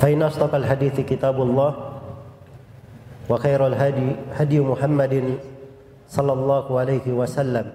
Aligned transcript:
فإن 0.00 0.22
أصدق 0.22 0.54
الحديث 0.54 1.00
كتاب 1.00 1.42
الله 1.42 1.72
وخير 3.28 3.66
الهدي 3.66 4.08
هدي 4.34 4.58
محمد 4.60 5.14
صلى 6.08 6.32
الله 6.32 6.66
عليه 6.80 7.06
وسلم 7.12 7.66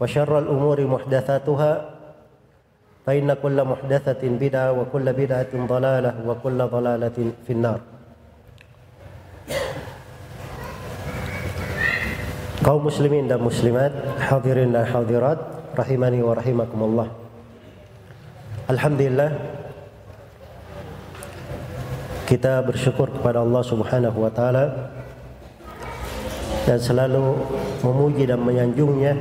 وشر 0.00 0.38
الأمور 0.38 0.78
محدثاتها 0.86 1.72
فإن 3.06 3.28
كل 3.42 3.64
محدثة 3.64 4.22
بدعة 4.22 4.72
وكل 4.72 5.06
بدعة 5.12 5.52
ضلالة 5.54 6.12
وكل 6.26 6.58
ضلالة 6.66 7.18
في 7.46 7.52
النار 7.52 7.80
kaum 12.60 12.84
muslimin 12.84 13.24
dan 13.24 13.40
muslimat, 13.40 13.88
hadirin 14.20 14.76
dan 14.76 14.84
hadirat, 14.84 15.40
rahimani 15.72 16.20
wa 16.20 16.36
rahimakumullah. 16.36 17.08
Alhamdulillah 18.68 19.59
kita 22.30 22.62
bersyukur 22.62 23.10
kepada 23.10 23.42
Allah 23.42 23.58
Subhanahu 23.66 24.22
wa 24.22 24.30
taala 24.30 24.94
dan 26.62 26.78
selalu 26.78 27.42
memuji 27.82 28.22
dan 28.22 28.38
menyanjungnya 28.38 29.18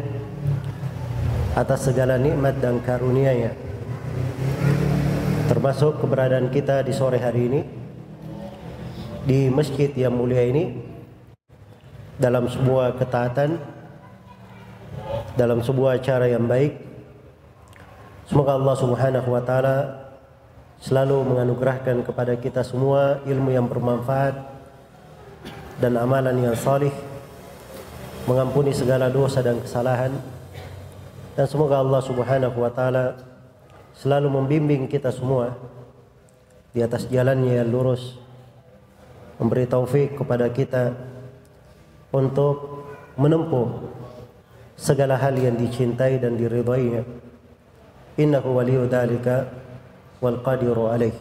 atas 1.57 1.89
segala 1.89 2.21
nikmat 2.21 2.61
dan 2.61 2.77
karunia-Nya. 2.85 3.57
Termasuk 5.49 5.97
keberadaan 6.05 6.53
kita 6.53 6.85
di 6.85 6.93
sore 6.93 7.17
hari 7.17 7.49
ini 7.49 7.61
di 9.25 9.49
masjid 9.49 9.89
yang 9.97 10.13
mulia 10.13 10.45
ini 10.45 10.77
dalam 12.21 12.45
sebuah 12.45 12.93
ketaatan 12.93 13.57
dalam 15.33 15.65
sebuah 15.65 15.97
acara 15.97 16.29
yang 16.29 16.45
baik 16.45 16.77
semoga 18.29 18.53
Allah 18.53 18.75
Subhanahu 18.77 19.29
wa 19.33 19.41
taala 19.41 19.77
selalu 20.79 21.27
menganugerahkan 21.27 22.07
kepada 22.07 22.39
kita 22.39 22.63
semua 22.63 23.19
ilmu 23.27 23.51
yang 23.51 23.67
bermanfaat 23.67 24.35
dan 25.79 25.99
amalan 25.99 26.35
yang 26.39 26.55
salih 26.55 26.91
mengampuni 28.23 28.71
segala 28.71 29.11
dosa 29.11 29.43
dan 29.43 29.59
kesalahan 29.59 30.15
dan 31.35 31.45
semoga 31.47 31.79
Allah 31.79 31.99
Subhanahu 32.03 32.57
wa 32.63 32.71
taala 32.71 33.19
selalu 33.95 34.27
membimbing 34.31 34.87
kita 34.87 35.11
semua 35.11 35.55
di 36.71 36.79
atas 36.79 37.07
jalannya 37.11 37.59
yang 37.59 37.67
lurus 37.67 38.15
memberi 39.39 39.67
taufik 39.67 40.19
kepada 40.19 40.51
kita 40.51 40.95
untuk 42.11 42.87
menempuh 43.15 43.87
segala 44.79 45.19
hal 45.19 45.35
yang 45.35 45.55
dicintai 45.59 46.19
dan 46.19 46.39
diridainya. 46.39 47.03
Innahu 48.19 48.59
dzalika 48.87 49.47
wal 50.19 50.39
qadiru 50.43 50.91
alaih. 50.91 51.15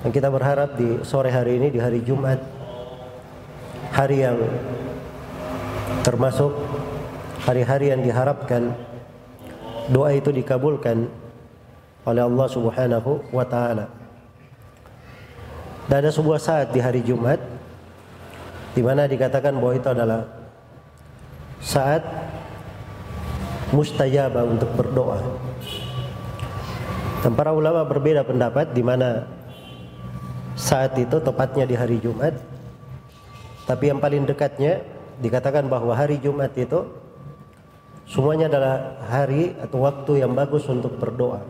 Dan 0.00 0.10
kita 0.16 0.32
berharap 0.32 0.80
di 0.80 1.04
sore 1.04 1.28
hari 1.28 1.60
ini 1.60 1.68
di 1.68 1.80
hari 1.80 2.00
Jumat 2.00 2.40
hari 3.92 4.24
yang 4.24 4.38
termasuk 6.00 6.56
hari-hari 7.44 7.92
yang 7.92 8.00
diharapkan 8.00 8.72
doa 9.92 10.14
itu 10.16 10.32
dikabulkan 10.32 11.10
oleh 12.08 12.22
Allah 12.24 12.48
Subhanahu 12.48 13.28
wa 13.28 13.44
taala. 13.44 13.92
Dan 15.90 16.06
ada 16.06 16.10
sebuah 16.14 16.38
saat 16.38 16.70
di 16.70 16.80
hari 16.80 17.02
Jumat 17.02 17.42
di 18.72 18.80
mana 18.80 19.10
dikatakan 19.10 19.58
bahwa 19.58 19.74
itu 19.74 19.88
adalah 19.90 20.22
saat 21.60 22.00
mustajabah 23.74 24.44
untuk 24.46 24.70
berdoa. 24.78 25.49
Dan 27.20 27.36
para 27.36 27.52
ulama 27.52 27.84
berbeda 27.84 28.24
pendapat 28.24 28.72
di 28.72 28.80
mana 28.80 29.28
saat 30.56 30.96
itu 30.96 31.20
tepatnya 31.20 31.68
di 31.68 31.76
hari 31.76 32.00
Jumat. 32.00 32.32
Tapi 33.68 33.92
yang 33.92 34.00
paling 34.00 34.24
dekatnya 34.24 34.80
dikatakan 35.20 35.68
bahwa 35.68 35.92
hari 35.92 36.16
Jumat 36.16 36.56
itu 36.56 36.88
semuanya 38.08 38.48
adalah 38.48 39.04
hari 39.04 39.52
atau 39.60 39.84
waktu 39.84 40.24
yang 40.24 40.32
bagus 40.32 40.64
untuk 40.64 40.96
berdoa. 40.96 41.44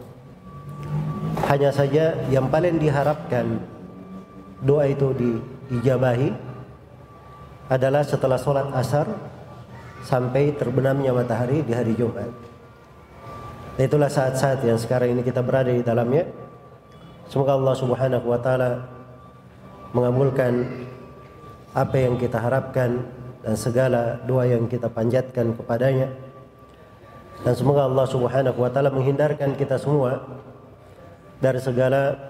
Hanya 1.47 1.71
saja 1.71 2.19
yang 2.35 2.51
paling 2.51 2.83
diharapkan 2.83 3.63
doa 4.67 4.91
itu 4.91 5.15
diijabahi 5.15 6.35
adalah 7.71 8.03
setelah 8.03 8.43
sholat 8.43 8.75
asar 8.75 9.07
sampai 10.03 10.51
terbenamnya 10.59 11.15
matahari 11.15 11.63
di 11.63 11.71
hari 11.71 11.95
Jumat. 11.95 12.50
Itulah 13.81 14.13
saat-saat 14.13 14.61
yang 14.61 14.77
sekarang 14.77 15.17
ini 15.17 15.25
kita 15.25 15.41
berada 15.41 15.73
di 15.73 15.81
dalamnya. 15.81 16.29
Semoga 17.33 17.57
Allah 17.57 17.73
Subhanahu 17.81 18.29
wa 18.29 18.37
taala 18.37 18.85
mengabulkan 19.97 20.69
apa 21.73 21.97
yang 21.97 22.21
kita 22.21 22.37
harapkan 22.37 23.09
dan 23.41 23.57
segala 23.57 24.21
doa 24.29 24.45
yang 24.45 24.69
kita 24.69 24.93
panjatkan 24.93 25.57
kepadanya. 25.57 26.13
Dan 27.41 27.57
semoga 27.57 27.89
Allah 27.89 28.05
Subhanahu 28.05 28.61
wa 28.61 28.69
taala 28.69 28.93
menghindarkan 28.93 29.57
kita 29.57 29.81
semua 29.81 30.29
dari 31.41 31.57
segala 31.57 32.21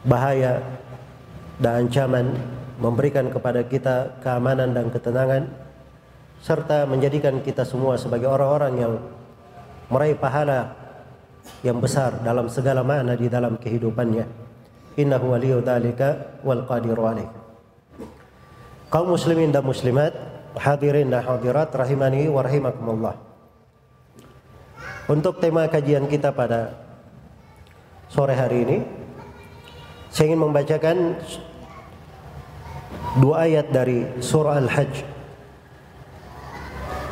bahaya 0.00 0.64
dan 1.60 1.84
ancaman 1.84 2.32
memberikan 2.80 3.28
kepada 3.28 3.68
kita 3.68 4.16
keamanan 4.24 4.72
dan 4.72 4.88
ketenangan 4.88 5.44
serta 6.40 6.88
menjadikan 6.88 7.44
kita 7.44 7.68
semua 7.68 8.00
sebagai 8.00 8.32
orang-orang 8.32 8.72
yang 8.80 8.94
meraih 9.92 10.16
pahala 10.16 10.72
yang 11.60 11.76
besar 11.76 12.16
dalam 12.24 12.48
segala 12.48 12.80
makna 12.80 13.12
di 13.12 13.28
dalam 13.28 13.60
kehidupannya. 13.60 14.24
Innahu 14.96 15.36
waliyu 15.36 15.60
dzalika 15.60 16.40
wal 16.40 16.64
qadiru 16.64 17.04
alaih. 17.04 17.28
Kaum 18.88 19.12
muslimin 19.12 19.52
dan 19.52 19.64
muslimat, 19.64 20.12
hadirin 20.56 21.12
dan 21.12 21.24
hadirat 21.24 21.68
rahimani 21.72 22.28
wa 22.28 22.40
rahimakumullah. 22.40 23.16
Untuk 25.08 25.40
tema 25.44 25.68
kajian 25.68 26.08
kita 26.08 26.32
pada 26.32 26.72
sore 28.08 28.36
hari 28.36 28.64
ini, 28.64 28.78
saya 30.12 30.32
ingin 30.32 30.44
membacakan 30.44 30.96
dua 33.20 33.48
ayat 33.48 33.72
dari 33.72 34.04
surah 34.20 34.60
Al-Hajj 34.60 34.94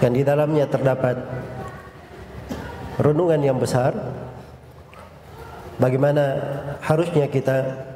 yang 0.05 0.13
di 0.17 0.23
dalamnya 0.25 0.65
terdapat 0.69 1.17
renungan 3.01 3.41
yang 3.41 3.57
besar. 3.57 3.97
Bagaimana 5.81 6.37
harusnya 6.85 7.25
kita 7.33 7.89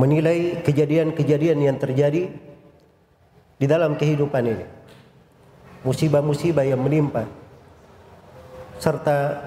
menilai 0.00 0.64
kejadian-kejadian 0.64 1.60
yang 1.60 1.76
terjadi 1.76 2.32
di 3.60 3.66
dalam 3.68 4.00
kehidupan 4.00 4.48
ini. 4.48 4.66
Musibah-musibah 5.84 6.64
yang 6.64 6.80
menimpa 6.80 7.28
serta 8.80 9.44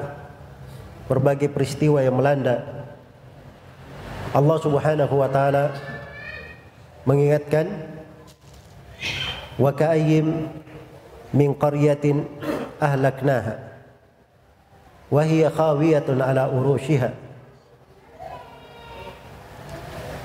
berbagai 1.09 1.49
peristiwa 1.49 2.05
yang 2.05 2.21
melanda. 2.21 2.85
Allah 4.31 4.57
Subhanahu 4.61 5.15
wa 5.17 5.27
taala 5.27 5.73
mengingatkan 7.03 7.67
wa 9.57 9.73
ka'ayyim 9.73 10.47
min 11.33 11.49
qaryatin 11.57 12.29
ahlaknaha 12.77 13.70
hiya 15.19 15.51
khawiyatun 15.51 16.23
ala 16.23 16.47
urushiha 16.47 17.11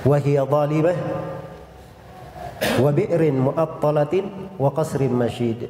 وهي 0.07 0.39
ظالمة 0.39 0.95
وبئر 2.79 3.23
مؤطلة 3.33 4.15
وقصر 4.59 5.03
مشيد. 5.03 5.61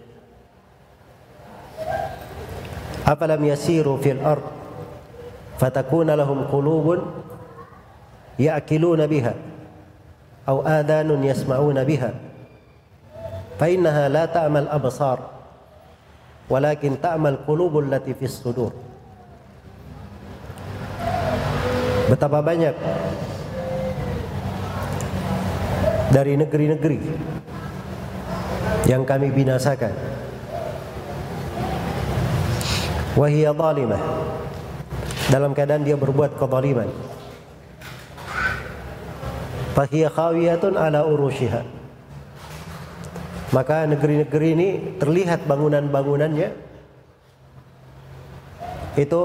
أفلم 3.06 3.44
يسيروا 3.44 3.96
في 3.96 4.10
الأرض 4.12 4.42
فتكون 5.58 6.10
لهم 6.10 6.38
قلوب 6.52 6.86
يأكلون 8.38 9.06
بها 9.06 9.34
أو 10.48 10.68
آذان 10.68 11.24
يسمعون 11.24 11.84
بها. 11.84 12.10
فإنها 13.56 14.08
لا 14.08 14.24
تعمى 14.28 14.58
الأبصار 14.68 15.18
ولكن 16.52 17.00
تعمى 17.00 17.28
القلوب 17.28 17.78
التي 17.78 18.14
في 18.14 18.24
الصدور. 18.24 18.72
Betapa 22.06 22.38
banyak 22.38 22.74
dari 26.14 26.38
negeri-negeri 26.38 26.98
yang 28.86 29.02
kami 29.02 29.34
binasakan. 29.34 29.90
Wahia 33.18 33.50
zalimah. 33.50 34.02
Dalam 35.26 35.50
keadaan 35.50 35.82
dia 35.82 35.98
berbuat 35.98 36.38
kezaliman. 36.38 36.86
Fahiya 39.74 40.08
khawiyatun 40.08 40.78
ala 40.78 41.02
urushiha. 41.04 41.66
Maka 43.50 43.84
negeri-negeri 43.90 44.48
ini 44.54 44.68
terlihat 45.02 45.44
bangunan-bangunannya 45.44 46.48
itu 48.96 49.22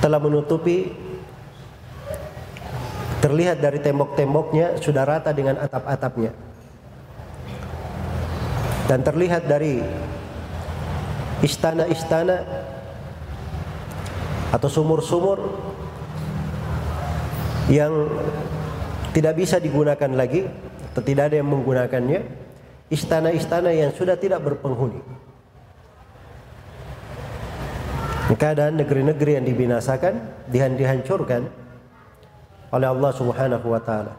telah 0.00 0.18
menutupi 0.18 0.90
terlihat 3.20 3.60
dari 3.60 3.78
tembok-temboknya 3.84 4.80
sudah 4.80 5.04
rata 5.04 5.30
dengan 5.36 5.60
atap-atapnya. 5.60 6.32
Dan 8.88 9.06
terlihat 9.06 9.46
dari 9.46 9.78
istana-istana 11.44 12.42
atau 14.50 14.66
sumur-sumur 14.66 15.38
yang 17.70 18.10
tidak 19.14 19.38
bisa 19.38 19.62
digunakan 19.62 20.10
lagi 20.10 20.42
atau 20.90 21.02
tidak 21.06 21.30
ada 21.30 21.38
yang 21.38 21.46
menggunakannya 21.46 22.20
istana-istana 22.90 23.70
yang 23.70 23.94
sudah 23.94 24.18
tidak 24.18 24.42
berpenghuni. 24.42 24.98
Keadaan 28.34 28.78
negeri-negeri 28.78 29.38
yang 29.38 29.46
dibinasakan 29.46 30.46
dihancurkan 30.50 31.59
oleh 32.70 32.88
Allah 32.88 33.10
Subhanahu 33.14 33.66
wa 33.66 33.80
taala. 33.82 34.14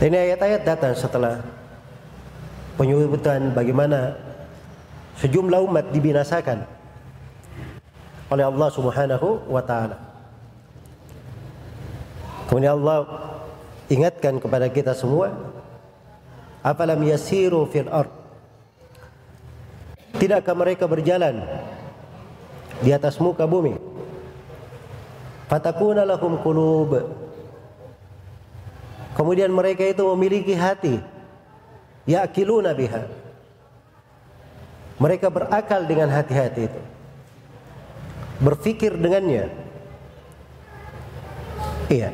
Ini 0.00 0.16
ayat-ayat 0.32 0.62
datang 0.64 0.92
setelah 0.92 1.40
penyebutan 2.76 3.56
bagaimana 3.56 4.16
sejumlah 5.16 5.60
umat 5.64 5.88
dibinasakan 5.92 6.68
oleh 8.28 8.44
Allah 8.44 8.68
Subhanahu 8.68 9.48
wa 9.48 9.62
taala. 9.64 9.96
Kemudian 12.52 12.76
Allah 12.76 13.00
ingatkan 13.88 14.36
kepada 14.36 14.68
kita 14.68 14.92
semua, 14.92 15.32
apalam 16.60 17.00
yasiru 17.02 17.66
fil 17.66 17.88
ard 17.90 18.26
Tidakkah 20.16 20.56
mereka 20.56 20.88
berjalan 20.88 21.44
di 22.80 22.88
atas 22.88 23.20
muka 23.20 23.44
bumi? 23.44 23.76
Fatakuna 25.46 26.02
lahum 26.02 26.42
qulub. 26.42 27.06
Kemudian 29.14 29.54
mereka 29.54 29.86
itu 29.86 30.02
memiliki 30.12 30.52
hati. 30.58 30.98
Ya'kiluna 32.06 32.74
biha. 32.74 33.06
Mereka 34.98 35.30
berakal 35.30 35.86
dengan 35.86 36.10
hati-hati 36.10 36.66
itu. 36.66 36.80
Berfikir 38.42 38.98
dengannya. 38.98 39.48
Iya. 41.88 42.10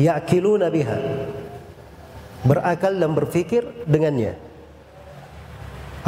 Ya'kiluna 0.00 0.72
biha. 0.72 0.98
Berakal 2.42 2.96
dan 2.96 3.12
berfikir 3.12 3.68
dengannya. 3.84 4.34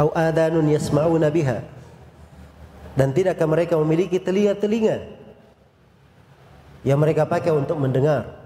Au 0.01 0.09
adanun 0.17 0.65
yasma'una 0.65 1.29
biha 1.29 1.80
dan 2.95 3.15
tidakkah 3.15 3.47
mereka 3.47 3.79
memiliki 3.79 4.19
telinga-telinga 4.19 5.07
yang 6.83 6.99
mereka 6.99 7.23
pakai 7.23 7.53
untuk 7.55 7.79
mendengar? 7.79 8.41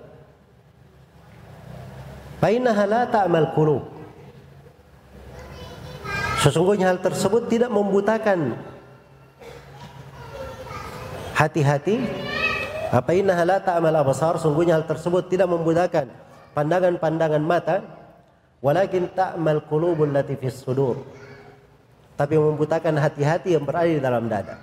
Fainaha 2.37 2.83
la 2.85 3.01
qulub. 3.55 3.89
Sesungguhnya 6.45 6.93
hal 6.93 7.01
tersebut 7.01 7.49
tidak 7.49 7.73
membutakan 7.73 8.53
hati-hati. 11.33 12.05
Apa 12.93 13.17
innaha 13.17 13.43
la 13.43 13.57
ta'mal 13.57 13.97
absar? 13.97 14.37
Sungguhnya 14.37 14.77
hal 14.77 14.85
tersebut 14.85 15.25
tidak 15.25 15.49
membutakan 15.49 16.05
pandangan-pandangan 16.53 17.41
mata, 17.41 17.81
walakin 18.61 19.09
ta'mal 19.09 19.65
qulubul 19.65 20.13
lati 20.13 20.37
fis 20.37 20.61
sudur 20.61 21.01
tapi 22.15 22.39
membutakan 22.39 22.95
hati-hati 22.95 23.59
yang 23.59 23.63
berada 23.67 23.91
di 23.91 23.99
dalam 23.99 24.25
dada. 24.31 24.55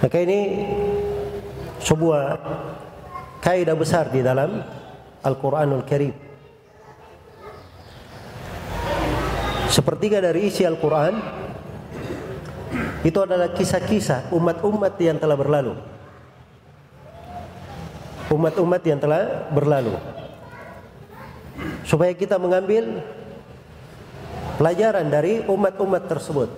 Maka 0.00 0.16
ini 0.20 0.40
sebuah 1.80 2.24
kaidah 3.44 3.76
besar 3.76 4.08
di 4.08 4.24
dalam 4.24 4.60
Al-Qur'anul 5.24 5.84
Karim. 5.84 6.16
Sepertiga 9.68 10.20
dari 10.20 10.48
isi 10.48 10.64
Al-Quran 10.64 11.18
itu 13.04 13.18
adalah 13.20 13.52
kisah-kisah 13.52 14.32
umat-umat 14.32 14.96
yang 15.00 15.20
telah 15.20 15.36
berlalu. 15.36 15.74
Umat-umat 18.32 18.82
yang 18.84 19.00
telah 19.00 19.48
berlalu. 19.52 19.96
Supaya 21.84 22.12
kita 22.16 22.40
mengambil 22.40 23.04
pelajaran 24.58 25.06
dari 25.10 25.42
umat-umat 25.46 26.02
tersebut. 26.06 26.50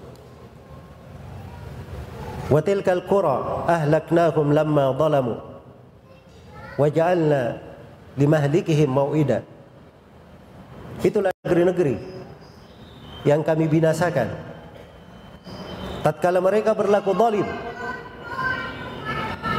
Wa 2.47 2.61
tilkal 2.63 3.03
qura 3.11 3.67
ahlaknahum 3.67 4.55
lamma 4.55 4.95
zalamu 4.95 5.35
wa 6.79 6.87
ja'alna 6.87 7.59
limahlikihim. 8.15 8.93
Itulah 11.03 11.35
negeri-negeri 11.43 11.97
yang 13.27 13.43
kami 13.43 13.67
binasakan. 13.67 14.31
Tatkala 16.07 16.39
mereka 16.39 16.71
berlaku 16.79 17.11
zalim 17.19 17.49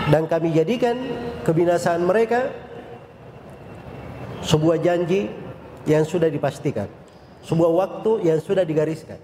dan 0.08 0.24
kami 0.32 0.56
jadikan 0.56 0.96
kebinasaan 1.44 2.08
mereka 2.08 2.48
sebuah 4.48 4.80
janji 4.80 5.28
yang 5.84 6.08
sudah 6.08 6.32
dipastikan 6.32 6.88
sebuah 7.48 7.72
waktu 7.72 8.27
yang 8.27 8.44
sudah 8.44 8.68
digariskan. 8.68 9.16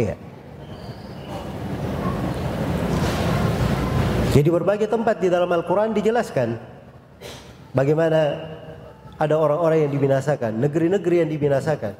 Iya. 0.00 0.16
Jadi 4.34 4.48
berbagai 4.50 4.90
tempat 4.90 5.22
di 5.22 5.30
dalam 5.30 5.46
Al-Quran 5.46 5.94
dijelaskan 5.94 6.58
bagaimana 7.70 8.20
ada 9.14 9.34
orang-orang 9.38 9.86
yang 9.86 9.92
dibinasakan, 9.94 10.58
negeri-negeri 10.58 11.22
yang 11.22 11.30
dibinasakan, 11.30 11.94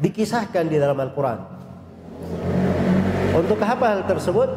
dikisahkan 0.00 0.64
di 0.70 0.80
dalam 0.80 0.96
Al-Quran. 0.96 1.38
Untuk 3.36 3.60
apa 3.60 3.84
hal 3.92 4.00
tersebut? 4.08 4.48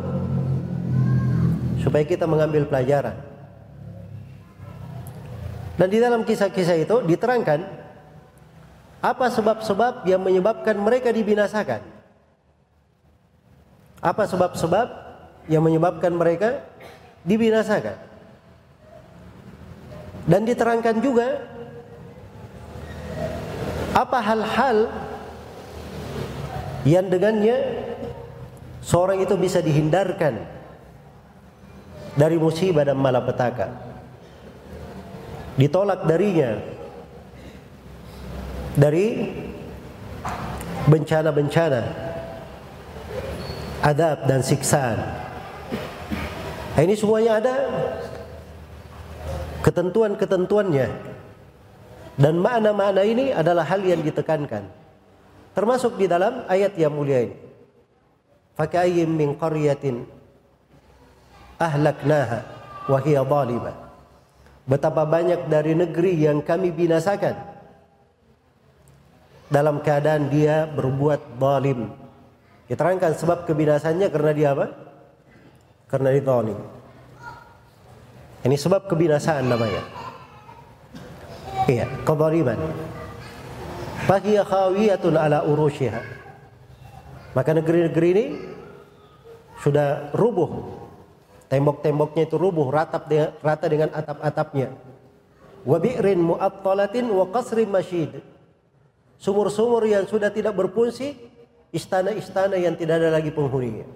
Supaya 1.83 2.07
kita 2.07 2.23
mengambil 2.23 2.63
pelajaran. 2.71 3.19
Dan 5.75 5.87
di 5.91 5.99
dalam 5.99 6.23
kisah-kisah 6.23 6.79
itu 6.79 7.03
diterangkan 7.03 7.82
apa 9.03 9.27
sebab-sebab 9.27 10.07
yang 10.07 10.23
menyebabkan 10.23 10.79
mereka 10.79 11.11
dibinasakan? 11.11 11.83
Apa 13.99 14.23
sebab-sebab 14.31 14.87
yang 15.51 15.59
menyebabkan 15.59 16.15
mereka 16.15 16.63
dibinasakan? 17.27 17.99
Dan 20.23 20.47
diterangkan 20.47 21.03
juga 21.03 21.43
apa 23.91 24.23
hal-hal 24.23 24.87
yang 26.87 27.11
dengannya 27.11 27.59
seorang 28.79 29.19
itu 29.19 29.35
bisa 29.35 29.59
dihindarkan 29.59 30.47
dari 32.15 32.39
musibah 32.39 32.87
dan 32.87 32.95
malapetaka. 32.95 33.67
Ditolak 35.59 36.07
darinya 36.07 36.72
dari 38.73 39.29
bencana-bencana 40.89 41.81
adab 43.83 44.17
dan 44.25 44.41
siksaan. 44.41 44.99
Nah, 46.73 46.81
ini 46.81 46.97
semuanya 46.97 47.37
ada. 47.37 47.55
Ketentuan-ketentuannya. 49.63 50.87
Dan 52.13 52.37
makna-makna 52.41 53.01
ini 53.05 53.33
adalah 53.33 53.65
hal 53.65 53.81
yang 53.81 54.01
ditekankan. 54.01 54.69
Termasuk 55.53 55.97
di 55.97 56.05
dalam 56.09 56.45
ayat 56.49 56.73
yang 56.77 56.93
mulia 56.93 57.29
ini. 57.29 57.37
Fakayyim 58.53 59.09
min 59.09 59.33
qaryatin 59.33 60.05
ahlaknaha 61.57 62.39
wa 62.85 62.99
hiya 63.01 63.25
zalimah 63.25 63.75
betapa 64.63 65.03
banyak 65.03 65.47
dari 65.49 65.73
negeri 65.73 66.21
yang 66.21 66.39
kami 66.43 66.69
binasakan 66.69 67.52
dalam 69.53 69.85
keadaan 69.85 70.33
dia 70.33 70.65
berbuat 70.65 71.37
zalim 71.37 71.93
diterangkan 72.65 73.13
sebab 73.13 73.45
kebinasannya 73.45 74.09
karena 74.09 74.31
dia 74.33 74.47
apa 74.57 74.73
karena 75.85 76.09
dia 76.09 76.25
zalim 76.25 76.57
ini 78.43 78.59
sebab 78.59 78.91
kebinasaan 78.91 79.47
namanya. 79.47 79.83
Iya, 81.63 81.87
kezaliman. 82.03 82.59
Fahiya 84.03 84.43
khawiyatun 84.43 85.15
ala 85.15 85.47
urushiha. 85.47 86.03
Maka 87.31 87.55
negeri-negeri 87.55 88.07
ini 88.11 88.25
sudah 89.63 90.11
rubuh. 90.11 90.75
Tembok-temboknya 91.47 92.27
itu 92.27 92.35
rubuh, 92.35 92.67
ratap 92.67 93.07
dengan, 93.07 93.31
rata 93.39 93.65
dengan 93.71 93.89
atap-atapnya. 93.95 94.75
Wa 95.63 95.79
bi'rin 95.79 96.19
mu'attalatin 96.19 97.07
wa 97.07 97.31
qasrin 97.31 97.71
masyid. 97.71 98.11
Sumur-sumur 99.23 99.87
yang 99.87 100.03
sudah 100.03 100.27
tidak 100.27 100.51
berfungsi, 100.51 101.15
istana-istana 101.71 102.59
yang 102.59 102.75
tidak 102.75 102.99
ada 102.99 103.07
lagi 103.07 103.31
penghuninya. 103.31 103.87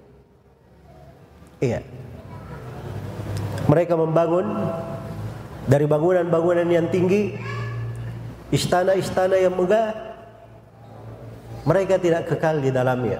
Iya. 1.60 1.84
Mereka 3.68 4.00
membangun 4.00 4.48
dari 5.68 5.84
bangunan-bangunan 5.84 6.64
yang 6.72 6.88
tinggi, 6.88 7.36
istana-istana 8.56 9.36
yang 9.36 9.52
megah. 9.52 10.16
Mereka 11.68 12.00
tidak 12.00 12.32
kekal 12.32 12.64
di 12.64 12.72
dalamnya. 12.72 13.20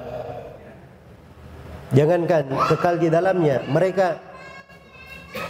Jangankan 1.92 2.48
kekal 2.72 3.04
di 3.04 3.12
dalamnya, 3.12 3.68
mereka 3.68 4.24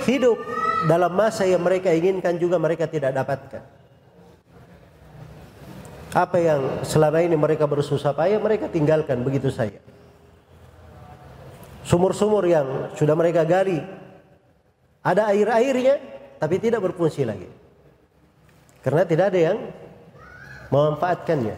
hidup 0.09 0.41
dalam 0.89 1.13
masa 1.13 1.45
yang 1.45 1.61
mereka 1.61 1.93
inginkan 1.93 2.41
juga 2.41 2.57
mereka 2.57 2.89
tidak 2.89 3.13
dapatkan. 3.13 3.76
Apa 6.17 6.41
yang 6.41 6.81
selama 6.81 7.21
ini 7.21 7.37
mereka 7.37 7.69
bersusah 7.69 8.09
payah 8.09 8.41
mereka 8.41 8.65
tinggalkan 8.65 9.21
begitu 9.21 9.53
saja. 9.53 9.77
Sumur-sumur 11.85 12.41
yang 12.49 12.89
sudah 12.97 13.13
mereka 13.13 13.45
gali 13.45 13.77
ada 15.05 15.29
air-airnya 15.29 16.01
tapi 16.41 16.57
tidak 16.57 16.89
berfungsi 16.89 17.21
lagi. 17.21 17.45
Karena 18.81 19.05
tidak 19.05 19.29
ada 19.29 19.39
yang 19.53 19.57
memanfaatkannya. 20.73 21.55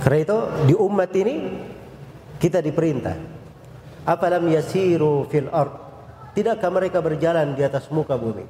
Karena 0.00 0.18
itu 0.24 0.38
di 0.72 0.74
umat 0.74 1.12
ini 1.20 1.34
kita 2.40 2.64
diperintah. 2.64 3.20
Apalam 4.08 4.48
yasiru 4.48 5.28
fil 5.28 5.52
ard. 5.52 5.76
Tidakkah 6.32 6.72
mereka 6.72 7.04
berjalan 7.04 7.52
di 7.52 7.60
atas 7.60 7.92
muka 7.92 8.16
bumi? 8.16 8.48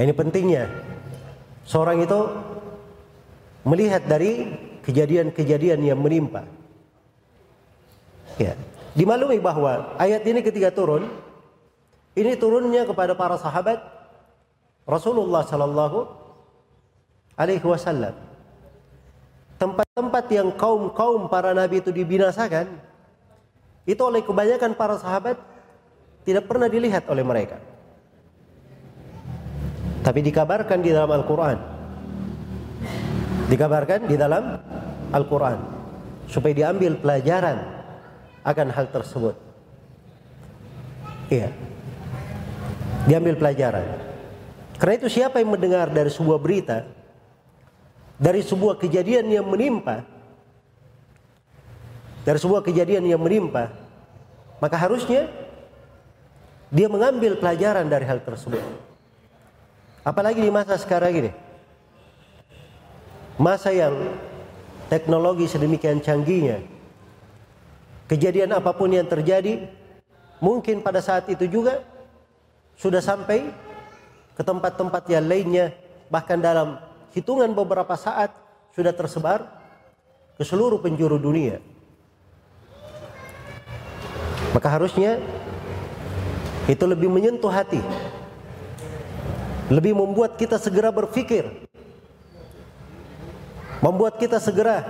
Ini 0.00 0.12
pentingnya. 0.16 0.64
Seorang 1.66 1.98
itu 2.06 2.20
melihat 3.66 4.06
dari 4.06 4.54
kejadian-kejadian 4.86 5.82
yang 5.82 5.98
menimpa. 5.98 6.46
Ya. 8.38 8.54
Dimaklumi 8.96 9.42
bahwa 9.42 9.92
ayat 10.00 10.24
ini 10.24 10.40
ketika 10.40 10.72
turun, 10.72 11.10
ini 12.16 12.32
turunnya 12.38 12.88
kepada 12.88 13.12
para 13.12 13.36
sahabat 13.36 13.82
Rasulullah 14.88 15.44
sallallahu 15.44 16.06
alaihi 17.36 17.66
wasallam. 17.66 18.14
Tempat-tempat 19.60 20.24
yang 20.32 20.48
kaum-kaum 20.54 21.28
para 21.28 21.52
nabi 21.52 21.82
itu 21.84 21.92
dibinasakan, 21.92 22.70
itu 23.84 24.00
oleh 24.00 24.24
kebanyakan 24.24 24.72
para 24.78 24.96
sahabat 24.96 25.36
tidak 26.24 26.48
pernah 26.48 26.70
dilihat 26.70 27.04
oleh 27.10 27.24
mereka. 27.26 27.60
Tapi 30.06 30.22
dikabarkan 30.22 30.86
di 30.86 30.94
dalam 30.94 31.10
Al-Quran. 31.10 31.58
Dikabarkan 33.50 34.06
di 34.06 34.14
dalam 34.14 34.54
Al-Quran. 35.10 35.58
Supaya 36.30 36.54
diambil 36.54 36.94
pelajaran 36.94 37.58
akan 38.46 38.66
hal 38.70 38.86
tersebut. 38.94 39.34
Iya. 41.26 41.50
Diambil 43.10 43.34
pelajaran. 43.34 43.82
Karena 44.78 44.94
itu 44.94 45.10
siapa 45.10 45.42
yang 45.42 45.50
mendengar 45.58 45.90
dari 45.90 46.10
sebuah 46.14 46.38
berita, 46.38 46.86
dari 48.14 48.46
sebuah 48.46 48.78
kejadian 48.78 49.26
yang 49.26 49.46
menimpa, 49.50 50.06
dari 52.22 52.38
sebuah 52.38 52.62
kejadian 52.62 53.10
yang 53.10 53.18
menimpa, 53.18 53.74
maka 54.62 54.78
harusnya 54.78 55.26
dia 56.70 56.86
mengambil 56.86 57.42
pelajaran 57.42 57.90
dari 57.90 58.06
hal 58.06 58.22
tersebut. 58.22 58.85
Apalagi 60.06 60.38
di 60.38 60.52
masa 60.54 60.78
sekarang 60.78 61.26
ini. 61.26 61.30
Masa 63.42 63.74
yang 63.74 64.14
teknologi 64.86 65.50
sedemikian 65.50 65.98
canggihnya, 65.98 66.62
Kejadian 68.06 68.54
apa 68.54 68.70
pun 68.70 68.86
yang 68.86 69.10
terjadi, 69.10 69.66
mungkin 70.38 70.78
pada 70.78 71.02
saat 71.02 71.26
itu 71.26 71.50
juga 71.50 71.82
sudah 72.78 73.02
sampai 73.02 73.50
ke 74.38 74.46
tempat-tempat 74.46 75.02
yang 75.10 75.26
lainnya, 75.26 75.74
bahkan 76.06 76.38
dalam 76.38 76.78
hitungan 77.10 77.50
beberapa 77.50 77.98
saat 77.98 78.30
sudah 78.78 78.94
tersebar 78.94 79.42
ke 80.38 80.46
seluruh 80.46 80.78
penjuru 80.78 81.18
dunia. 81.18 81.58
Maka 84.54 84.68
harusnya 84.70 85.18
itu 86.70 86.86
lebih 86.86 87.10
menyentuh 87.10 87.50
hati. 87.50 87.82
Lebih 89.66 89.98
membuat 89.98 90.38
kita 90.38 90.62
segera 90.62 90.94
berpikir. 90.94 91.66
Membuat 93.82 94.16
kita 94.22 94.38
segera 94.38 94.82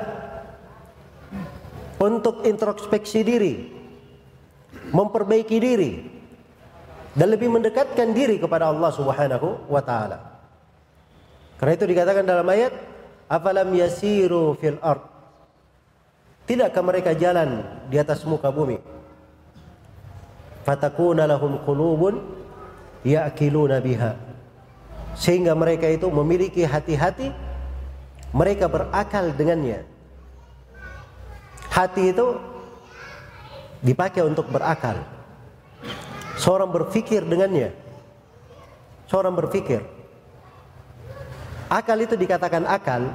untuk 1.97 2.45
introspeksi 2.45 3.25
diri, 3.25 3.55
memperbaiki 4.93 5.57
diri, 5.57 5.93
dan 7.17 7.33
lebih 7.33 7.49
mendekatkan 7.49 8.13
diri 8.13 8.37
kepada 8.37 8.69
Allah 8.69 8.93
Subhanahu 8.93 9.65
wa 9.67 9.81
taala. 9.81 10.19
Karena 11.57 11.73
itu 11.73 11.89
dikatakan 11.89 12.29
dalam 12.29 12.45
ayat, 12.53 12.73
"Afalam 13.33 13.73
yasiru 13.73 14.55
fil 14.61 14.77
ard?" 14.85 15.03
Tidakkah 16.47 16.85
mereka 16.85 17.11
jalan 17.17 17.65
di 17.91 17.97
atas 17.99 18.23
muka 18.23 18.53
bumi? 18.53 18.79
Fatakuna 20.63 21.27
lahum 21.27 21.59
qulubun 21.65 22.23
ya'kiluna 23.03 23.83
biha. 23.83 24.26
Sehingga 25.17 25.57
mereka 25.57 25.89
itu 25.89 26.07
memiliki 26.13 26.63
hati-hati 26.63 27.33
mereka 28.37 28.69
berakal 28.69 29.33
dengannya. 29.33 29.81
Hati 31.73 32.13
itu 32.13 32.37
dipakai 33.81 34.25
untuk 34.29 34.53
berakal. 34.53 35.01
Seorang 36.37 36.69
berpikir 36.69 37.25
dengannya. 37.25 37.73
Seorang 39.09 39.33
berpikir. 39.33 39.81
Akal 41.73 41.97
itu 42.05 42.13
dikatakan 42.13 42.69
akal. 42.69 43.09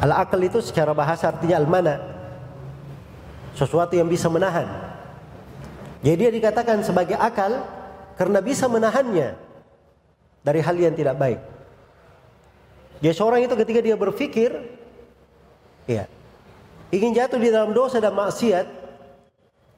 Al-akal 0.00 0.40
itu 0.40 0.64
secara 0.64 0.96
bahasa 0.96 1.28
artinya 1.28 1.60
al-mana. 1.60 2.00
Sesuatu 3.52 3.92
yang 4.00 4.08
bisa 4.08 4.32
menahan. 4.32 4.64
Jadi 6.00 6.16
dia 6.16 6.32
dikatakan 6.32 6.80
sebagai 6.80 7.20
akal 7.20 7.68
karena 8.16 8.40
bisa 8.40 8.64
menahannya 8.64 9.49
dari 10.40 10.60
hal 10.64 10.76
yang 10.76 10.96
tidak 10.96 11.16
baik. 11.16 11.40
Jadi 13.00 13.14
seorang 13.16 13.40
itu 13.44 13.54
ketika 13.56 13.80
dia 13.80 13.96
berpikir, 13.96 14.50
ya, 15.88 16.04
ingin 16.92 17.16
jatuh 17.16 17.40
di 17.40 17.48
dalam 17.48 17.72
dosa 17.72 17.96
dan 17.96 18.12
maksiat, 18.12 18.66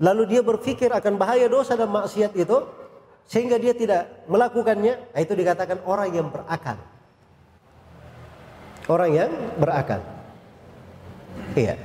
lalu 0.02 0.23
dia 0.26 0.42
berpikir 0.42 0.90
akan 0.90 1.14
bahaya 1.14 1.47
dosa 1.47 1.78
dan 1.78 1.87
maksiat 1.87 2.35
itu, 2.35 2.59
sehingga 3.31 3.62
dia 3.62 3.71
tidak 3.71 4.26
melakukannya, 4.26 4.99
nah 5.14 5.21
itu 5.23 5.38
dikatakan 5.38 5.78
orang 5.87 6.11
yang 6.11 6.26
berakal. 6.26 6.78
Orang 8.90 9.11
yang 9.14 9.31
berakal. 9.62 10.02
Iya. 11.54 11.78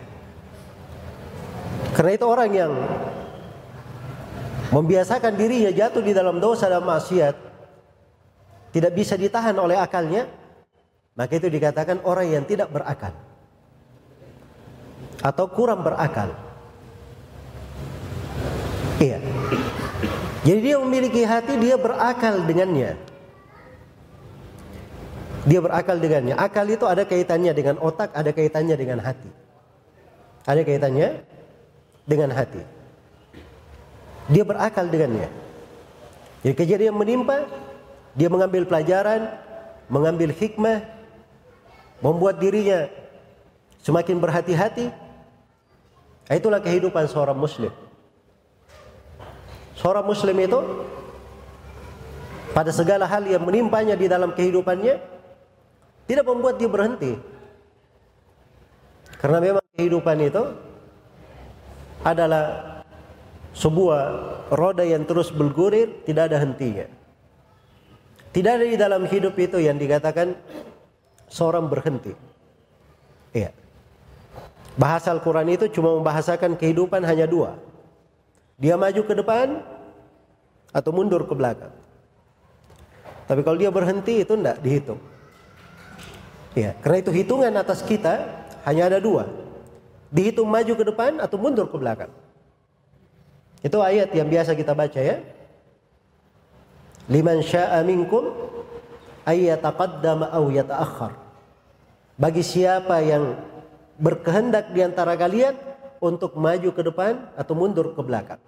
Karena 1.94 2.12
itu 2.18 2.26
orang 2.26 2.50
yang 2.50 2.72
membiasakan 4.74 5.38
dirinya 5.38 5.70
jatuh 5.70 6.02
di 6.02 6.18
dalam 6.18 6.42
dosa 6.42 6.66
dan 6.66 6.82
maksiat, 6.82 7.47
tidak 8.72 8.92
bisa 8.94 9.16
ditahan 9.16 9.56
oleh 9.56 9.80
akalnya, 9.80 10.28
maka 11.18 11.34
itu 11.40 11.48
dikatakan 11.50 12.04
orang 12.06 12.28
yang 12.30 12.44
tidak 12.46 12.70
berakal. 12.70 13.14
atau 15.18 15.50
kurang 15.50 15.82
berakal. 15.82 16.30
Iya. 19.02 19.18
Jadi 20.46 20.60
dia 20.62 20.78
memiliki 20.78 21.22
hati, 21.26 21.54
dia 21.58 21.76
berakal 21.78 22.46
dengannya. 22.46 22.98
Dia 25.48 25.60
berakal 25.64 25.98
dengannya. 25.98 26.36
Akal 26.36 26.66
itu 26.68 26.86
ada 26.86 27.04
kaitannya 27.08 27.52
dengan 27.56 27.76
otak, 27.80 28.12
ada 28.14 28.32
kaitannya 28.32 28.76
dengan 28.76 29.00
hati. 29.02 29.30
Ada 30.48 30.62
kaitannya 30.64 31.24
dengan 32.08 32.30
hati. 32.32 32.62
Dia 34.28 34.44
berakal 34.44 34.92
dengannya. 34.92 35.30
Jadi 36.44 36.56
kejadian 36.56 36.96
menimpa, 36.96 37.48
dia 38.18 38.34
mengambil 38.34 38.66
pelajaran, 38.66 39.30
mengambil 39.86 40.34
hikmah, 40.34 40.82
membuat 42.02 42.42
dirinya 42.42 42.90
semakin 43.86 44.18
berhati-hati. 44.18 44.90
Itulah 46.28 46.60
kehidupan 46.60 47.06
seorang 47.08 47.38
muslim. 47.38 47.70
Seorang 49.78 50.04
muslim 50.04 50.34
itu 50.42 50.60
pada 52.58 52.74
segala 52.74 53.06
hal 53.06 53.22
yang 53.30 53.46
menimpanya 53.46 53.94
di 53.94 54.10
dalam 54.10 54.34
kehidupannya 54.34 54.98
tidak 56.10 56.26
membuat 56.26 56.58
dia 56.58 56.66
berhenti. 56.66 57.14
Karena 59.22 59.38
memang 59.38 59.64
kehidupan 59.78 60.18
itu 60.26 60.44
adalah 62.02 62.46
sebuah 63.54 64.02
roda 64.50 64.82
yang 64.82 65.06
terus 65.06 65.30
bergulir, 65.30 66.02
tidak 66.10 66.34
ada 66.34 66.42
hentinya. 66.42 66.97
Tidak 68.38 68.54
ada 68.54 68.70
di 68.70 68.78
dalam 68.78 69.02
hidup 69.10 69.34
itu 69.42 69.58
yang 69.58 69.82
dikatakan 69.82 70.38
seorang 71.26 71.66
berhenti. 71.66 72.14
Iya. 73.34 73.50
Bahasa 74.78 75.10
Al-Quran 75.10 75.50
itu 75.58 75.66
cuma 75.74 75.98
membahasakan 75.98 76.54
kehidupan 76.54 77.02
hanya 77.02 77.26
dua. 77.26 77.58
Dia 78.62 78.78
maju 78.78 79.02
ke 79.02 79.14
depan 79.18 79.66
atau 80.70 80.92
mundur 80.94 81.26
ke 81.26 81.34
belakang. 81.34 81.74
Tapi 83.26 83.42
kalau 83.42 83.58
dia 83.58 83.74
berhenti 83.74 84.22
itu 84.22 84.38
tidak 84.38 84.62
dihitung. 84.62 85.02
Ya, 86.54 86.78
karena 86.86 87.02
itu 87.02 87.10
hitungan 87.10 87.58
atas 87.58 87.82
kita 87.82 88.22
hanya 88.70 88.94
ada 88.94 89.02
dua. 89.02 89.26
Dihitung 90.14 90.46
maju 90.46 90.78
ke 90.78 90.86
depan 90.86 91.18
atau 91.26 91.42
mundur 91.42 91.74
ke 91.74 91.78
belakang. 91.82 92.14
Itu 93.66 93.82
ayat 93.82 94.14
yang 94.14 94.30
biasa 94.30 94.54
kita 94.54 94.78
baca 94.78 95.02
ya. 95.02 95.26
Liman 97.08 97.40
syaa 97.40 97.80
minkum 97.88 98.36
aw. 99.24 100.48
Bagi 102.18 102.44
siapa 102.44 103.00
yang 103.04 103.40
berkehendak 103.96 104.76
di 104.76 104.84
antara 104.84 105.16
kalian 105.16 105.56
untuk 106.04 106.36
maju 106.38 106.70
ke 106.72 106.82
depan 106.84 107.14
atau 107.34 107.54
mundur 107.56 107.96
ke 107.96 108.02
belakang. 108.04 108.42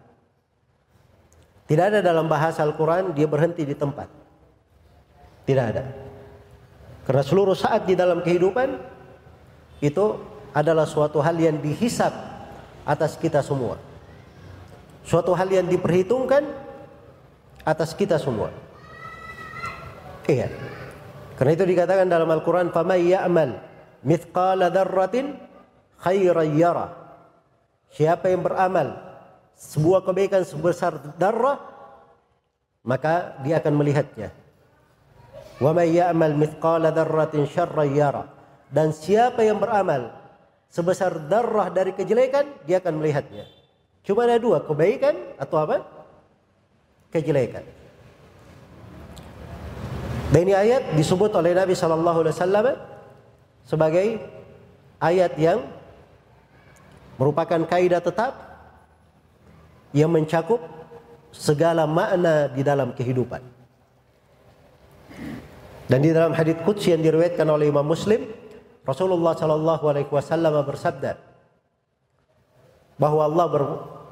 Tidak 1.69 1.85
ada 1.85 1.99
dalam 2.01 2.25
bahasa 2.25 2.65
Al-Quran 2.65 3.13
dia 3.13 3.29
berhenti 3.29 3.61
di 3.61 3.77
tempat. 3.77 4.09
Tidak 5.45 5.65
ada. 5.65 5.85
Karena 7.05 7.23
seluruh 7.25 7.57
saat 7.57 7.85
di 7.85 7.93
dalam 7.93 8.21
kehidupan 8.25 8.77
itu 9.81 10.17
adalah 10.53 10.89
suatu 10.89 11.21
hal 11.21 11.37
yang 11.37 11.61
dihisap 11.61 12.11
atas 12.85 13.17
kita 13.17 13.45
semua. 13.45 13.77
Suatu 15.05 15.33
hal 15.33 15.49
yang 15.49 15.65
diperhitungkan 15.69 16.68
atas 17.69 17.93
kita 17.93 18.17
semua. 18.17 18.49
Iya. 20.25 20.49
Karena 21.37 21.51
itu 21.53 21.65
dikatakan 21.69 22.09
dalam 22.09 22.29
Al-Qur'an, 22.33 22.73
"Faman 22.73 22.97
ya'mal 22.97 23.61
mithqala 24.01 24.73
dzarratin 24.73 25.37
khairan 26.01 26.49
yara." 26.57 26.87
Siapa 27.93 28.29
yang 28.29 28.45
beramal 28.45 28.97
sebuah 29.57 30.05
kebaikan 30.05 30.45
sebesar 30.45 30.97
darah, 31.17 31.57
maka 32.85 33.37
dia 33.45 33.57
akan 33.61 33.73
melihatnya. 33.77 34.29
"Wa 35.61 35.73
may 35.73 35.93
ya'mal 35.93 36.37
mithqala 36.37 36.93
dzarratin 36.93 37.45
syarran 37.49 37.93
yara." 37.93 38.23
Dan 38.69 38.93
siapa 38.93 39.41
yang 39.41 39.57
beramal 39.57 40.13
sebesar 40.69 41.25
darah 41.25 41.73
dari 41.73 41.97
kejelekan, 41.97 42.45
dia 42.69 42.77
akan 42.77 43.01
melihatnya. 43.01 43.49
Cuma 44.05 44.29
ada 44.29 44.37
dua, 44.37 44.61
kebaikan 44.61 45.37
atau 45.41 45.57
apa? 45.65 45.98
Kejelekan. 47.09 47.65
Dan 50.29 50.45
ini 50.45 50.53
ayat 50.53 50.93
disebut 50.93 51.33
oleh 51.33 51.57
Nabi 51.57 51.73
Shallallahu 51.73 52.21
Alaihi 52.21 52.35
Wasallam 52.37 52.65
sebagai 53.65 54.07
ayat 55.01 55.33
yang 55.41 55.65
merupakan 57.17 57.65
kaidah 57.65 57.97
tetap 57.97 58.37
yang 59.89 60.13
mencakup 60.13 60.61
segala 61.33 61.89
makna 61.89 62.45
di 62.53 62.61
dalam 62.61 62.93
kehidupan. 62.93 63.41
Dan 65.89 66.05
di 66.05 66.13
dalam 66.13 66.37
hadits 66.37 66.61
qudsi 66.61 66.93
yang 66.93 67.01
diriwayatkan 67.01 67.49
oleh 67.49 67.73
Imam 67.73 67.81
Muslim, 67.81 68.29
Rasulullah 68.85 69.33
Shallallahu 69.33 69.83
Alaihi 69.89 70.13
Wasallam 70.13 70.61
bersabda 70.61 71.17
bahwa 73.01 73.25
Allah 73.25 73.45
ber, 73.49 73.63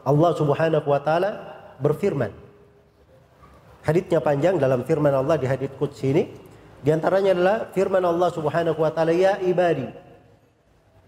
Allah 0.01 0.31
Subhanahu 0.33 0.87
Wa 0.89 1.01
Taala 1.05 1.29
berfirman 1.77 2.46
Haditnya 3.87 4.19
panjang 4.19 4.59
dalam 4.59 4.83
firman 4.83 5.15
Allah 5.15 5.39
di 5.39 5.47
hadits 5.47 5.79
qudsi 5.79 6.11
ini. 6.11 6.27
Di 6.83 6.91
antaranya 6.91 7.31
adalah 7.31 7.57
firman 7.71 8.03
Allah 8.03 8.29
Subhanahu 8.35 8.83
wa 8.83 8.91
taala, 8.91 9.15
"Ya 9.15 9.39
ibadi, 9.39 9.87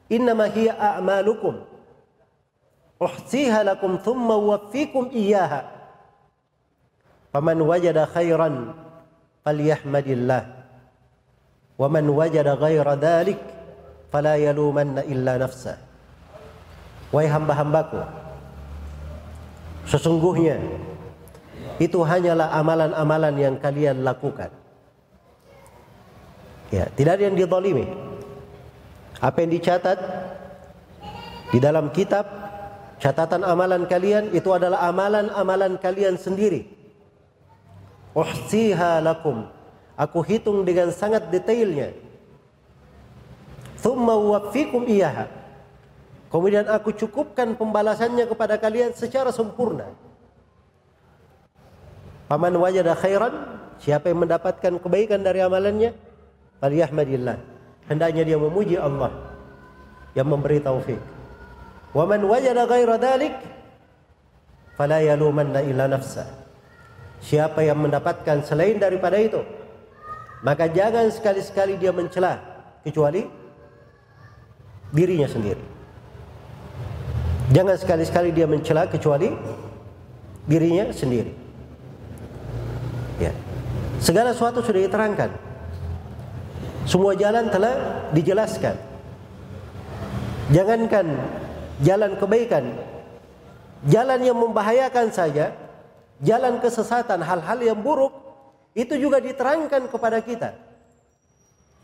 innama 0.07 0.47
hiya 0.47 0.79
a'malukum 0.79 1.59
uhsiha 3.03 3.67
lakum 3.67 3.99
thumma 3.99 4.39
uwaffikum 4.39 5.11
iyyaha. 5.11 5.67
Faman 7.35 7.59
wajada 7.67 8.07
khairan 8.07 8.71
falyahmadillah. 9.43 10.41
Wa 11.75 11.85
man 11.91 12.07
wajada 12.07 12.55
ghaira 12.55 12.95
dhalik 12.95 13.43
fala 14.07 14.39
yalumanna 14.39 15.03
illa 15.03 15.35
nafsah." 15.35 15.75
Wahai 17.11 17.27
hamba-hambaku, 17.27 17.99
sesungguhnya 19.83 20.61
itu 21.79 22.03
hanyalah 22.03 22.51
amalan-amalan 22.59 23.33
yang 23.39 23.55
kalian 23.55 24.03
lakukan. 24.03 24.51
Ya, 26.69 26.85
tidak 26.93 27.17
ada 27.17 27.23
yang 27.31 27.37
didolimi. 27.39 27.87
Apa 29.17 29.41
yang 29.41 29.51
dicatat 29.55 29.97
di 31.49 31.57
dalam 31.57 31.89
kitab 31.89 32.29
catatan 32.99 33.41
amalan 33.41 33.87
kalian 33.87 34.29
itu 34.35 34.51
adalah 34.51 34.85
amalan-amalan 34.91 35.79
kalian 35.79 36.19
sendiri. 36.19 36.67
Uhsiha 38.13 38.99
lakum. 38.99 39.47
Aku 39.95 40.19
hitung 40.23 40.63
dengan 40.67 40.91
sangat 40.91 41.31
detailnya. 41.31 41.95
Thumma 43.79 44.15
wafikum 44.15 44.83
iyaha. 44.83 45.27
Kemudian 46.29 46.67
aku 46.69 46.93
cukupkan 46.93 47.57
pembalasannya 47.57 48.27
kepada 48.29 48.59
kalian 48.61 48.93
secara 48.93 49.33
sempurna. 49.33 49.89
Paman 52.29 52.53
wajada 52.61 52.93
khairan, 52.93 53.33
siapa 53.81 54.13
yang 54.13 54.21
mendapatkan 54.21 54.77
kebaikan 54.77 55.25
dari 55.25 55.41
amalannya, 55.41 55.97
falyahmadillah. 56.61 57.41
Hendaknya 57.89 58.21
dia 58.21 58.37
memuji 58.37 58.77
Allah 58.77 59.09
yang 60.13 60.29
memberi 60.29 60.61
taufik. 60.61 61.01
Wa 61.89 62.05
man 62.05 62.21
wajada 62.21 62.69
ghaira 62.69 63.01
dalik 63.01 63.33
fala 64.77 65.01
yalumanna 65.01 65.65
illa 65.65 65.89
nafsa. 65.89 66.29
Siapa 67.17 67.65
yang 67.65 67.81
mendapatkan 67.81 68.45
selain 68.45 68.77
daripada 68.77 69.17
itu, 69.17 69.41
maka 70.45 70.69
jangan 70.69 71.09
sekali-sekali 71.09 71.81
dia 71.81 71.89
mencela 71.89 72.37
kecuali 72.85 73.25
dirinya 74.93 75.25
sendiri. 75.25 75.65
Jangan 77.49 77.75
sekali-sekali 77.81 78.29
dia 78.29 78.45
mencela 78.45 78.85
kecuali 78.85 79.33
dirinya 80.45 80.93
sendiri. 80.93 81.38
Ya. 83.19 83.35
Segala 83.99 84.31
sesuatu 84.31 84.63
sudah 84.63 84.81
diterangkan. 84.87 85.29
Semua 86.87 87.13
jalan 87.13 87.51
telah 87.51 88.07
dijelaskan. 88.15 88.79
Jangankan 90.49 91.05
jalan 91.85 92.17
kebaikan, 92.17 92.73
jalan 93.85 94.19
yang 94.25 94.37
membahayakan 94.39 95.13
saja, 95.13 95.53
jalan 96.19 96.57
kesesatan, 96.57 97.21
hal-hal 97.21 97.59
yang 97.61 97.77
buruk 97.77 98.11
itu 98.73 98.97
juga 98.97 99.21
diterangkan 99.21 99.85
kepada 99.91 100.19
kita 100.25 100.57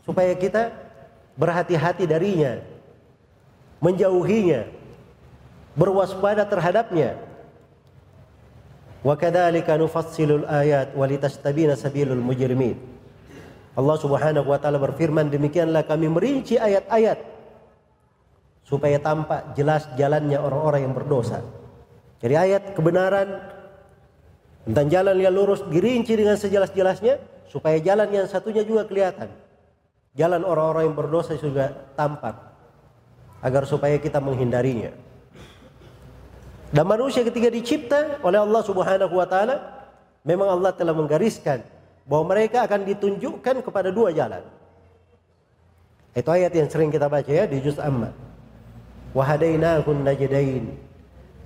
supaya 0.02 0.34
kita 0.34 0.70
berhati-hati 1.34 2.06
darinya, 2.08 2.62
menjauhinya, 3.78 4.66
berwaspada 5.76 6.46
terhadapnya. 6.48 7.18
Kadzalika 9.14 9.78
nufassilul 9.78 10.50
ayat 10.50 10.90
walitastabina 10.98 11.78
sabilul 11.78 12.18
mujrimin. 12.18 12.74
Allah 13.78 13.96
Subhanahu 14.00 14.50
wa 14.50 14.58
taala 14.58 14.82
berfirman 14.82 15.30
demikianlah 15.30 15.86
kami 15.86 16.10
merinci 16.10 16.58
ayat-ayat 16.58 17.22
supaya 18.66 18.98
tampak 18.98 19.54
jelas 19.54 19.86
jalannya 19.94 20.42
orang-orang 20.42 20.90
yang 20.90 20.94
berdosa. 20.96 21.44
Jadi 22.18 22.34
ayat 22.34 22.74
kebenaran 22.74 23.38
tentang 24.66 24.90
jalan 24.90 25.16
yang 25.22 25.30
lurus 25.30 25.62
dirinci 25.70 26.18
dengan 26.18 26.34
sejelas-jelasnya 26.34 27.46
supaya 27.46 27.78
jalan 27.78 28.10
yang 28.10 28.26
satunya 28.26 28.66
juga 28.66 28.88
kelihatan. 28.88 29.30
Jalan 30.18 30.42
orang-orang 30.42 30.90
yang 30.90 30.96
berdosa 30.96 31.38
juga 31.38 31.70
tampak 31.94 32.34
agar 33.44 33.62
supaya 33.68 34.00
kita 34.00 34.18
menghindarinya. 34.18 35.05
Dan 36.74 36.84
manusia 36.86 37.22
ketika 37.22 37.46
dicipta 37.46 38.18
oleh 38.26 38.42
Allah 38.42 38.62
Subhanahu 38.66 39.14
wa 39.14 39.26
taala 39.26 39.62
memang 40.26 40.50
Allah 40.50 40.74
telah 40.74 40.90
menggariskan 40.90 41.62
bahwa 42.06 42.34
mereka 42.34 42.66
akan 42.66 42.82
ditunjukkan 42.86 43.62
kepada 43.62 43.94
dua 43.94 44.10
jalan. 44.10 44.42
Itu 46.16 46.30
ayat 46.32 46.50
yang 46.54 46.66
sering 46.66 46.90
kita 46.90 47.06
baca 47.06 47.28
ya 47.28 47.44
di 47.46 47.62
juz 47.62 47.78
Amma. 47.78 48.10
Wa 49.14 49.22
hadainahun 49.22 50.02
najdain. 50.02 50.64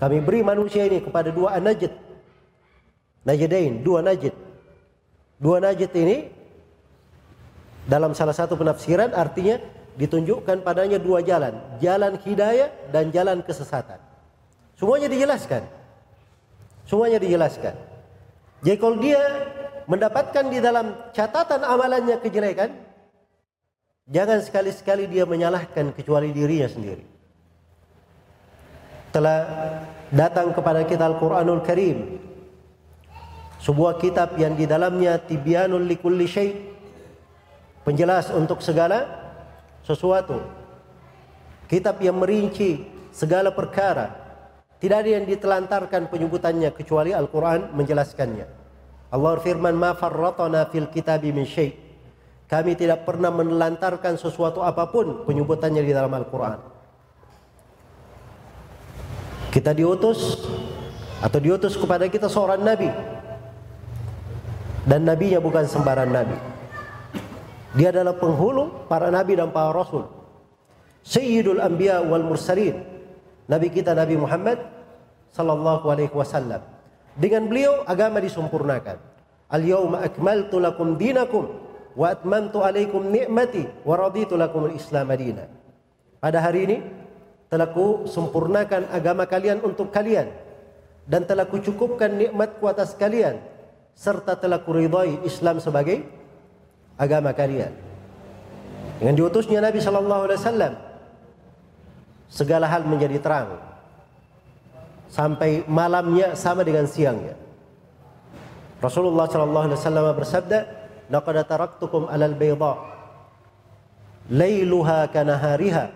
Kami 0.00 0.16
beri 0.24 0.40
manusia 0.40 0.88
ini 0.88 1.04
kepada 1.04 1.28
dua 1.28 1.60
najd. 1.60 1.92
Najdain, 3.28 3.84
dua 3.84 4.00
najd. 4.00 4.32
Dua 5.36 5.56
najd 5.60 5.92
ini 5.96 6.16
dalam 7.84 8.16
salah 8.16 8.32
satu 8.32 8.56
penafsiran 8.56 9.12
artinya 9.12 9.60
ditunjukkan 10.00 10.64
padanya 10.64 10.96
dua 10.96 11.20
jalan, 11.20 11.56
jalan 11.82 12.16
hidayah 12.16 12.72
dan 12.88 13.12
jalan 13.12 13.44
kesesatan. 13.44 14.09
Semuanya 14.80 15.12
dijelaskan. 15.12 15.62
Semuanya 16.88 17.20
dijelaskan. 17.20 17.76
Jadi 18.64 18.76
kalau 18.80 18.96
dia 18.96 19.20
mendapatkan 19.84 20.44
di 20.48 20.56
dalam 20.56 20.96
catatan 21.12 21.60
amalannya 21.60 22.16
kejelekan, 22.24 22.72
jangan 24.08 24.40
sekali-sekali 24.40 25.04
dia 25.04 25.28
menyalahkan 25.28 25.92
kecuali 25.92 26.32
dirinya 26.32 26.64
sendiri. 26.64 27.04
Telah 29.12 29.40
datang 30.08 30.56
kepada 30.56 30.80
kita 30.88 31.04
Al-Quranul 31.12 31.60
Karim. 31.60 32.16
Sebuah 33.60 34.00
kitab 34.00 34.40
yang 34.40 34.56
di 34.56 34.64
dalamnya 34.64 35.20
tibyanul 35.20 35.84
likulli 35.84 36.24
syait. 36.24 36.56
Penjelas 37.84 38.32
untuk 38.32 38.64
segala 38.64 39.04
sesuatu. 39.84 40.40
Kitab 41.68 42.00
yang 42.00 42.16
merinci 42.16 42.88
segala 43.12 43.52
perkara. 43.52 44.19
Tidak 44.80 44.96
ada 44.96 45.10
yang 45.20 45.28
ditelantarkan 45.28 46.08
penyebutannya 46.08 46.72
kecuali 46.72 47.12
Al-Quran 47.12 47.76
menjelaskannya. 47.76 48.46
Allah 49.12 49.32
firman, 49.44 49.76
Ma 49.76 49.92
farratana 49.92 50.64
fil 50.72 50.88
kitabi 50.88 51.36
min. 51.36 51.44
Kami 52.50 52.72
tidak 52.74 53.06
pernah 53.06 53.30
menelantarkan 53.30 54.18
sesuatu 54.18 54.64
apa 54.64 54.90
pun 54.90 55.22
penyebutannya 55.28 55.84
di 55.84 55.92
dalam 55.94 56.10
Al-Quran. 56.10 56.58
Kita 59.54 59.70
diutus 59.70 60.42
atau 61.22 61.38
diutus 61.38 61.78
kepada 61.78 62.10
kita 62.10 62.26
seorang 62.26 62.58
nabi. 62.58 62.90
Dan 64.82 65.06
nabinya 65.06 65.38
bukan 65.38 65.68
sembarang 65.68 66.10
nabi. 66.10 66.34
Dia 67.78 67.94
adalah 67.94 68.18
penghulu 68.18 68.90
para 68.90 69.14
nabi 69.14 69.38
dan 69.38 69.54
para 69.54 69.70
rasul. 69.70 70.10
Sayyidul 71.06 71.62
Anbiya 71.62 72.02
wal 72.02 72.26
Mursalin. 72.26 72.89
Nabi 73.50 73.66
kita 73.74 73.98
Nabi 73.98 74.14
Muhammad 74.14 74.62
sallallahu 75.34 75.90
alaihi 75.90 76.14
wasallam. 76.14 76.62
Dengan 77.18 77.50
beliau 77.50 77.82
agama 77.82 78.22
disempurnakan. 78.22 79.02
Al-yauma 79.50 80.06
akmaltu 80.06 80.62
lakum 80.62 80.94
dinakum 80.94 81.50
wa 81.98 82.06
atmamtu 82.14 82.62
alaikum 82.62 83.02
ni'mati 83.10 83.82
wa 83.82 83.98
raditu 83.98 84.38
lakum 84.38 84.70
al-islam 84.70 85.10
madina. 85.10 85.50
Pada 86.22 86.38
hari 86.38 86.70
ini 86.70 86.78
telah 87.50 87.74
ku 87.74 88.06
sempurnakan 88.06 88.86
agama 88.94 89.26
kalian 89.26 89.58
untuk 89.66 89.90
kalian 89.90 90.30
dan 91.10 91.26
telah 91.26 91.50
ku 91.50 91.58
cukupkan 91.58 92.14
nikmatku 92.14 92.62
atas 92.70 92.94
kalian 92.94 93.42
serta 93.98 94.38
telah 94.38 94.62
ku 94.62 94.70
ridai 94.70 95.18
Islam 95.26 95.58
sebagai 95.58 96.06
agama 96.94 97.34
kalian. 97.34 97.74
Dengan 99.02 99.18
diutusnya 99.18 99.58
Nabi 99.58 99.82
sallallahu 99.82 100.30
alaihi 100.30 100.38
wasallam 100.38 100.72
segala 102.30 102.70
hal 102.70 102.86
menjadi 102.86 103.18
terang 103.18 103.58
sampai 105.10 105.66
malamnya 105.66 106.38
sama 106.38 106.62
dengan 106.62 106.86
siangnya. 106.86 107.34
Rasulullah 108.78 109.26
sallallahu 109.28 109.66
alaihi 109.68 109.78
wasallam 109.82 110.06
bersabda, 110.16 110.58
"Laqad 111.10 111.36
taraktukum 111.44 112.06
'alal 112.08 112.38
bayda 112.38 112.74
lailuha 114.30 115.10
kanahariha 115.10 115.90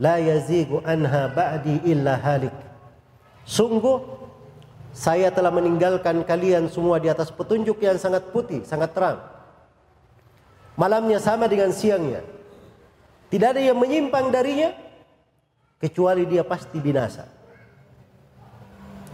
la 0.00 0.16
yazigu 0.16 0.80
anha 0.82 1.30
ba'di 1.30 1.84
illa 1.86 2.16
halik." 2.18 2.56
Sungguh 3.44 4.00
saya 4.90 5.30
telah 5.30 5.54
meninggalkan 5.54 6.26
kalian 6.26 6.66
semua 6.66 6.98
di 6.98 7.06
atas 7.06 7.30
petunjuk 7.30 7.78
yang 7.78 8.00
sangat 8.00 8.26
putih, 8.34 8.66
sangat 8.66 8.90
terang. 8.90 9.22
Malamnya 10.74 11.20
sama 11.22 11.46
dengan 11.46 11.70
siangnya. 11.70 12.24
Tidak 13.30 13.54
ada 13.54 13.62
yang 13.62 13.78
menyimpang 13.78 14.34
darinya 14.34 14.74
kecuali 15.80 16.28
dia 16.28 16.44
pasti 16.44 16.76
binasa. 16.78 17.24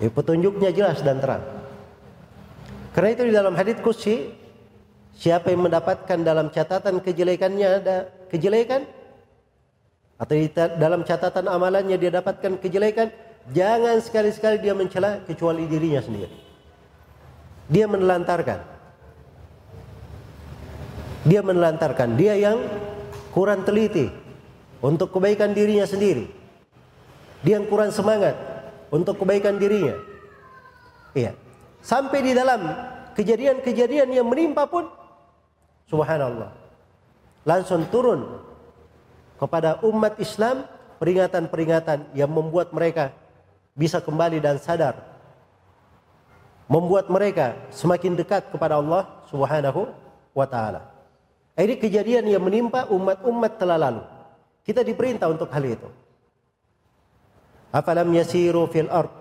Ya, 0.02 0.12
petunjuknya 0.12 0.74
jelas 0.74 1.00
dan 1.00 1.22
terang. 1.22 1.40
Karena 2.92 3.08
itu 3.16 3.22
di 3.24 3.32
dalam 3.32 3.54
hadits 3.56 3.80
kursi 3.80 4.28
siapa 5.16 5.48
yang 5.48 5.64
mendapatkan 5.70 6.20
dalam 6.20 6.52
catatan 6.52 7.00
kejelekannya 7.00 7.68
ada 7.80 7.96
kejelekan 8.28 8.84
atau 10.16 10.32
di 10.32 10.48
dalam 10.52 11.04
catatan 11.04 11.44
amalannya 11.48 11.96
dia 12.00 12.08
dapatkan 12.08 12.56
kejelekan, 12.60 13.12
jangan 13.52 14.00
sekali-sekali 14.00 14.60
dia 14.60 14.72
mencela 14.72 15.20
kecuali 15.28 15.68
dirinya 15.68 16.00
sendiri. 16.00 16.32
Dia 17.68 17.84
menelantarkan. 17.84 18.60
Dia 21.26 21.42
menelantarkan, 21.42 22.14
dia 22.14 22.38
yang 22.38 22.62
kurang 23.34 23.66
teliti 23.66 24.08
untuk 24.80 25.10
kebaikan 25.12 25.52
dirinya 25.52 25.84
sendiri. 25.84 26.45
Dia 27.44 27.60
yang 27.60 27.66
kurang 27.68 27.92
semangat 27.92 28.36
untuk 28.88 29.20
kebaikan 29.20 29.60
dirinya. 29.60 29.96
Iya. 31.16 31.32
Sampai 31.84 32.24
di 32.24 32.32
dalam 32.36 32.66
kejadian-kejadian 33.16 34.12
yang 34.12 34.26
menimpa 34.28 34.68
pun 34.68 34.88
subhanallah. 35.88 36.52
Langsung 37.46 37.86
turun 37.88 38.42
kepada 39.38 39.78
umat 39.86 40.18
Islam 40.18 40.66
peringatan-peringatan 40.98 42.16
yang 42.16 42.30
membuat 42.32 42.74
mereka 42.74 43.14
bisa 43.76 44.00
kembali 44.02 44.40
dan 44.42 44.56
sadar. 44.58 44.98
Membuat 46.66 47.06
mereka 47.06 47.54
semakin 47.70 48.18
dekat 48.18 48.50
kepada 48.50 48.82
Allah 48.82 49.06
Subhanahu 49.30 49.86
wa 50.34 50.46
taala. 50.50 50.90
Ini 51.54 51.78
kejadian 51.78 52.26
yang 52.26 52.42
menimpa 52.42 52.90
umat-umat 52.90 53.52
telah 53.54 53.78
lalu. 53.78 54.02
Kita 54.66 54.82
diperintah 54.82 55.30
untuk 55.30 55.46
hal 55.54 55.62
itu. 55.62 55.86
Afalam 57.76 58.08
yasiru 58.16 58.64
fil 58.72 58.88
ard? 58.88 59.12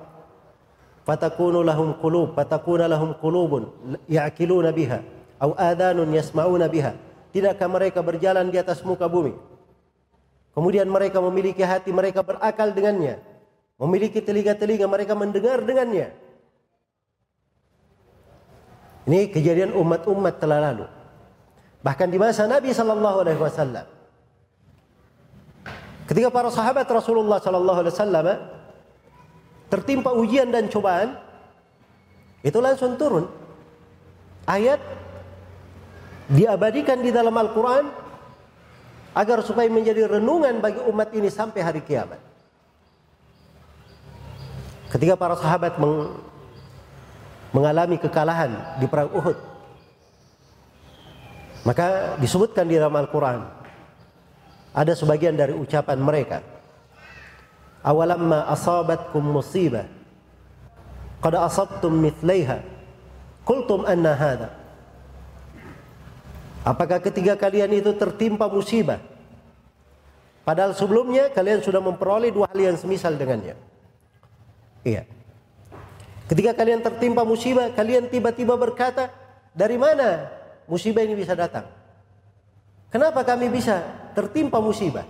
Fatakunu 1.03 1.59
lahum 1.59 1.99
qulub 1.99 2.33
fatakuna 2.33 2.87
lahum 2.87 3.11
qulubun 3.19 3.67
ya'qiluna 4.07 4.71
biha 4.71 5.03
aw 5.43 5.51
adanun 5.59 6.07
yasma'una 6.15 6.71
biha. 6.71 6.95
Tidakkah 7.35 7.67
mereka 7.67 7.99
berjalan 7.99 8.47
di 8.47 8.57
atas 8.57 8.79
muka 8.81 9.11
bumi? 9.11 9.35
Kemudian 10.55 10.87
mereka 10.87 11.19
memiliki 11.19 11.67
hati 11.67 11.91
mereka 11.91 12.23
berakal 12.23 12.71
dengannya 12.71 13.19
memiliki 13.75 14.23
telinga-telinga 14.23 14.87
mereka 14.87 15.13
mendengar 15.13 15.59
dengannya. 15.63 16.15
Ini 19.05 19.29
kejadian 19.29 19.77
umat-umat 19.77 20.41
telah 20.41 20.71
lalu. 20.71 20.87
Bahkan 21.85 22.09
di 22.09 22.17
masa 22.17 22.49
Nabi 22.49 22.73
sallallahu 22.73 23.17
alaihi 23.21 23.37
wasallam 23.37 23.85
Ketika 26.05 26.29
para 26.29 26.53
sahabat 26.53 26.85
Rasulullah 26.85 27.41
sallallahu 27.41 27.79
alaihi 27.81 27.93
wasallam 27.97 28.27
tertimpa 29.73 30.13
ujian 30.13 30.53
dan 30.53 30.69
cobaan, 30.69 31.17
itu 32.45 32.61
langsung 32.61 32.93
turun 32.93 33.25
ayat 34.45 34.77
diabadikan 36.29 37.01
di 37.01 37.09
dalam 37.09 37.33
Al-Qur'an 37.33 37.89
agar 39.17 39.41
supaya 39.41 39.65
menjadi 39.65 40.05
renungan 40.05 40.61
bagi 40.61 40.81
umat 40.85 41.09
ini 41.17 41.33
sampai 41.33 41.65
hari 41.65 41.81
kiamat. 41.81 42.21
Ketika 44.93 45.17
para 45.17 45.33
sahabat 45.33 45.81
meng 45.81 46.21
mengalami 47.49 47.97
kekalahan 47.97 48.77
di 48.77 48.85
perang 48.85 49.09
Uhud, 49.09 49.37
maka 51.65 52.13
disebutkan 52.21 52.69
di 52.69 52.77
dalam 52.77 52.93
Al-Qur'an 52.93 53.64
ada 54.75 54.91
sebagian 54.91 55.39
dari 55.39 55.55
ucapan 55.55 55.95
mereka. 55.95 56.43
Awalamma 57.79 58.51
asabatkum 58.51 59.23
musibah 59.23 59.87
qad 61.23 61.33
asabtum 61.39 61.95
mithlaiha 61.95 62.59
qultum 63.45 63.85
anna 63.85 64.17
hadha 64.17 64.49
Apakah 66.65 66.97
ketiga 66.97 67.37
kalian 67.37 67.77
itu 67.77 67.93
tertimpa 67.93 68.49
musibah 68.49 68.97
Padahal 70.45 70.77
sebelumnya 70.77 71.33
kalian 71.33 71.65
sudah 71.65 71.81
memperoleh 71.81 72.29
dua 72.29 72.45
hal 72.53 72.59
yang 72.61 72.77
semisal 72.77 73.17
dengannya. 73.17 73.57
Iya. 74.85 75.09
Ketika 76.29 76.53
kalian 76.53 76.85
tertimpa 76.85 77.25
musibah, 77.25 77.73
kalian 77.73 78.13
tiba-tiba 78.13 78.53
berkata, 78.53 79.09
dari 79.57 79.73
mana 79.73 80.29
musibah 80.69 81.01
ini 81.01 81.17
bisa 81.17 81.33
datang? 81.33 81.65
Kenapa 82.95 83.27
kami 83.27 83.51
bisa 83.51 83.83
tertimpa 84.15 84.63
musibah? 84.63 85.03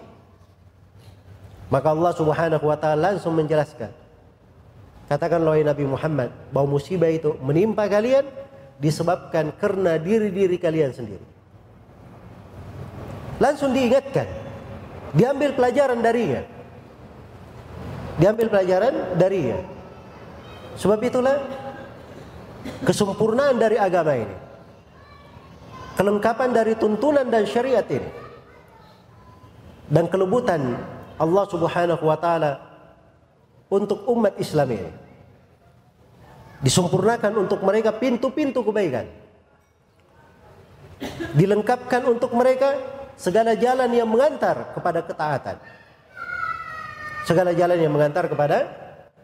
Maka 1.69 1.93
Allah 1.93 2.13
Subhanahu 2.17 2.65
wa 2.65 2.77
taala 2.81 3.13
langsung 3.13 3.37
menjelaskan. 3.37 3.93
Katakan 5.05 5.37
wahai 5.45 5.61
Nabi 5.61 5.85
Muhammad 5.85 6.33
bahwa 6.49 6.81
musibah 6.81 7.13
itu 7.13 7.37
menimpa 7.45 7.85
kalian 7.85 8.25
disebabkan 8.81 9.53
karena 9.61 10.01
diri-diri 10.01 10.57
kalian 10.57 10.97
sendiri. 10.97 11.21
Langsung 13.37 13.69
diingatkan 13.69 14.25
Diambil 15.15 15.55
pelajaran 15.55 16.03
darinya. 16.03 16.43
Diambil 18.19 18.51
pelajaran 18.51 19.15
darinya. 19.15 19.63
Sebab 20.75 20.99
itulah 20.99 21.39
kesempurnaan 22.83 23.55
dari 23.55 23.79
agama 23.79 24.11
ini. 24.11 24.44
Kelengkapan 25.95 26.51
dari 26.51 26.75
tuntunan 26.75 27.23
dan 27.27 27.47
syariat 27.47 27.87
ini. 27.87 28.11
Dan 29.87 30.11
kelebutan 30.11 30.75
Allah 31.15 31.45
Subhanahu 31.47 32.03
wa 32.03 32.17
taala 32.19 32.59
untuk 33.71 34.03
umat 34.11 34.35
Islam 34.35 34.75
ini. 34.75 34.91
Disempurnakan 36.59 37.47
untuk 37.47 37.63
mereka 37.63 37.95
pintu-pintu 37.95 38.65
kebaikan. 38.65 39.07
Dilengkapkan 41.35 42.01
untuk 42.07 42.31
mereka 42.35 42.75
segala 43.15 43.55
jalan 43.55 43.91
yang 43.91 44.07
mengantar 44.07 44.75
kepada 44.75 44.99
ketaatan. 45.03 45.57
Segala 47.23 47.51
jalan 47.55 47.77
yang 47.79 47.93
mengantar 47.93 48.25
kepada 48.27 48.57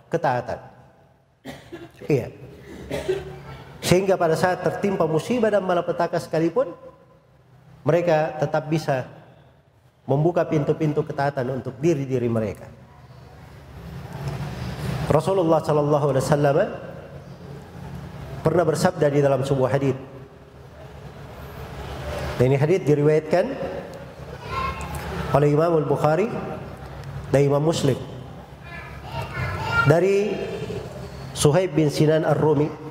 ketaatan. 0.07 0.59
Iya. 2.07 2.27
Sehingga 3.91 4.15
pada 4.15 4.39
saat 4.39 4.63
tertimpa 4.63 5.03
musibah 5.03 5.51
dan 5.51 5.67
malapetaka 5.67 6.15
sekalipun 6.15 6.71
mereka 7.83 8.39
tetap 8.39 8.71
bisa 8.71 9.03
membuka 10.07 10.47
pintu-pintu 10.47 11.03
ketaatan 11.03 11.59
untuk 11.59 11.75
diri-diri 11.75 12.31
mereka. 12.31 12.71
Rasulullah 15.11 15.59
sallallahu 15.59 16.07
alaihi 16.07 16.23
wasallam 16.23 16.57
pernah 18.39 18.63
bersabda 18.63 19.11
di 19.11 19.19
dalam 19.19 19.43
sebuah 19.43 19.69
hadis. 19.75 19.99
Dan 22.39 22.47
ini 22.47 22.55
hadis 22.55 22.79
diriwayatkan 22.87 23.43
oleh 25.35 25.47
Imam 25.51 25.83
Al-Bukhari 25.83 26.31
dan 27.27 27.41
Imam 27.43 27.59
Muslim 27.59 27.99
dari 29.83 30.31
Suhaib 31.35 31.75
bin 31.75 31.91
Sinan 31.91 32.23
Ar-Rumi 32.23 32.90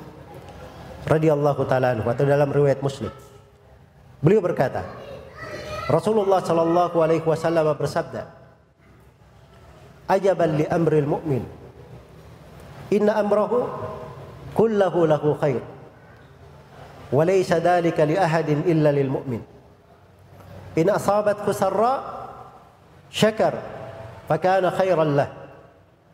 radhiyallahu 1.11 1.67
taala 1.67 1.91
anhu 1.91 2.07
atau 2.07 2.23
dalam 2.23 2.47
riwayat 2.47 2.79
Muslim. 2.79 3.11
Beliau 4.23 4.39
berkata, 4.39 4.87
Rasulullah 5.91 6.39
sallallahu 6.39 7.03
alaihi 7.03 7.25
wasallam 7.27 7.67
bersabda, 7.75 8.31
"Ajaban 10.07 10.55
li 10.55 10.65
amril 10.71 11.09
mu'min. 11.09 11.43
Inna 12.95 13.19
amrahu 13.19 13.67
kullahu 14.55 15.03
lahu 15.03 15.35
khair. 15.35 15.59
Wa 17.11 17.27
laysa 17.27 17.59
dhalika 17.59 18.07
li 18.07 18.15
ahadin 18.15 18.63
illa 18.63 18.95
lil 18.95 19.11
mu'min. 19.11 19.43
In 20.79 20.87
asabathu 20.87 21.51
sarra' 21.51 22.21
syakar 23.11 23.59
fakana 24.25 24.71
khairan 24.71 25.19
lah 25.19 25.29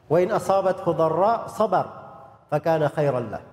wa 0.09 0.17
in 0.17 0.33
asabathu 0.33 0.97
dharra 0.97 1.45
sabar 1.53 1.85
fakana 2.49 2.89
khairan 2.89 3.29
lah 3.29 3.43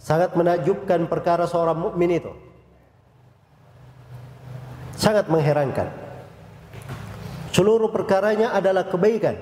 sangat 0.00 0.34
menakjubkan 0.38 1.08
perkara 1.10 1.44
seorang 1.48 1.78
mukmin 1.78 2.16
itu. 2.16 2.32
Sangat 4.96 5.28
mengherankan. 5.28 5.92
Seluruh 7.52 7.88
perkaranya 7.88 8.52
adalah 8.52 8.84
kebaikan. 8.88 9.36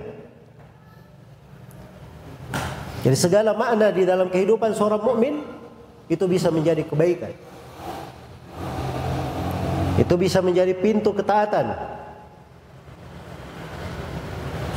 Jadi 3.05 3.17
segala 3.19 3.53
makna 3.53 3.93
di 3.93 4.07
dalam 4.09 4.33
kehidupan 4.33 4.73
seorang 4.73 5.03
mukmin 5.03 5.45
itu 6.09 6.25
bisa 6.25 6.49
menjadi 6.49 6.85
kebaikan. 6.85 7.33
Itu 10.01 10.14
bisa 10.19 10.43
menjadi 10.43 10.75
pintu 10.75 11.14
ketaatan. 11.14 11.75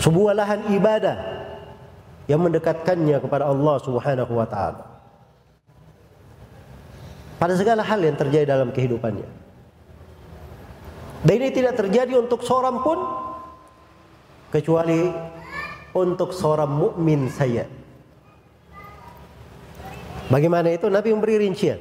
Sebuah 0.04 0.34
lahan 0.38 0.72
ibadah 0.72 1.18
yang 2.32 2.44
mendekatkannya 2.44 3.18
kepada 3.20 3.50
Allah 3.50 3.76
Subhanahu 3.82 4.34
wa 4.36 4.48
taala. 4.48 4.87
Pada 7.38 7.54
segala 7.54 7.86
hal 7.86 8.02
yang 8.02 8.18
terjadi 8.18 8.50
dalam 8.50 8.74
kehidupannya. 8.74 9.30
Dan 11.22 11.34
ini 11.38 11.50
tidak 11.54 11.78
terjadi 11.78 12.18
untuk 12.18 12.42
seorang 12.42 12.82
pun 12.82 12.98
kecuali 14.50 15.10
untuk 15.94 16.34
seorang 16.34 16.70
mukmin 16.70 17.30
saya. 17.30 17.66
Bagaimana 20.28 20.74
itu? 20.74 20.90
Nabi 20.90 21.14
memberi 21.14 21.46
rincian. 21.46 21.80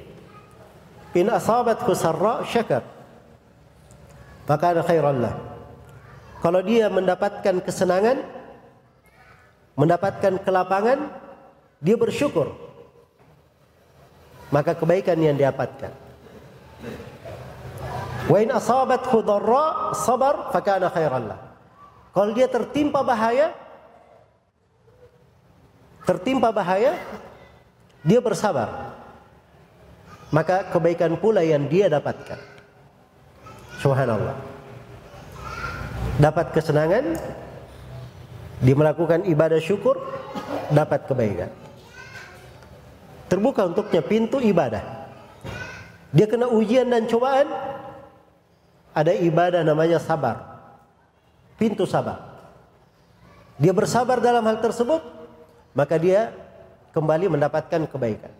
In 1.16 1.32
asabatku 1.32 1.96
sarra 1.96 2.44
syakar. 2.44 2.84
Maka 4.46 4.64
ada 4.76 4.82
khairan 4.84 5.24
lah. 5.24 5.34
Kalau 6.44 6.60
dia 6.62 6.86
mendapatkan 6.92 7.64
kesenangan, 7.64 8.22
mendapatkan 9.74 10.38
kelapangan, 10.44 11.10
dia 11.80 11.96
bersyukur. 11.98 12.65
Maka 14.54 14.78
kebaikan 14.78 15.18
yang 15.18 15.34
didapatkan. 15.34 15.92
Wa 18.26 18.38
in 18.42 18.50
asabathu 18.50 19.22
dharra 19.22 19.94
sabar 19.94 20.50
fakana 20.50 20.90
khairan 20.90 21.30
lah. 21.30 21.40
Kalau 22.14 22.32
dia 22.32 22.48
tertimpa 22.50 23.04
bahaya, 23.04 23.52
tertimpa 26.06 26.50
bahaya, 26.54 26.96
dia 28.06 28.22
bersabar. 28.22 28.94
Maka 30.30 30.66
kebaikan 30.74 31.14
pula 31.18 31.42
yang 31.42 31.70
dia 31.70 31.86
dapatkan. 31.86 32.38
Subhanallah 33.78 34.56
dapat 36.16 36.52
kesenangan, 36.52 37.16
dia 38.64 38.74
melakukan 38.76 39.24
ibadah 39.28 39.60
syukur, 39.60 40.00
dapat 40.72 41.04
kebaikan. 41.04 41.50
Terbuka 43.26 43.66
untuknya 43.66 44.02
pintu 44.02 44.38
ibadah. 44.38 45.10
Dia 46.14 46.26
kena 46.30 46.46
ujian 46.46 46.86
dan 46.86 47.10
cobaan, 47.10 47.50
ada 48.94 49.12
ibadah 49.12 49.66
namanya 49.66 49.98
sabar. 49.98 50.56
Pintu 51.58 51.84
sabar. 51.84 52.22
Dia 53.58 53.72
bersabar 53.72 54.22
dalam 54.22 54.44
hal 54.46 54.62
tersebut, 54.62 55.02
maka 55.74 55.96
dia 55.96 56.32
kembali 56.96 57.32
mendapatkan 57.32 57.84
kebaikan. 57.88 58.32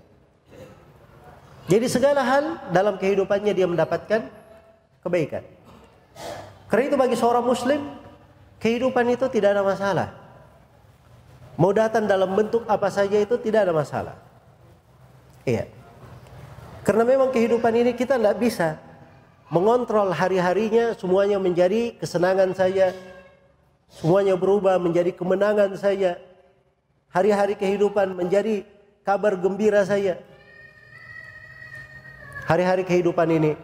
Jadi 1.67 1.87
segala 1.91 2.23
hal 2.23 2.45
dalam 2.71 2.95
kehidupannya 2.95 3.53
dia 3.53 3.67
mendapatkan 3.67 4.31
kebaikan. 5.03 5.43
Karena 6.71 6.85
itu 6.87 6.97
bagi 6.97 7.17
seorang 7.19 7.43
muslim 7.43 7.81
kehidupan 8.63 9.07
itu 9.11 9.27
tidak 9.29 9.59
ada 9.59 9.63
masalah. 9.67 10.09
Mau 11.57 11.73
datang 11.73 12.05
dalam 12.05 12.37
bentuk 12.37 12.69
apa 12.69 12.87
saja 12.93 13.17
itu 13.17 13.35
tidak 13.41 13.67
ada 13.67 13.75
masalah. 13.75 14.26
Iya. 15.47 15.71
Karena 16.83 17.07
memang 17.07 17.31
kehidupan 17.31 17.71
ini 17.71 17.95
kita 17.95 18.19
tidak 18.19 18.37
bisa 18.43 18.83
mengontrol 19.47 20.11
hari-harinya 20.11 20.99
semuanya 20.99 21.39
menjadi 21.39 21.95
kesenangan 21.97 22.51
saya. 22.53 22.91
Semuanya 23.87 24.35
berubah 24.35 24.83
menjadi 24.83 25.15
kemenangan 25.15 25.71
saya. 25.79 26.19
Hari-hari 27.15 27.55
kehidupan 27.55 28.19
menjadi 28.19 28.67
kabar 29.07 29.39
gembira 29.39 29.87
saya. 29.87 30.19
Hari-hari 32.47 32.83
kehidupan 32.83 33.31
ini 33.31 33.55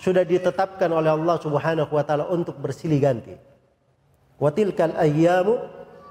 sudah 0.00 0.24
ditetapkan 0.24 0.88
oleh 0.92 1.12
Allah 1.12 1.36
Subhanahu 1.40 1.92
wa 1.92 2.04
taala 2.04 2.28
untuk 2.28 2.60
bersilih 2.60 3.00
ganti. 3.00 3.36
Wa 4.36 4.52
tilkal 4.52 4.92
ayyamu 4.96 5.60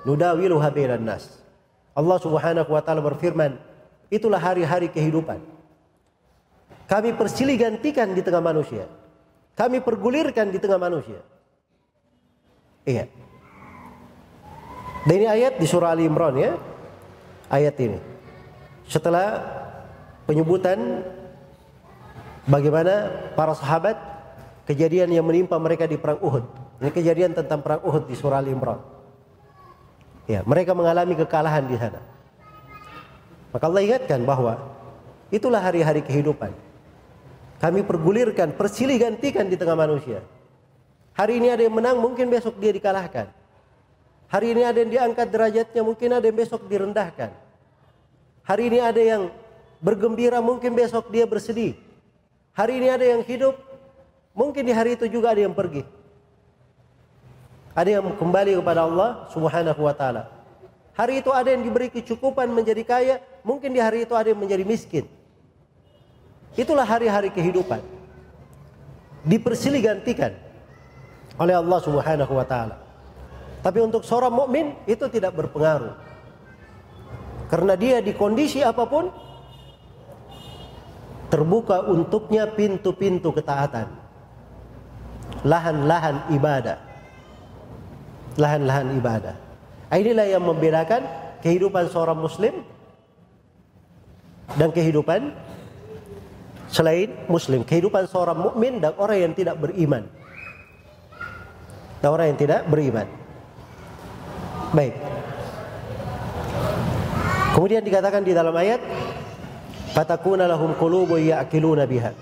nudawiluha 0.05 0.69
nas. 0.97 1.41
Allah 1.93 2.17
Subhanahu 2.17 2.69
wa 2.73 2.81
taala 2.81 3.01
berfirman, 3.05 3.72
itulah 4.13 4.37
hari-hari 4.37 4.93
kehidupan. 4.93 5.41
Kami 6.85 7.17
persilih 7.17 7.57
gantikan 7.57 8.13
di 8.13 8.21
tengah 8.21 8.43
manusia. 8.43 8.85
Kami 9.57 9.81
pergulirkan 9.81 10.53
di 10.53 10.61
tengah 10.61 10.77
manusia. 10.77 11.17
Iya. 12.85 13.09
Dan 15.09 15.15
ini 15.17 15.27
ayat 15.27 15.57
di 15.57 15.65
surah 15.65 15.97
Ali 15.97 16.05
Imran 16.05 16.37
ya. 16.37 16.53
Ayat 17.49 17.75
ini. 17.81 17.97
Setelah 18.85 19.41
penyebutan 20.29 21.01
bagaimana 22.45 23.09
para 23.33 23.55
sahabat 23.57 23.95
kejadian 24.67 25.11
yang 25.11 25.25
menimpa 25.27 25.55
mereka 25.59 25.87
di 25.87 25.95
perang 25.95 26.19
Uhud 26.23 26.45
Ini 26.83 26.91
kejadian 26.91 27.31
tentang 27.31 27.63
perang 27.63 27.79
Uhud 27.83 28.11
di 28.11 28.15
surah 28.15 28.43
Al-Imran. 28.43 28.75
Ya, 30.27 30.43
mereka 30.43 30.75
mengalami 30.75 31.15
kekalahan 31.15 31.63
di 31.63 31.79
sana. 31.79 32.03
Maka 33.53 33.69
Allah 33.69 33.85
ingatkan 33.85 34.25
bahwa 34.25 34.57
itulah 35.29 35.61
hari-hari 35.61 36.01
kehidupan. 36.01 36.49
Kami 37.61 37.85
pergulirkan, 37.85 38.57
persilih 38.57 38.97
gantikan 38.97 39.45
di 39.45 39.55
tengah 39.55 39.77
manusia. 39.77 40.25
Hari 41.13 41.37
ini 41.37 41.53
ada 41.53 41.61
yang 41.61 41.77
menang, 41.77 42.01
mungkin 42.01 42.27
besok 42.33 42.57
dia 42.57 42.73
dikalahkan. 42.73 43.29
Hari 44.33 44.57
ini 44.57 44.65
ada 44.65 44.81
yang 44.81 44.89
diangkat 44.89 45.29
derajatnya, 45.29 45.81
mungkin 45.85 46.09
ada 46.17 46.25
yang 46.25 46.33
besok 46.33 46.65
direndahkan. 46.65 47.29
Hari 48.41 48.63
ini 48.73 48.81
ada 48.81 48.97
yang 48.97 49.29
bergembira, 49.77 50.41
mungkin 50.41 50.73
besok 50.73 51.13
dia 51.13 51.29
bersedih. 51.29 51.77
Hari 52.57 52.81
ini 52.81 52.89
ada 52.89 53.05
yang 53.05 53.21
hidup, 53.21 53.53
mungkin 54.33 54.65
di 54.65 54.73
hari 54.73 54.97
itu 54.97 55.05
juga 55.05 55.37
ada 55.37 55.45
yang 55.45 55.53
pergi. 55.53 55.85
Ada 57.77 58.01
yang 58.01 58.17
kembali 58.17 58.57
kepada 58.57 58.89
Allah 58.89 59.29
Subhanahu 59.29 59.81
wa 59.85 59.93
taala. 59.93 60.32
Hari 60.93 61.25
itu 61.25 61.33
ada 61.33 61.49
yang 61.49 61.65
diberi 61.65 61.89
kecukupan 61.89 62.53
menjadi 62.53 62.83
kaya, 62.85 63.15
mungkin 63.41 63.73
di 63.73 63.81
hari 63.81 64.05
itu 64.05 64.13
ada 64.13 64.29
yang 64.29 64.37
menjadi 64.37 64.61
miskin. 64.61 65.09
Itulah 66.53 66.85
hari-hari 66.85 67.33
kehidupan. 67.33 67.81
Dipersilih 69.25 69.81
gantikan 69.81 70.37
oleh 71.41 71.57
Allah 71.57 71.79
Subhanahu 71.81 72.33
wa 72.37 72.45
taala. 72.45 72.77
Tapi 73.65 73.79
untuk 73.81 74.05
seorang 74.05 74.29
mukmin 74.29 74.77
itu 74.85 75.09
tidak 75.09 75.33
berpengaruh. 75.33 75.97
Karena 77.49 77.73
dia 77.73 77.97
di 78.03 78.13
kondisi 78.13 78.61
apa 78.61 78.85
pun 78.85 79.09
terbuka 81.33 81.89
untuknya 81.89 82.45
pintu-pintu 82.53 83.33
ketaatan. 83.33 83.89
Lahan-lahan 85.41 86.29
ibadah. 86.37 86.77
Lahan-lahan 88.37 88.87
ibadah. 88.93 89.42
Inilah 89.93 90.25
yang 90.25 90.41
membedakan 90.41 91.05
kehidupan 91.45 91.85
seorang 91.93 92.17
muslim 92.17 92.65
dan 94.57 94.73
kehidupan 94.73 95.37
selain 96.65 97.13
muslim, 97.29 97.61
kehidupan 97.61 98.09
seorang 98.09 98.41
mukmin 98.41 98.81
dan 98.81 98.97
orang 98.97 99.29
yang 99.29 99.33
tidak 99.37 99.61
beriman 99.61 100.09
dan 102.01 102.09
orang 102.09 102.33
yang 102.33 102.39
tidak 102.41 102.65
beriman. 102.65 103.05
Baik. 104.73 104.97
Kemudian 107.53 107.85
dikatakan 107.85 108.25
di 108.25 108.33
dalam 108.33 108.57
ayat 108.57 108.81
fatakuna 109.93 110.49
lahum 110.49 110.73
qulubu 110.73 111.21
ya'qiluna 111.21 111.85
biha. 111.85 112.17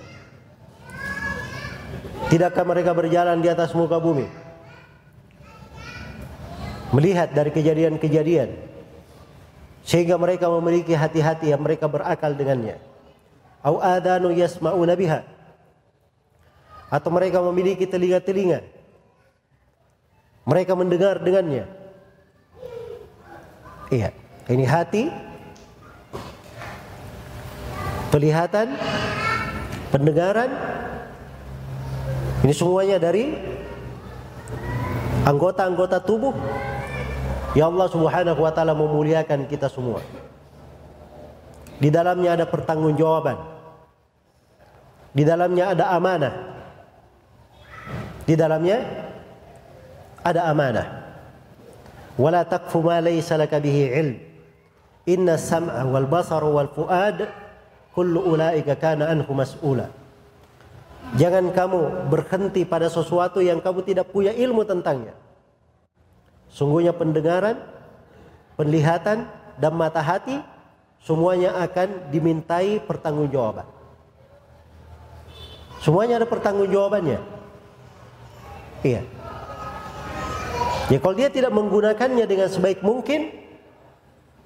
Tidakkah 2.28 2.68
mereka 2.68 2.92
berjalan 2.92 3.40
di 3.40 3.48
atas 3.48 3.72
muka 3.72 3.96
bumi 3.96 4.41
melihat 6.92 7.32
dari 7.32 7.52
kejadian-kejadian 7.52 8.52
sehingga 9.82 10.16
mereka 10.20 10.52
memiliki 10.52 10.94
hati-hati 10.94 11.52
yang 11.52 11.64
mereka 11.64 11.90
berakal 11.90 12.36
dengannya. 12.38 12.78
Au 13.64 13.82
adanu 13.82 14.30
yasma'una 14.32 14.94
biha. 14.94 15.26
Atau 16.92 17.08
mereka 17.08 17.40
memiliki 17.40 17.88
telinga-telinga 17.88 18.82
mereka 20.42 20.74
mendengar 20.74 21.22
dengannya. 21.22 21.66
Iya, 23.92 24.10
ini 24.48 24.66
hati, 24.66 25.04
pelihatan, 28.10 28.74
pendengaran. 29.92 30.50
Ini 32.42 32.54
semuanya 32.58 32.98
dari 32.98 33.38
anggota-anggota 35.30 36.02
tubuh. 36.02 36.34
Ya 37.52 37.68
Allah 37.68 37.88
Subhanahu 37.92 38.40
wa 38.40 38.52
taala 38.56 38.72
memuliakan 38.72 39.44
kita 39.52 39.68
semua. 39.68 40.00
Di 41.82 41.92
dalamnya 41.92 42.40
ada 42.40 42.46
pertanggungjawaban. 42.48 43.38
Di 45.12 45.24
dalamnya 45.28 45.76
ada 45.76 45.92
amanah. 45.92 46.34
Di 48.24 48.40
dalamnya 48.40 48.78
ada 50.24 50.48
amanah. 50.48 50.88
Wala 52.16 52.48
taqfu 52.48 52.80
ma 52.80 53.04
laysa 53.04 53.36
laka 53.36 53.60
bihi 53.60 53.84
ilm. 54.00 54.16
Inna 55.10 55.36
sam'a 55.36 55.84
wal 55.90 56.06
basara 56.08 56.46
wal 56.46 56.70
fuad 56.72 57.28
kullu 57.92 58.32
ulaika 58.32 58.78
kana 58.80 59.12
anhu 59.12 59.34
mas'ula. 59.36 59.92
Jangan 61.20 61.52
kamu 61.52 62.08
berhenti 62.08 62.64
pada 62.64 62.88
sesuatu 62.88 63.44
yang 63.44 63.60
kamu 63.60 63.84
tidak 63.84 64.14
punya 64.14 64.32
ilmu 64.32 64.64
tentangnya. 64.64 65.12
Sungguhnya 66.52 66.92
pendengaran, 66.92 67.58
penglihatan, 68.60 69.28
dan 69.56 69.74
mata 69.76 70.04
hati 70.04 70.44
semuanya 71.02 71.56
akan 71.64 72.12
dimintai 72.12 72.84
pertanggungjawaban. 72.84 73.66
Semuanya 75.82 76.22
ada 76.22 76.28
pertanggungjawabannya. 76.30 77.20
Iya. 78.86 79.02
Ya 80.92 80.98
kalau 81.00 81.16
dia 81.16 81.32
tidak 81.32 81.56
menggunakannya 81.56 82.26
dengan 82.28 82.52
sebaik 82.52 82.84
mungkin, 82.84 83.32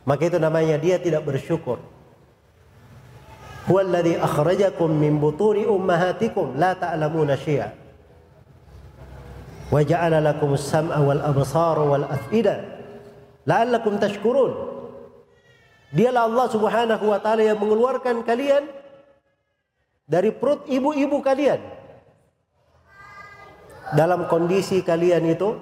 maka 0.06 0.30
itu 0.30 0.38
namanya 0.38 0.78
dia 0.78 1.02
tidak 1.02 1.26
bersyukur. 1.26 1.82
Huwallazi 3.66 4.22
akhrajakum 4.22 4.94
min 4.94 5.18
butuni 5.18 5.66
ummahatikum 5.66 6.54
la 6.56 6.78
ta'lamuna 6.78 7.34
syai'a. 7.34 7.85
Wa 9.74 9.82
ja'ala 9.82 10.22
lakum 10.22 10.54
as-sam'a 10.54 11.02
wal 11.02 11.22
absara 11.26 11.82
wal 11.82 12.06
af'ida 12.06 12.62
la'allakum 13.50 13.98
tashkurun. 13.98 14.54
Dialah 15.96 16.28
Allah 16.28 16.48
Subhanahu 16.52 17.06
wa 17.08 17.20
taala 17.22 17.46
yang 17.46 17.58
mengeluarkan 17.62 18.26
kalian 18.28 18.68
dari 20.06 20.30
perut 20.34 20.66
ibu-ibu 20.70 21.22
kalian. 21.24 21.62
Dalam 23.94 24.26
kondisi 24.26 24.82
kalian 24.82 25.24
itu 25.30 25.56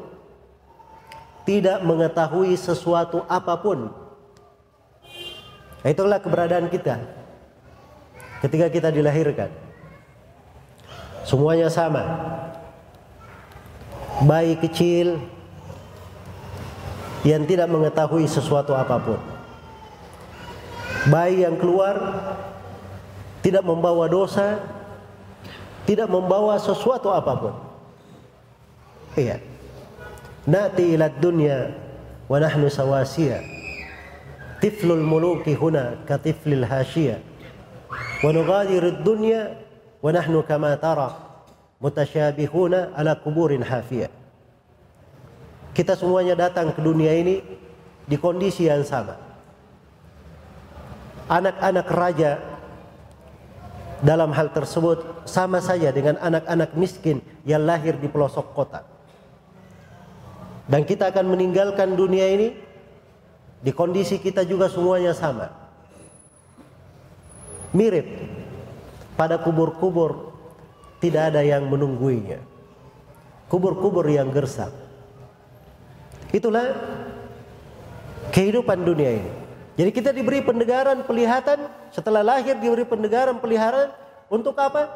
tidak 1.44 1.84
mengetahui 1.84 2.56
sesuatu 2.56 3.28
apa 3.28 3.60
pun. 3.60 3.92
Itulah 5.84 6.24
keberadaan 6.24 6.72
kita 6.72 7.04
ketika 8.40 8.72
kita 8.72 8.90
dilahirkan. 8.92 9.52
Semuanya 11.28 11.68
sama 11.68 12.04
bayi 14.22 14.54
kecil 14.62 15.18
yang 17.26 17.48
tidak 17.48 17.72
mengetahui 17.72 18.30
sesuatu 18.30 18.78
apa 18.78 19.00
pun. 19.02 19.20
Bayi 21.10 21.42
yang 21.42 21.58
keluar 21.58 21.96
tidak 23.42 23.64
membawa 23.66 24.06
dosa, 24.06 24.60
tidak 25.88 26.12
membawa 26.12 26.60
sesuatu 26.60 27.10
apa 27.10 27.34
pun. 27.34 27.54
Iya. 29.18 29.40
Nati 30.44 30.96
ila 31.00 31.08
dunya 31.08 31.72
wa 32.28 32.38
nahnu 32.40 32.68
sawasiya. 32.68 33.40
Tiflul 34.60 35.04
muluki 35.04 35.56
huna 35.56 36.04
ka 36.04 36.20
tiflil 36.20 36.68
hasyiah. 36.68 37.20
Wa 38.24 38.32
nughadiru 38.32 39.04
dunya 39.04 39.60
wa 40.04 40.12
nahnu 40.12 40.44
kama 40.44 40.76
tara 40.76 41.23
mutasyabihuna 41.84 42.96
ala 42.96 43.20
kuburin 43.20 43.60
hafiyah. 43.60 44.08
Kita 45.76 46.00
semuanya 46.00 46.40
datang 46.40 46.72
ke 46.72 46.80
dunia 46.80 47.12
ini 47.12 47.44
di 48.08 48.16
kondisi 48.16 48.72
yang 48.72 48.88
sama. 48.88 49.20
Anak-anak 51.28 51.88
raja 51.92 52.40
dalam 54.00 54.32
hal 54.32 54.56
tersebut 54.56 55.28
sama 55.28 55.60
saja 55.60 55.92
dengan 55.92 56.16
anak-anak 56.24 56.72
miskin 56.80 57.20
yang 57.44 57.68
lahir 57.68 58.00
di 58.00 58.08
pelosok 58.08 58.56
kota. 58.56 58.88
Dan 60.64 60.88
kita 60.88 61.12
akan 61.12 61.36
meninggalkan 61.36 62.00
dunia 62.00 62.32
ini 62.32 62.56
di 63.60 63.72
kondisi 63.76 64.24
kita 64.24 64.48
juga 64.48 64.72
semuanya 64.72 65.12
sama. 65.12 65.52
Mirip 67.74 68.06
pada 69.18 69.42
kubur-kubur 69.42 70.33
tidak 71.04 71.36
ada 71.36 71.44
yang 71.44 71.68
menungguinya. 71.68 72.40
Kubur-kubur 73.52 74.08
yang 74.08 74.32
gersang. 74.32 74.72
Itulah 76.32 76.72
kehidupan 78.32 78.88
dunia 78.88 79.20
ini. 79.20 79.32
Jadi 79.76 79.92
kita 79.92 80.16
diberi 80.16 80.40
pendengaran, 80.40 81.04
pelihatan, 81.04 81.68
setelah 81.92 82.24
lahir 82.24 82.56
diberi 82.56 82.88
pendengaran, 82.88 83.36
pelihatan 83.44 83.92
untuk 84.32 84.56
apa? 84.56 84.88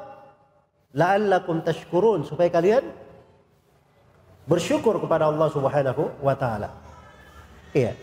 La'allakum 0.95 1.59
tashkurun 1.59 2.23
supaya 2.23 2.47
kalian 2.47 2.87
bersyukur 4.47 4.95
kepada 5.03 5.27
Allah 5.27 5.51
Subhanahu 5.51 6.23
wa 6.23 6.33
taala. 6.39 6.71
Iya. 7.75 7.93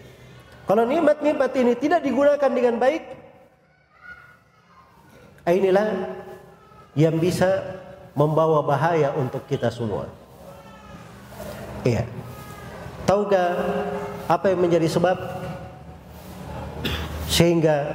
Kalau 0.69 0.85
nikmat-nikmat 0.85 1.51
ini 1.57 1.73
tidak 1.81 2.05
digunakan 2.05 2.51
dengan 2.53 2.77
baik, 2.77 3.03
inilah 5.49 5.89
yang 6.95 7.19
bisa 7.19 7.83
membawa 8.15 8.63
bahaya 8.63 9.11
untuk 9.19 9.43
kita 9.51 9.69
semua. 9.69 10.07
Iya. 11.83 12.07
Tahukah 13.05 13.49
apa 14.25 14.49
yang 14.49 14.65
menjadi 14.65 14.89
sebab 14.89 15.19
sehingga 17.29 17.93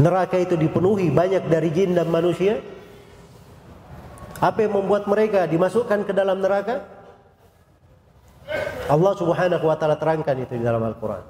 neraka 0.00 0.40
itu 0.40 0.56
dipenuhi 0.56 1.12
banyak 1.12 1.44
dari 1.50 1.68
jin 1.74 1.92
dan 1.92 2.08
manusia? 2.08 2.62
Apa 4.40 4.64
yang 4.64 4.80
membuat 4.80 5.04
mereka 5.04 5.44
dimasukkan 5.44 6.08
ke 6.08 6.12
dalam 6.16 6.40
neraka? 6.40 6.86
Allah 8.84 9.12
Subhanahu 9.16 9.64
wa 9.64 9.76
taala 9.76 9.96
terangkan 9.96 10.36
itu 10.44 10.60
di 10.60 10.64
dalam 10.64 10.84
Al-Qur'an. 10.84 11.24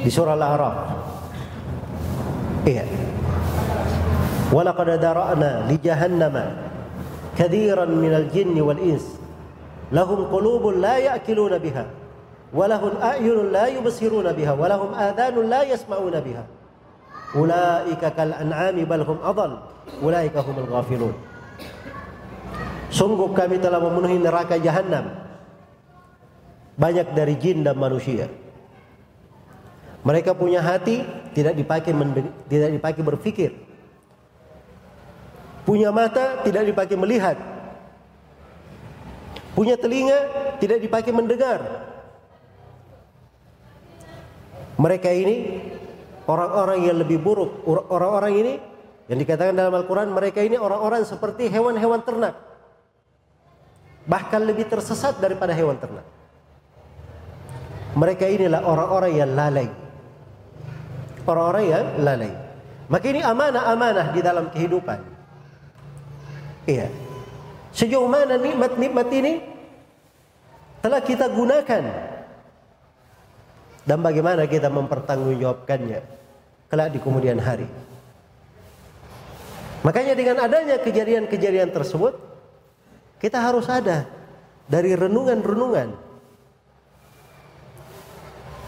Di 0.00 0.08
surah 0.08 0.32
Al-A'raf. 0.32 0.76
Iya. 2.64 2.84
Minal 7.98 8.30
jinni 8.30 8.62
wal 8.62 8.78
ins 8.78 9.02
lahum 9.90 10.26
qulubun 10.30 10.78
la 10.78 10.98
ya'qiluna 11.02 11.58
biha 11.58 11.84
wa 12.54 12.64
lahum 12.70 12.94
a'yunun 12.98 13.50
la 13.50 13.66
yubsiruna 13.70 14.30
biha 14.34 14.54
wa 14.54 14.66
lahum 14.70 14.90
adhanun 14.94 15.50
la 15.50 15.66
yasma'una 15.66 16.22
biha 16.22 16.44
ulaika 17.34 18.14
kal 18.14 18.30
an'ami 18.34 18.86
bal 18.86 19.02
hum 19.02 19.18
adall 19.22 19.66
ulaika 20.02 20.42
humul 20.42 20.70
ghafilun 20.70 21.14
Sungguh 22.86 23.34
kami 23.34 23.58
telah 23.58 23.82
memenuhi 23.82 24.16
neraka 24.22 24.56
jahanam 24.62 25.10
banyak 26.80 27.12
dari 27.12 27.34
jin 27.36 27.60
dan 27.66 27.76
manusia. 27.76 28.30
Mereka 30.06 30.38
punya 30.38 30.62
hati 30.62 31.02
tidak 31.34 31.58
dipakai 31.58 31.92
tidak 32.46 32.70
dipakai 32.78 33.02
berpikir 33.02 33.65
punya 35.66 35.90
mata 35.90 36.46
tidak 36.46 36.62
dipakai 36.70 36.94
melihat. 36.94 37.36
Punya 39.58 39.74
telinga 39.74 40.16
tidak 40.62 40.78
dipakai 40.78 41.10
mendengar. 41.10 41.58
Mereka 44.78 45.10
ini 45.10 45.58
orang-orang 46.30 46.86
yang 46.86 46.96
lebih 47.02 47.18
buruk. 47.18 47.66
Orang-orang 47.66 48.32
ini 48.38 48.54
yang 49.10 49.18
dikatakan 49.18 49.58
dalam 49.58 49.74
Al-Quran 49.74 50.14
mereka 50.14 50.44
ini 50.44 50.54
orang-orang 50.54 51.02
seperti 51.02 51.50
hewan-hewan 51.50 52.00
ternak. 52.06 52.38
Bahkan 54.06 54.40
lebih 54.46 54.70
tersesat 54.70 55.18
daripada 55.18 55.50
hewan 55.50 55.80
ternak. 55.82 56.06
Mereka 57.96 58.28
inilah 58.28 58.60
orang-orang 58.62 59.12
yang 59.18 59.30
lalai. 59.34 59.68
Orang-orang 61.26 61.64
yang 61.64 61.84
lalai. 62.04 62.32
Maka 62.86 63.06
ini 63.08 63.24
amanah-amanah 63.24 64.14
di 64.14 64.20
dalam 64.22 64.46
kehidupan 64.52 65.15
iya 66.66 66.90
sejauh 67.72 68.10
mana 68.10 68.36
nikmat-nikmat 68.36 69.08
ini 69.14 69.32
telah 70.82 71.02
kita 71.02 71.26
gunakan 71.30 71.82
dan 73.86 73.98
bagaimana 74.02 74.50
kita 74.50 74.66
mempertanggungjawabkannya 74.66 76.00
kelak 76.66 76.88
di 76.90 76.98
kemudian 76.98 77.38
hari. 77.38 77.70
Makanya 79.86 80.18
dengan 80.18 80.42
adanya 80.42 80.82
kejadian-kejadian 80.82 81.70
tersebut, 81.70 82.18
kita 83.22 83.38
harus 83.38 83.70
ada 83.70 84.10
dari 84.66 84.98
renungan-renungan 84.98 85.94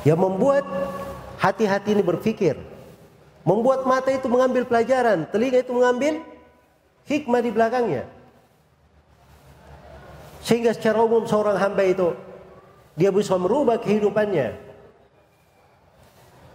yang 0.06 0.18
membuat 0.22 0.62
hati-hati 1.42 1.98
ini 1.98 2.06
berpikir, 2.06 2.54
membuat 3.42 3.82
mata 3.82 4.14
itu 4.14 4.30
mengambil 4.30 4.62
pelajaran, 4.62 5.26
telinga 5.34 5.66
itu 5.66 5.74
mengambil 5.74 6.22
hikmah 7.08 7.40
di 7.40 7.50
belakangnya. 7.50 8.04
Sehingga 10.44 10.72
secara 10.76 11.02
umum 11.02 11.24
seorang 11.24 11.56
hamba 11.56 11.82
itu 11.84 12.14
dia 12.94 13.12
bisa 13.12 13.36
merubah 13.36 13.80
kehidupannya 13.80 14.54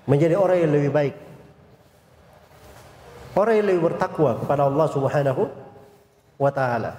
menjadi 0.07 0.35
orang 0.39 0.57
yang 0.63 0.71
lebih 0.71 0.91
baik. 0.93 1.15
Orang 3.33 3.53
yang 3.57 3.67
lebih 3.73 3.83
bertakwa 3.89 4.37
kepada 4.37 4.69
Allah 4.69 4.87
Subhanahu 4.93 5.43
wa 6.37 6.51
taala. 6.53 6.93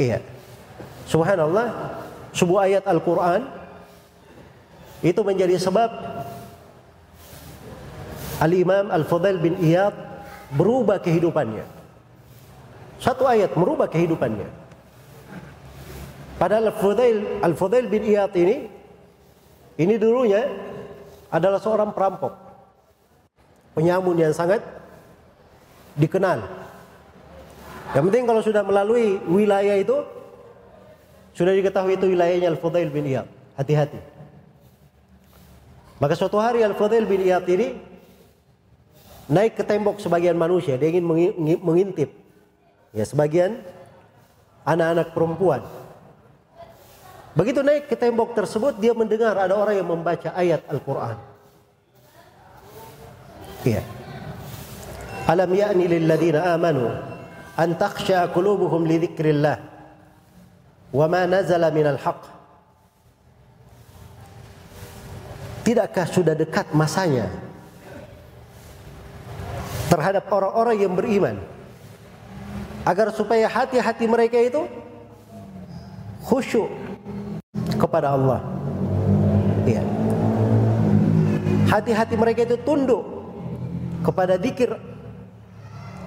Iya. 0.00 0.18
Subhanallah, 1.06 1.94
sebuah 2.34 2.66
ayat 2.66 2.84
Al-Qur'an 2.88 3.46
itu 5.02 5.20
menjadi 5.22 5.58
sebab 5.58 5.90
Al-Imam 8.42 8.90
Al-Fudail 8.90 9.38
bin 9.38 9.54
Iyad 9.62 10.11
berubah 10.52 11.00
kehidupannya. 11.00 11.64
Satu 13.00 13.26
ayat 13.26 13.56
merubah 13.58 13.90
kehidupannya. 13.90 14.46
Padahal 16.38 16.70
Al-Fudail 16.74 17.42
Al-Fudail 17.42 17.86
bin 17.86 18.02
Iyad 18.02 18.34
ini 18.34 18.66
ini 19.78 19.94
dulunya 19.96 20.46
adalah 21.32 21.58
seorang 21.58 21.90
perampok 21.96 22.34
penyamun 23.72 24.20
yang 24.20 24.34
sangat 24.36 24.60
dikenal. 25.96 26.44
Yang 27.92 28.04
penting 28.08 28.24
kalau 28.24 28.42
sudah 28.44 28.62
melalui 28.64 29.20
wilayah 29.28 29.76
itu 29.76 29.96
sudah 31.32 31.52
diketahui 31.56 31.96
itu 31.96 32.06
wilayahnya 32.12 32.52
Al-Fudail 32.52 32.92
bin 32.92 33.08
Iyad. 33.08 33.28
Hati-hati. 33.56 34.00
Maka 36.00 36.14
suatu 36.18 36.40
hari 36.40 36.66
Al-Fudail 36.66 37.06
bin 37.06 37.22
Iyad 37.22 37.46
ini 37.48 37.91
naik 39.30 39.58
ke 39.58 39.62
tembok 39.62 40.02
sebagian 40.02 40.34
manusia, 40.34 40.74
dia 40.74 40.90
ingin 40.90 41.06
mengintip 41.62 42.10
ya 42.90 43.04
sebagian 43.06 43.62
anak-anak 44.66 45.14
perempuan. 45.14 45.62
Begitu 47.32 47.64
naik 47.64 47.88
ke 47.88 47.96
tembok 47.96 48.36
tersebut 48.36 48.76
dia 48.76 48.92
mendengar 48.92 49.32
ada 49.38 49.56
orang 49.56 49.78
yang 49.78 49.88
membaca 49.88 50.36
ayat 50.36 50.62
Al-Qur'an. 50.68 51.16
Iya. 53.62 53.82
Alam 55.30 55.54
ya'ni 55.54 55.86
lil 55.86 56.04
ladzina 56.04 56.52
amanu 56.52 56.90
an 57.54 57.78
takhsha 57.78 58.26
qulubuhum 58.34 58.82
li 58.84 59.00
dzikrillah 59.00 59.56
wa 60.92 61.06
ma 61.08 61.24
nazala 61.30 61.70
minal 61.70 61.96
haqq. 61.96 62.22
Tidakkah 65.62 66.10
sudah 66.10 66.34
dekat 66.34 66.74
masanya 66.74 67.30
terhadap 69.92 70.24
orang-orang 70.32 70.80
yang 70.80 70.96
beriman 70.96 71.36
agar 72.88 73.12
supaya 73.12 73.44
hati-hati 73.44 74.08
mereka 74.08 74.40
itu 74.40 74.64
khusyuk 76.24 76.72
kepada 77.76 78.16
Allah. 78.16 78.40
Iya. 79.68 79.84
Hati-hati 81.68 82.16
mereka 82.16 82.48
itu 82.48 82.56
tunduk 82.64 83.04
kepada 84.00 84.40
dikir 84.40 84.72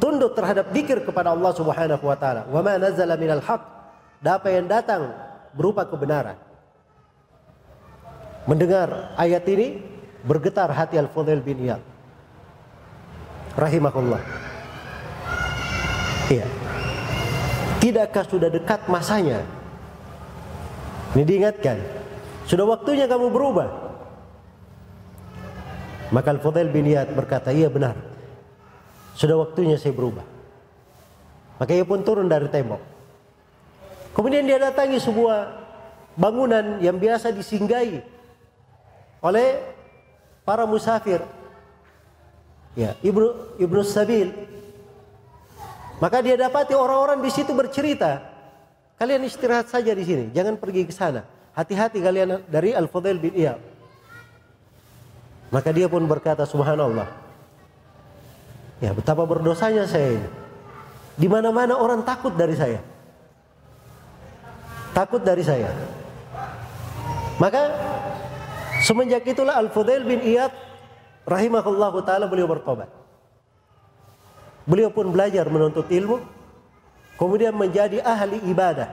tunduk 0.01 0.33
terhadap 0.33 0.73
dikir 0.73 1.05
kepada 1.05 1.37
Allah 1.37 1.53
Subhanahu 1.53 2.03
wa 2.09 2.17
taala. 2.17 2.49
Wa 2.49 2.65
ma 2.65 2.81
nazala 2.81 3.13
minal 3.21 3.45
haq. 3.45 3.61
Apa 4.25 4.49
yang 4.49 4.65
datang 4.65 5.13
berupa 5.53 5.85
kebenaran. 5.85 6.33
Mendengar 8.49 9.13
ayat 9.13 9.45
ini 9.45 9.77
bergetar 10.25 10.73
hati 10.73 10.97
Al-Fudail 10.97 11.45
bin 11.45 11.61
Iyad. 11.61 11.94
Rahimahullah. 13.55 14.21
Iya. 16.27 16.47
Tidakkah 17.79 18.25
sudah 18.27 18.49
dekat 18.51 18.87
masanya? 18.91 19.43
Ini 21.15 21.23
diingatkan. 21.23 21.79
Sudah 22.45 22.67
waktunya 22.67 23.07
kamu 23.07 23.31
berubah. 23.31 23.69
Maka 26.11 26.35
Al-Fudail 26.35 26.69
bin 26.69 26.85
Iyad 26.85 27.15
berkata, 27.15 27.49
iya 27.55 27.71
benar. 27.71 27.97
Sudah 29.15 29.39
waktunya 29.39 29.79
saya 29.79 29.95
berubah. 29.95 30.27
Maka 31.55 31.71
ia 31.71 31.87
pun 31.87 32.03
turun 32.03 32.27
dari 32.27 32.51
tembok. 32.51 32.83
Kemudian 34.11 34.43
dia 34.43 34.59
datangi 34.59 34.99
sebuah 34.99 35.65
bangunan 36.15 36.79
yang 36.83 36.95
biasa 36.99 37.31
disinggahi 37.31 37.99
oleh 39.23 39.47
para 40.43 40.67
musafir. 40.67 41.23
Ya, 42.75 42.93
Ibnu 42.99 43.55
Ibnu 43.55 43.81
Sabil. 43.87 44.29
Maka 46.03 46.19
dia 46.19 46.35
dapati 46.35 46.75
orang-orang 46.75 47.23
di 47.23 47.31
situ 47.31 47.55
bercerita, 47.55 48.19
kalian 48.99 49.23
istirahat 49.23 49.71
saja 49.71 49.95
di 49.95 50.03
sini, 50.03 50.27
jangan 50.35 50.59
pergi 50.59 50.83
ke 50.83 50.91
sana. 50.91 51.23
Hati-hati 51.55 52.03
kalian 52.03 52.43
dari 52.51 52.75
Al-Fudail 52.75 53.15
bin 53.15 53.31
Iyad. 53.31 53.63
Maka 55.55 55.71
dia 55.71 55.87
pun 55.87 56.03
berkata 56.03 56.43
subhanallah. 56.43 57.07
Ya 58.83 58.91
betapa 58.91 59.23
berdosanya 59.23 59.87
saya 59.87 60.19
ini. 60.19 60.29
Di 61.15 61.31
mana-mana 61.31 61.79
orang 61.79 62.03
takut 62.03 62.35
dari 62.35 62.59
saya. 62.59 62.83
Takut 64.91 65.23
dari 65.23 65.47
saya. 65.47 65.71
Maka 67.39 67.71
semenjak 68.83 69.23
itulah 69.23 69.55
Al-Fudail 69.63 70.03
bin 70.03 70.19
Iyad 70.19 70.51
rahimahullahu 71.25 72.05
taala 72.05 72.29
beliau 72.29 72.47
bertobat. 72.47 72.89
Beliau 74.65 74.89
pun 74.89 75.09
belajar 75.13 75.45
menuntut 75.45 75.85
ilmu 75.89 76.21
kemudian 77.21 77.53
menjadi 77.53 78.01
ahli 78.01 78.41
ibadah. 78.49 78.89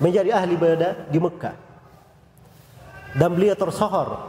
Menjadi 0.00 0.30
ahli 0.36 0.52
ibadah 0.56 1.08
di 1.08 1.18
Mekah. 1.20 1.56
Dan 3.16 3.32
beliau 3.32 3.56
tersohor 3.56 4.20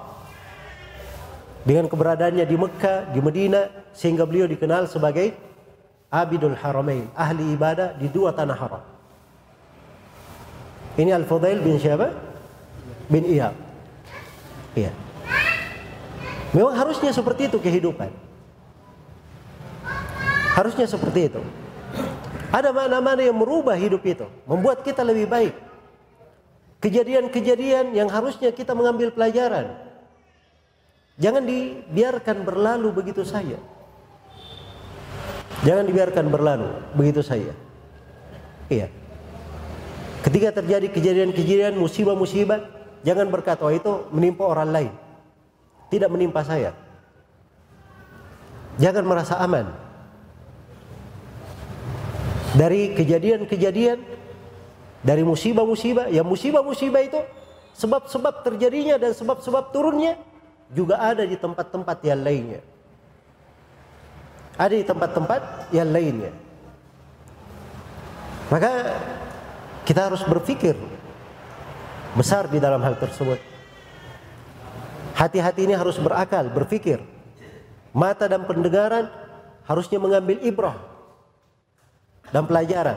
dengan 1.68 1.92
keberadaannya 1.92 2.48
di 2.48 2.56
Mekah, 2.56 3.12
di 3.12 3.20
Medina 3.20 3.68
sehingga 3.92 4.24
beliau 4.24 4.48
dikenal 4.48 4.88
sebagai 4.88 5.36
Abidul 6.10 6.56
Haramain, 6.58 7.12
ahli 7.14 7.54
ibadah 7.54 7.94
di 8.00 8.08
dua 8.10 8.34
tanah 8.34 8.58
haram. 8.58 8.84
Ini 10.98 11.12
Al-Fudail 11.16 11.62
bin 11.62 11.78
siapa? 11.78 12.12
Bin 13.12 13.24
Iyab. 13.28 13.54
Iya. 14.74 14.92
Memang 16.50 16.74
harusnya 16.74 17.14
seperti 17.14 17.50
itu 17.52 17.58
kehidupan. 17.62 18.10
Harusnya 20.58 20.90
seperti 20.90 21.30
itu. 21.30 21.42
Ada 22.50 22.74
mana-mana 22.74 23.22
yang 23.22 23.38
merubah 23.38 23.78
hidup 23.78 24.02
itu, 24.02 24.26
membuat 24.50 24.82
kita 24.82 25.06
lebih 25.06 25.30
baik. 25.30 25.54
Kejadian-kejadian 26.82 27.94
yang 27.94 28.10
harusnya 28.10 28.50
kita 28.50 28.74
mengambil 28.74 29.14
pelajaran. 29.14 29.78
Jangan 31.20 31.44
dibiarkan 31.46 32.48
berlalu 32.48 32.90
begitu 32.96 33.22
saja. 33.28 33.60
Jangan 35.68 35.84
dibiarkan 35.86 36.26
berlalu 36.32 36.72
begitu 36.96 37.20
saja. 37.20 37.52
Iya. 38.72 38.88
Ketika 40.24 40.64
terjadi 40.64 40.88
kejadian-kejadian 40.88 41.76
musibah-musibah, 41.76 42.64
jangan 43.04 43.28
berkata 43.28 43.68
oh, 43.68 43.74
itu 43.76 44.08
menimpa 44.16 44.48
orang 44.48 44.70
lain. 44.72 44.94
Tidak 45.90 46.10
menimpa 46.10 46.46
saya. 46.46 46.74
Jangan 48.80 49.04
merasa 49.04 49.36
aman 49.42 49.68
dari 52.56 52.96
kejadian-kejadian 52.96 54.00
dari 55.04 55.24
musibah-musibah. 55.26 56.08
Ya 56.14 56.24
musibah-musibah 56.24 57.02
itu 57.04 57.20
sebab-sebab 57.76 58.46
terjadinya 58.46 58.96
dan 58.96 59.12
sebab-sebab 59.12 59.74
turunnya 59.76 60.16
juga 60.72 61.02
ada 61.02 61.26
di 61.26 61.36
tempat-tempat 61.36 61.98
yang 62.06 62.22
lainnya. 62.22 62.62
Ada 64.60 64.76
di 64.76 64.86
tempat-tempat 64.86 65.72
yang 65.72 65.90
lainnya. 65.90 66.32
Maka 68.50 68.72
kita 69.86 70.10
harus 70.10 70.22
berpikir 70.26 70.76
besar 72.18 72.50
di 72.50 72.60
dalam 72.62 72.82
hal 72.82 72.98
tersebut. 72.98 73.49
Hati-hati 75.20 75.68
ini 75.68 75.76
harus 75.76 76.00
berakal, 76.00 76.48
berpikir. 76.48 77.04
Mata 77.92 78.24
dan 78.32 78.48
pendengaran 78.48 79.12
harusnya 79.68 80.00
mengambil 80.00 80.40
ibrah 80.40 80.80
dan 82.32 82.48
pelajaran. 82.48 82.96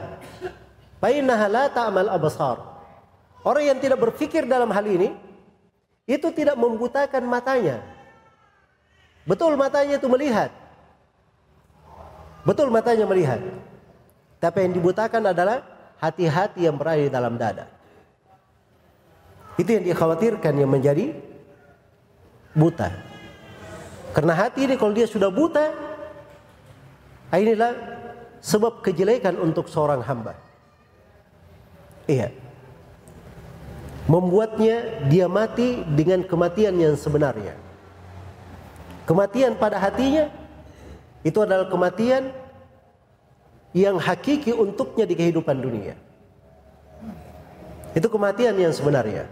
Fainnaha 1.03 1.51
la 1.51 1.65
ta'mal 1.67 2.07
absar. 2.07 2.63
Orang 3.43 3.67
yang 3.67 3.75
tidak 3.83 3.99
berpikir 3.99 4.47
dalam 4.47 4.71
hal 4.71 4.87
ini 4.87 5.11
itu 6.07 6.31
tidak 6.31 6.55
membutakan 6.55 7.27
matanya. 7.27 7.83
Betul 9.27 9.59
matanya 9.59 9.99
itu 9.99 10.07
melihat. 10.07 10.47
Betul 12.47 12.71
matanya 12.71 13.03
melihat. 13.03 13.43
Tapi 14.39 14.63
yang 14.63 14.79
dibutakan 14.79 15.35
adalah 15.35 15.59
hati-hati 15.99 16.71
yang 16.71 16.79
berada 16.79 17.03
di 17.03 17.11
dalam 17.11 17.35
dada. 17.35 17.67
Itu 19.59 19.75
yang 19.75 19.83
dikhawatirkan 19.91 20.55
yang 20.55 20.71
menjadi 20.71 21.32
buta. 22.53 22.89
Karena 24.13 24.33
hati 24.37 24.69
ini 24.69 24.77
kalau 24.77 24.93
dia 24.93 25.09
sudah 25.09 25.33
buta, 25.33 25.73
inilah 27.33 27.73
sebab 28.39 28.85
kejelekan 28.85 29.37
untuk 29.41 29.69
seorang 29.69 30.05
hamba. 30.05 30.37
Iya 32.05 32.43
membuatnya 34.07 35.07
dia 35.07 35.31
mati 35.31 35.83
dengan 35.95 36.23
kematian 36.27 36.75
yang 36.75 36.95
sebenarnya. 36.99 37.55
Kematian 39.07 39.55
pada 39.59 39.79
hatinya 39.79 40.31
itu 41.23 41.39
adalah 41.39 41.67
kematian 41.67 42.31
yang 43.75 43.99
hakiki 43.99 44.51
untuknya 44.55 45.07
di 45.07 45.15
kehidupan 45.15 45.57
dunia. 45.59 45.95
Itu 47.95 48.07
kematian 48.11 48.55
yang 48.59 48.73
sebenarnya. 48.75 49.27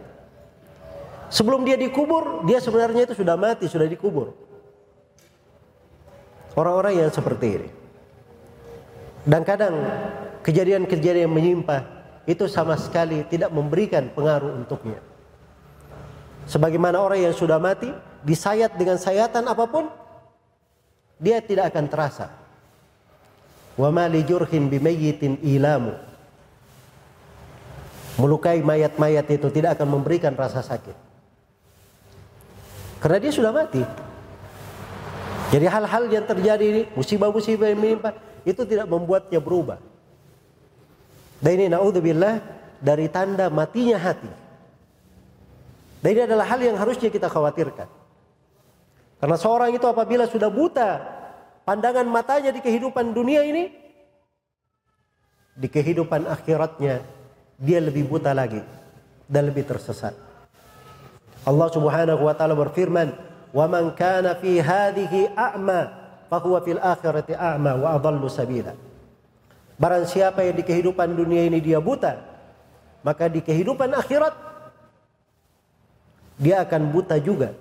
Sebelum 1.32 1.64
dia 1.64 1.80
dikubur, 1.80 2.44
dia 2.44 2.60
sebenarnya 2.60 3.08
itu 3.08 3.16
sudah 3.16 3.40
mati, 3.40 3.72
sudah 3.72 3.88
dikubur. 3.88 4.36
Orang-orang 6.60 7.00
yang 7.00 7.08
seperti 7.08 7.48
ini. 7.56 7.70
Dan 9.24 9.48
kadang 9.48 9.80
kejadian-kejadian 10.44 11.32
yang 11.32 11.32
menyimpah 11.32 11.88
itu 12.28 12.52
sama 12.52 12.76
sekali 12.76 13.24
tidak 13.32 13.48
memberikan 13.56 14.12
pengaruh 14.12 14.60
untuknya. 14.60 15.00
Sebagaimana 16.52 17.00
orang 17.00 17.32
yang 17.32 17.36
sudah 17.38 17.62
mati 17.64 17.88
disayat 18.28 18.76
dengan 18.76 19.00
sayatan 19.00 19.48
apa 19.48 19.66
pun 19.72 19.88
dia 21.16 21.40
tidak 21.40 21.72
akan 21.72 21.86
terasa. 21.88 22.28
Wa 23.80 23.88
ma 23.88 24.10
li 24.12 24.20
jurhin 24.28 24.68
bimayyitin 24.68 25.40
ilamu. 25.48 25.96
Melukai 28.20 28.60
mayat-mayat 28.60 29.32
itu 29.32 29.48
tidak 29.48 29.80
akan 29.80 29.96
memberikan 30.02 30.36
rasa 30.36 30.60
sakit. 30.60 31.11
Karena 33.02 33.18
dia 33.18 33.34
sudah 33.34 33.50
mati. 33.50 33.82
Jadi 35.52 35.66
hal-hal 35.66 36.04
yang 36.08 36.24
terjadi 36.30 36.64
ini, 36.64 36.82
musibah-musibah 36.94 37.74
yang 37.74 37.82
menimpa 37.82 38.14
itu 38.46 38.62
tidak 38.64 38.88
membuatnya 38.88 39.42
berubah. 39.42 39.82
Dan 41.42 41.52
ini 41.58 41.66
naudzubillah 41.74 42.40
dari 42.78 43.10
tanda 43.10 43.50
matinya 43.50 43.98
hati. 43.98 44.30
Dan 46.00 46.10
ini 46.14 46.22
adalah 46.30 46.46
hal 46.46 46.62
yang 46.62 46.78
harusnya 46.78 47.10
kita 47.10 47.26
khawatirkan. 47.26 47.90
Karena 49.18 49.38
seorang 49.38 49.74
itu 49.74 49.86
apabila 49.86 50.30
sudah 50.30 50.50
buta 50.50 50.90
pandangan 51.66 52.06
matanya 52.06 52.54
di 52.54 52.62
kehidupan 52.62 53.14
dunia 53.14 53.42
ini, 53.46 53.70
di 55.58 55.68
kehidupan 55.70 56.26
akhiratnya 56.26 57.02
dia 57.58 57.80
lebih 57.82 58.10
buta 58.10 58.34
lagi 58.34 58.62
dan 59.30 59.50
lebih 59.50 59.66
tersesat. 59.68 60.31
Allah 61.42 61.68
Subhanahu 61.74 62.22
wa 62.22 62.34
taala 62.38 62.54
berfirman, 62.54 63.18
"Wa 63.50 63.66
man 63.66 63.98
kana 63.98 64.38
fi 64.38 64.62
hadhihi 64.62 65.34
a'ma, 65.34 65.80
fa 66.30 66.38
huwa 66.38 66.62
fil 66.62 66.78
akhirati 66.78 67.34
a'ma 67.34 67.82
wa 67.82 67.88
adallu 67.98 68.30
sabila." 68.30 68.78
Barang 69.82 70.06
siapa 70.06 70.46
yang 70.46 70.62
di 70.62 70.62
kehidupan 70.62 71.18
dunia 71.18 71.50
ini 71.50 71.58
dia 71.58 71.82
buta, 71.82 72.22
maka 73.02 73.26
di 73.26 73.42
kehidupan 73.42 73.90
akhirat 73.98 74.34
dia 76.38 76.62
akan 76.62 76.94
buta 76.94 77.18
juga 77.18 77.58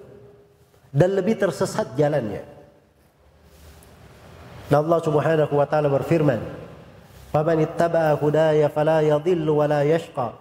dan 0.93 1.17
lebih 1.17 1.41
tersesat 1.41 1.97
jalannya. 1.97 2.45
Dan 4.69 4.87
Allah 4.87 5.01
Subhanahu 5.01 5.57
wa 5.57 5.65
taala 5.65 5.89
berfirman, 5.89 6.45
"Faman 7.33 7.65
hudaya 8.21 8.69
fala 8.69 9.01
yadhillu 9.01 9.57
wa 9.57 9.65
la 9.65 9.81
yashqa, 9.89 10.37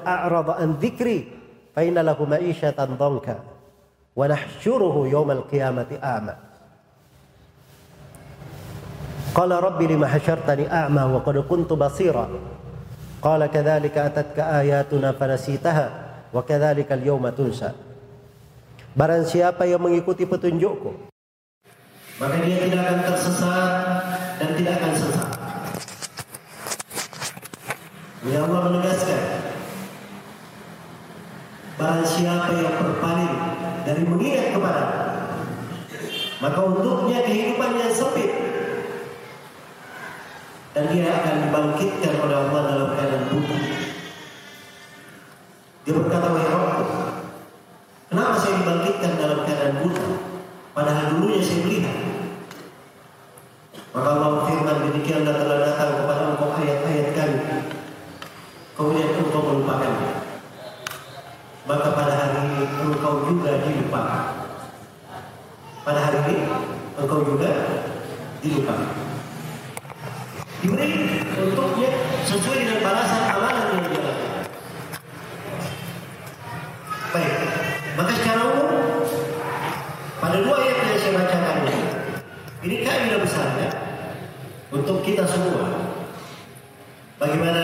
a'rada 0.00 0.56
an 0.56 0.80
dhikri 0.80 1.35
fa 1.76 1.84
inna 1.84 2.00
lahu 2.00 2.24
ma'isyatan 2.24 2.96
dhanka 2.96 3.44
wa 4.16 4.24
nahsyuruhu 4.24 5.12
yawmal 5.12 5.44
qiyamati 5.44 6.00
a'ma." 6.00 6.34
Qala 9.36 9.60
rabbi 9.60 9.84
lima 9.92 10.08
hasyartani 10.08 10.64
a'ma 10.64 11.12
wa 11.12 11.20
qad 11.20 11.36
kuntu 11.44 11.76
basira. 11.76 12.24
Qala 13.20 13.52
kadzalika 13.52 14.08
atatka 14.08 14.64
ayatuna 14.64 15.12
fanasitaha 15.12 15.86
wa 16.32 16.40
kadzalika 16.40 16.96
al-yawma 16.96 17.36
tunsa. 17.36 17.76
Barang 18.96 19.28
siapa 19.28 19.68
yang 19.68 19.84
mengikuti 19.84 20.24
petunjukku 20.24 21.12
maka 22.16 22.40
dia 22.48 22.56
tidak 22.64 22.80
akan 22.80 22.98
tersesat 23.12 23.72
dan 24.40 24.50
tidak 24.56 24.72
akan 24.80 24.92
sesat. 24.96 25.30
Ya 28.24 28.40
Allah 28.40 28.60
menegaskan 28.72 29.20
Barang 31.76 32.08
siapa 32.08 32.56
yang 32.56 32.72
berpaling 32.80 33.32
dari 33.84 34.02
mengingat 34.08 34.56
kepada 34.56 34.84
maka 36.36 36.58
untuknya 36.60 37.24
kehidupan 37.24 37.80
yang 37.80 37.92
sempit 37.92 38.28
dan 40.76 40.92
dia 40.92 41.08
akan 41.08 41.48
dibangkitkan 41.48 42.12
oleh 42.20 42.36
Allah 42.36 42.60
dalam 42.68 42.88
keadaan 42.92 43.24
buta. 43.32 43.58
Dia 45.88 45.92
berkata, 45.96 46.26
wahai 46.28 46.52
Rabbku, 46.52 46.84
kenapa 48.12 48.34
saya 48.36 48.60
dibangkitkan 48.60 49.12
dalam 49.16 49.38
keadaan 49.48 49.74
buta? 49.80 50.06
Padahal 50.76 51.04
dulunya 51.16 51.40
saya 51.40 51.58
melihat. 51.64 51.96
Maka 53.96 54.08
Allah 54.12 54.44
firman 54.44 54.78
demikianlah 54.92 55.34
telah 55.40 55.58
datang 55.64 55.90
kepada 56.04 56.22
engkau 56.36 56.52
ayat-ayat 56.52 57.08
kami. 57.16 57.40
Kemudian 58.76 59.08
engkau 59.24 59.40
melupakannya 59.40 60.25
maka 61.66 61.88
pada 61.98 62.14
hari 62.14 62.62
engkau 62.78 63.26
juga 63.26 63.58
dilupakan. 63.66 64.24
Pada 65.82 65.98
hari 65.98 66.18
ini 66.30 66.36
engkau 66.94 67.26
juga 67.26 67.50
dilupakan. 68.38 68.94
Diberi 70.62 70.88
untuknya 71.36 71.90
sesuai 72.22 72.58
dengan 72.62 72.78
balasan 72.86 73.22
amalan 73.34 73.66
yang 73.74 73.86
dia. 73.90 74.12
Baik, 77.10 77.34
maka 77.98 78.12
secara 78.14 78.42
umum 78.46 79.02
pada 80.22 80.36
dua 80.42 80.56
ayat 80.62 80.76
yang 80.86 80.98
saya 81.02 81.12
bacakan 81.18 81.56
ini, 81.66 81.78
ini 82.62 82.76
kaidah 82.86 83.18
besarnya 83.18 83.68
untuk 84.70 85.02
kita 85.02 85.26
semua. 85.26 85.66
Bagaimana 87.16 87.55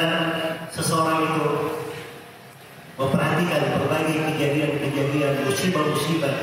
musibah-musibah 5.52 6.34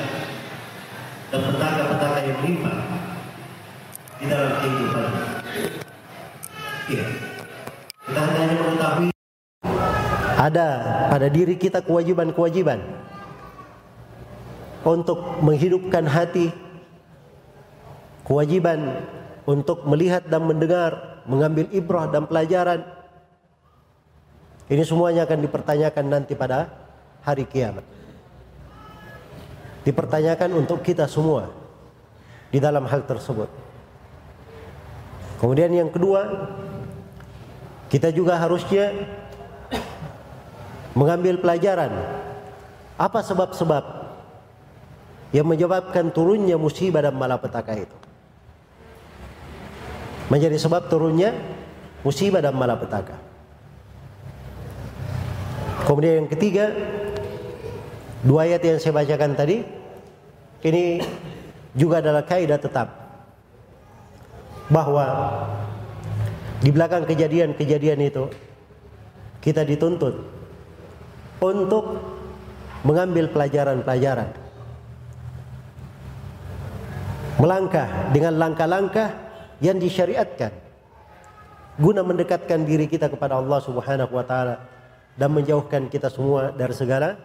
dan 1.34 1.40
petaka-petaka 1.50 2.20
yang 2.22 2.38
menimpa 2.46 2.74
di 4.22 4.26
dalam 4.30 4.52
kehidupan. 4.62 5.06
Iya. 6.90 7.06
Kita 8.06 8.22
hanya 8.22 8.56
mengetahui 8.58 9.10
ada 10.40 10.68
pada 11.10 11.28
diri 11.28 11.58
kita 11.58 11.82
kewajiban-kewajiban 11.84 12.80
untuk 14.86 15.42
menghidupkan 15.44 16.06
hati, 16.08 16.54
kewajiban 18.24 19.04
untuk 19.44 19.84
melihat 19.90 20.26
dan 20.30 20.46
mendengar, 20.46 21.22
mengambil 21.26 21.66
ibrah 21.74 22.08
dan 22.08 22.30
pelajaran. 22.30 22.86
Ini 24.70 24.86
semuanya 24.86 25.26
akan 25.26 25.40
dipertanyakan 25.44 26.06
nanti 26.08 26.38
pada 26.38 26.70
hari 27.26 27.44
kiamat. 27.50 27.99
Dipertanyakan 29.88 30.60
untuk 30.60 30.84
kita 30.84 31.08
semua 31.08 31.50
di 32.52 32.60
dalam 32.60 32.84
hal 32.90 33.06
tersebut. 33.08 33.48
Kemudian 35.40 35.72
yang 35.72 35.88
kedua, 35.88 36.52
kita 37.88 38.12
juga 38.12 38.36
harusnya 38.36 38.92
mengambil 40.92 41.40
pelajaran 41.40 41.96
apa 43.00 43.20
sebab-sebab 43.24 43.84
yang 45.32 45.48
menyebabkan 45.48 46.12
turunnya 46.12 46.60
musibah 46.60 47.06
dan 47.06 47.16
malapetaka 47.16 47.74
itu. 47.80 47.98
Menjadi 50.28 50.60
sebab 50.60 50.92
turunnya 50.92 51.32
musibah 52.04 52.44
dan 52.44 52.54
malapetaka. 52.54 53.18
Kemudian 55.88 56.26
yang 56.26 56.30
ketiga, 56.30 56.70
dua 58.26 58.48
ayat 58.48 58.62
yang 58.64 58.80
saya 58.80 58.96
bacakan 58.96 59.36
tadi, 59.36 59.64
ini 60.66 61.00
juga 61.76 62.04
adalah 62.04 62.24
kaidah 62.26 62.60
tetap 62.60 62.88
bahwa 64.70 65.06
di 66.60 66.70
belakang 66.70 67.08
kejadian-kejadian 67.08 68.00
itu 68.04 68.28
kita 69.40 69.64
dituntut 69.64 70.20
untuk 71.40 71.86
mengambil 72.84 73.32
pelajaran-pelajaran. 73.32 74.30
Melangkah 77.40 77.88
dengan 78.12 78.36
langkah-langkah 78.36 79.16
yang 79.64 79.80
disyariatkan 79.80 80.52
guna 81.80 82.04
mendekatkan 82.04 82.68
diri 82.68 82.92
kita 82.92 83.08
kepada 83.08 83.40
Allah 83.40 83.64
Subhanahu 83.64 84.12
wa 84.12 84.26
taala 84.28 84.68
dan 85.16 85.32
menjauhkan 85.32 85.88
kita 85.88 86.12
semua 86.12 86.52
dari 86.52 86.76
segala 86.76 87.16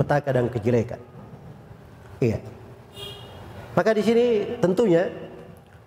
petaka 0.00 0.32
dan 0.32 0.48
kejelekan. 0.48 0.96
Iya. 2.24 2.40
Maka 3.76 3.92
di 3.92 4.00
sini 4.00 4.24
tentunya 4.64 5.12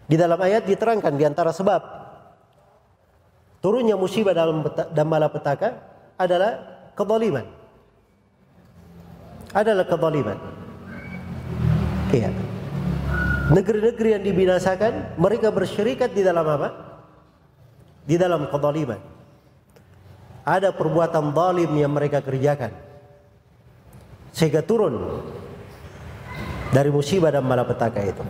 di 0.06 0.14
dalam 0.14 0.38
ayat 0.38 0.70
diterangkan 0.70 1.18
di 1.18 1.26
antara 1.26 1.50
sebab 1.50 1.82
turunnya 3.58 3.98
musibah 3.98 4.38
dalam 4.38 4.62
dan 4.70 5.06
malapetaka 5.10 5.82
adalah 6.22 6.52
kezaliman. 6.94 7.46
Adalah 9.54 9.86
kezaliman. 9.90 10.38
Iya. 12.14 12.30
Negeri-negeri 13.50 14.10
yang 14.14 14.24
dibinasakan 14.24 15.18
mereka 15.18 15.50
bersyirikat 15.50 16.14
di 16.14 16.22
dalam 16.22 16.46
apa? 16.46 16.70
Di 18.06 18.16
dalam 18.22 18.46
kezaliman. 18.46 19.02
Ada 20.44 20.76
perbuatan 20.76 21.34
zalim 21.34 21.72
yang 21.74 21.92
mereka 21.92 22.20
kerjakan. 22.20 22.93
Sehingga 24.34 24.66
turun 24.66 25.22
dari 26.74 26.90
musibah 26.90 27.30
dan 27.30 27.46
malapetaka 27.46 28.02
itu. 28.02 28.24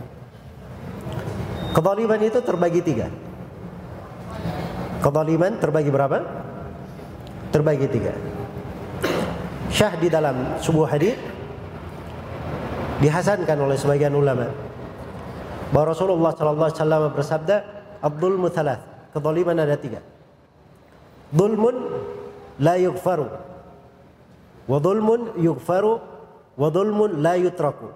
Kezaliman 1.73 2.21
itu 2.21 2.39
terbagi 2.43 2.81
tiga. 2.83 3.07
Kezaliman 4.99 5.57
terbagi 5.57 5.89
berapa? 5.89 6.43
terbagi 7.53 7.85
tiga. 7.85 8.17
Syah 9.69 9.93
di 10.01 10.09
dalam 10.09 10.57
sebuah 10.57 10.97
hadis 10.97 11.13
dihasankan 12.97 13.57
oleh 13.61 13.77
sebagian 13.77 14.17
ulama 14.17 14.49
bahwa 15.69 15.93
Rasulullah 15.93 16.33
sallallahu 16.33 16.69
alaihi 16.69 16.81
wasallam 16.81 17.03
bersabda 17.13 17.55
Abdul 18.01 18.37
Muthalas 18.41 18.81
kezaliman 19.13 19.57
ada 19.57 19.77
tiga 19.77 20.01
Zulmun 21.33 21.75
la 22.61 22.77
yughfaru 22.77 23.25
wa 24.67 24.77
zulmun 24.79 25.35
yughfaru 25.39 25.99
wa 26.55 26.67
zulmun 26.71 27.19
la 27.19 27.35
yutraku 27.39 27.89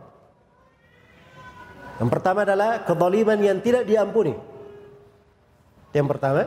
Yang 1.97 2.09
pertama 2.13 2.45
adalah 2.45 2.85
kezaliman 2.85 3.41
yang 3.41 3.57
tidak 3.57 3.89
diampuni 3.89 4.37
Yang 5.97 6.07
pertama 6.13 6.45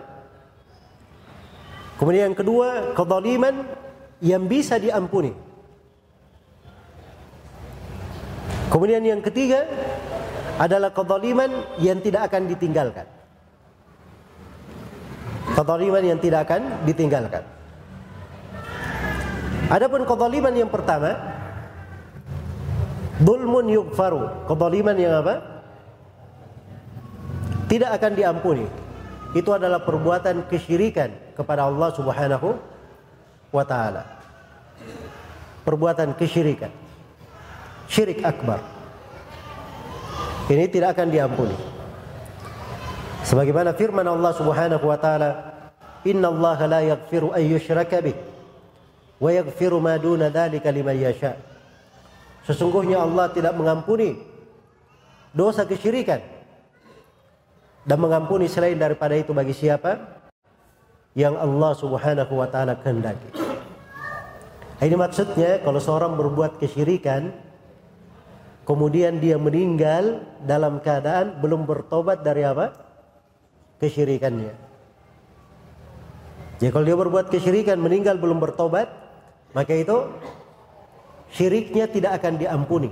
Kemudian 2.00 2.32
yang 2.32 2.38
kedua, 2.40 2.96
kezaliman 2.96 3.60
yang 4.24 4.48
bisa 4.48 4.80
diampuni. 4.80 5.36
Kemudian 8.72 9.04
yang 9.04 9.20
ketiga 9.20 9.68
adalah 10.56 10.96
kezaliman 10.96 11.76
yang 11.76 12.00
tidak 12.00 12.32
akan 12.32 12.48
ditinggalkan. 12.48 13.04
Kezaliman 15.52 16.04
yang 16.08 16.16
tidak 16.24 16.48
akan 16.48 16.88
ditinggalkan. 16.88 17.44
Adapun 19.70 20.02
kezaliman 20.02 20.50
yang 20.50 20.66
pertama, 20.66 21.14
Dulmun 23.20 23.68
yukfaru. 23.68 24.48
Kezaliman 24.48 24.96
yang 24.96 25.20
apa? 25.20 25.34
Tidak 27.68 27.90
akan 27.92 28.12
diampuni. 28.16 28.64
Itu 29.36 29.52
adalah 29.54 29.84
perbuatan 29.84 30.48
kesyirikan 30.48 31.36
kepada 31.36 31.68
Allah 31.68 31.92
Subhanahu 31.94 32.56
wa 33.52 33.64
taala. 33.68 34.08
Perbuatan 35.62 36.16
kesyirikan. 36.16 36.72
Syirik 37.86 38.24
akbar. 38.24 38.64
Ini 40.50 40.66
tidak 40.66 40.98
akan 40.98 41.14
diampuni. 41.14 41.54
Sebagaimana 43.22 43.76
firman 43.76 44.08
Allah 44.08 44.32
Subhanahu 44.34 44.82
wa 44.82 44.98
taala, 44.98 45.30
"Inna 46.08 46.32
Allah 46.32 46.58
la 46.66 46.80
yaghfiru 46.96 47.30
an 47.36 47.42
yushraka 47.44 48.02
wa 49.20 49.30
yaghfiru 49.30 49.78
ma 49.78 50.00
duna 50.00 50.32
dzalika 50.32 50.72
liman 50.72 50.96
yasha." 50.96 51.36
Sesungguhnya 52.48 53.04
Allah 53.04 53.28
tidak 53.30 53.52
mengampuni 53.54 54.16
dosa 55.36 55.68
kesyirikan 55.68 56.18
dan 57.84 57.98
mengampuni 58.00 58.50
selain 58.50 58.80
daripada 58.80 59.14
itu 59.14 59.30
bagi 59.30 59.54
siapa 59.54 60.00
yang 61.14 61.36
Allah 61.36 61.72
Subhanahu 61.76 62.32
wa 62.34 62.48
taala 62.48 62.78
kehendaki. 62.80 63.30
Ini 64.80 64.96
maksudnya 64.96 65.60
kalau 65.60 65.76
seorang 65.76 66.16
berbuat 66.16 66.56
kesyirikan 66.56 67.36
kemudian 68.64 69.20
dia 69.20 69.36
meninggal 69.36 70.24
dalam 70.48 70.80
keadaan 70.80 71.36
belum 71.42 71.68
bertobat 71.68 72.24
dari 72.24 72.48
apa? 72.48 72.88
kesyirikannya. 73.80 74.52
Jadi 76.60 76.68
kalau 76.68 76.84
dia 76.84 76.96
berbuat 77.00 77.32
kesyirikan 77.32 77.80
meninggal 77.80 78.20
belum 78.20 78.36
bertobat, 78.36 78.92
maka 79.56 79.72
itu 79.74 79.96
syiriknya 81.34 81.86
tidak 81.90 82.22
akan 82.22 82.38
diampuni. 82.38 82.90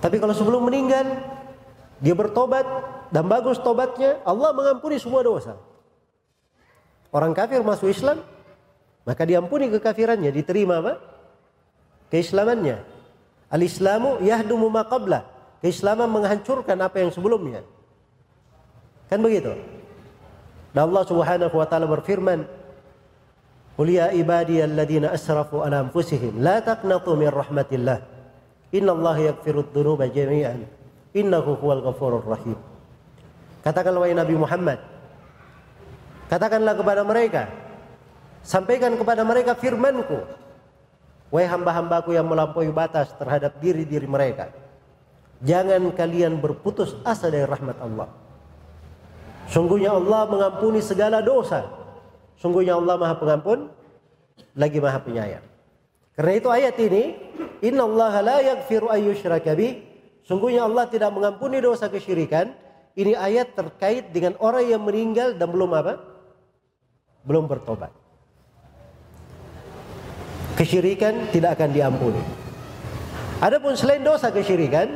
Tapi 0.00 0.16
kalau 0.20 0.34
sebelum 0.36 0.68
meninggal 0.68 1.04
dia 2.00 2.12
bertobat 2.12 2.64
dan 3.08 3.24
bagus 3.24 3.56
tobatnya, 3.60 4.20
Allah 4.22 4.52
mengampuni 4.52 5.00
semua 5.00 5.24
dosa 5.24 5.56
orang 7.16 7.32
kafir 7.32 7.64
masuk 7.64 7.88
Islam, 7.88 8.20
maka 9.08 9.22
diampuni 9.24 9.72
kekafirannya, 9.72 10.28
diterima 10.28 10.84
apa? 10.84 11.00
Keislamannya. 12.12 12.84
Al-Islamu 13.48 14.20
yahdumu 14.20 14.68
ma 14.68 14.84
qabla. 14.84 15.24
Keislaman 15.64 16.10
menghancurkan 16.12 16.76
apa 16.84 17.00
yang 17.00 17.10
sebelumnya. 17.10 17.64
Kan 19.08 19.24
begitu? 19.24 19.56
Dan 20.76 20.92
Allah 20.92 21.04
Subhanahu 21.08 21.56
wa 21.56 21.66
taala 21.66 21.88
berfirman, 21.88 22.44
"Qul 23.76 23.92
ya 23.92 24.08
ibadiyalladzina 24.10 25.12
asrafu 25.12 25.60
ala 25.60 25.84
anfusihim 25.84 26.40
la 26.40 26.64
taqnatu 26.64 27.12
min 27.14 27.28
rahmatillah. 27.28 28.00
Innallaha 28.72 29.36
yaghfiru 29.36 29.68
dzunuba 29.68 30.08
jami'an. 30.08 30.64
Innahu 31.12 31.60
huwal 31.60 31.84
ghafurur 31.84 32.24
rahim." 32.24 32.56
Katakanlah 33.60 34.00
wahai 34.00 34.16
Nabi 34.16 34.34
Muhammad, 34.38 34.78
Katakanlah 36.26 36.74
kepada 36.74 37.06
mereka, 37.06 37.46
sampaikan 38.42 38.98
kepada 38.98 39.22
mereka 39.22 39.54
firmanku. 39.54 40.26
Wahai 41.30 41.46
hamba-hambaku 41.50 42.14
yang 42.14 42.26
melampaui 42.26 42.70
batas 42.70 43.10
terhadap 43.14 43.58
diri-diri 43.62 44.06
mereka. 44.06 44.50
Jangan 45.42 45.90
kalian 45.94 46.38
berputus 46.38 46.94
asa 47.06 47.30
dari 47.30 47.46
rahmat 47.46 47.78
Allah. 47.78 48.08
Sungguhnya 49.50 49.94
Allah 49.94 50.26
mengampuni 50.26 50.82
segala 50.82 51.22
dosa. 51.22 51.66
Sungguhnya 52.36 52.76
Allah 52.76 53.00
Maha 53.00 53.16
Pengampun 53.16 53.72
lagi 54.56 54.78
Maha 54.80 55.00
Penyayang. 55.00 55.44
Karena 56.16 56.32
itu 56.32 56.48
ayat 56.48 56.76
ini, 56.80 57.16
Inna 57.60 57.84
Allah 57.84 58.14
la 58.24 58.36
yaghfiru 58.40 58.88
ayyushraka. 58.88 59.52
Sungguhnya 60.24 60.64
Allah 60.64 60.88
tidak 60.88 61.12
mengampuni 61.12 61.60
dosa 61.60 61.92
kesyirikan. 61.92 62.52
Ini 62.96 63.12
ayat 63.12 63.52
terkait 63.52 64.08
dengan 64.08 64.40
orang 64.40 64.64
yang 64.64 64.80
meninggal 64.80 65.36
dan 65.36 65.52
belum 65.52 65.68
apa? 65.76 66.00
Belum 67.28 67.44
bertobat. 67.44 67.92
Kesyirikan 70.56 71.28
tidak 71.28 71.60
akan 71.60 71.70
diampuni. 71.76 72.22
Adapun 73.44 73.76
selain 73.76 74.00
dosa 74.00 74.32
kesyirikan, 74.32 74.88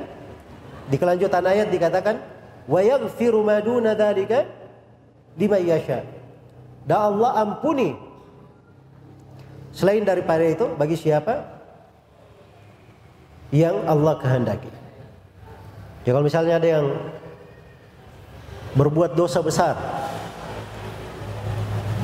di 0.88 0.96
kelanjutan 0.96 1.44
ayat 1.44 1.68
dikatakan, 1.68 2.16
"Wa 2.64 2.80
yaghfiru 2.80 3.44
ma 3.44 3.60
duna 3.60 3.92
dzalika 3.92 4.48
liman 5.36 5.60
yasha." 5.60 6.19
Dan 6.88 6.98
Allah 6.98 7.44
ampuni 7.44 8.10
Selain 9.70 10.02
daripada 10.02 10.42
itu 10.42 10.66
bagi 10.74 10.98
siapa 10.98 11.46
yang 13.54 13.86
Allah 13.86 14.18
kehendaki. 14.18 14.70
Jadi 16.02 16.10
kalau 16.10 16.26
misalnya 16.26 16.58
ada 16.58 16.68
yang 16.68 16.86
berbuat 18.74 19.14
dosa 19.14 19.42
besar, 19.42 19.78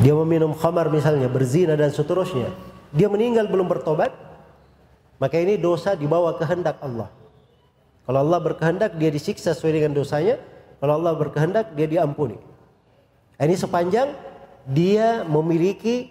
dia 0.03 0.15
meminum 0.15 0.55
khamar 0.55 0.91
misalnya, 0.91 1.27
berzina 1.27 1.75
dan 1.75 1.91
seterusnya, 1.91 2.55
dia 2.95 3.11
meninggal 3.11 3.51
belum 3.51 3.67
bertobat, 3.67 4.15
maka 5.19 5.37
ini 5.39 5.59
dosa 5.59 5.99
di 5.99 6.07
bawah 6.07 6.39
kehendak 6.39 6.79
Allah. 6.79 7.11
Kalau 8.07 8.23
Allah 8.23 8.39
berkehendak 8.39 8.95
dia 8.95 9.11
disiksa 9.11 9.51
sesuai 9.51 9.83
dengan 9.83 9.99
dosanya, 9.99 10.39
kalau 10.79 11.03
Allah 11.03 11.19
berkehendak 11.19 11.75
dia 11.75 11.91
diampuni. 11.91 12.39
Ini 13.43 13.59
sepanjang 13.59 14.36
dia 14.67 15.23
memiliki 15.23 16.11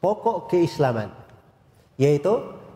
pokok 0.00 0.48
keislaman 0.48 1.12
yaitu 2.00 2.32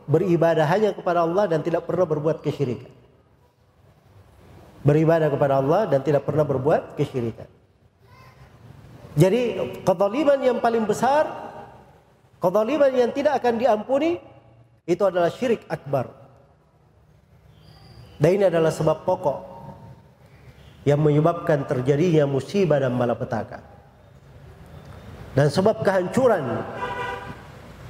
beribadah 0.09 0.65
hanya 0.69 0.93
kepada 0.93 1.25
Allah 1.25 1.49
dan 1.49 1.61
tidak 1.65 1.85
pernah 1.89 2.05
berbuat 2.09 2.41
kesyirikan. 2.45 2.93
Beribadah 4.85 5.29
kepada 5.29 5.59
Allah 5.61 5.85
dan 5.91 6.01
tidak 6.01 6.25
pernah 6.25 6.47
berbuat 6.47 6.97
kesyirikan. 6.97 7.49
Jadi 9.19 9.59
kezaliman 9.83 10.39
yang 10.39 10.59
paling 10.63 10.87
besar, 10.87 11.27
kezaliman 12.39 12.93
yang 12.95 13.11
tidak 13.11 13.43
akan 13.43 13.59
diampuni 13.59 14.23
itu 14.87 15.03
adalah 15.03 15.29
syirik 15.29 15.67
akbar. 15.67 16.09
Dan 18.17 18.39
ini 18.39 18.45
adalah 18.47 18.71
sebab 18.71 19.03
pokok 19.03 19.39
yang 20.87 21.03
menyebabkan 21.03 21.67
terjadinya 21.67 22.25
musibah 22.25 22.81
dan 22.81 22.95
malapetaka. 22.95 23.78
Dan 25.39 25.55
sebab 25.55 25.87
kehancuran 25.87 26.67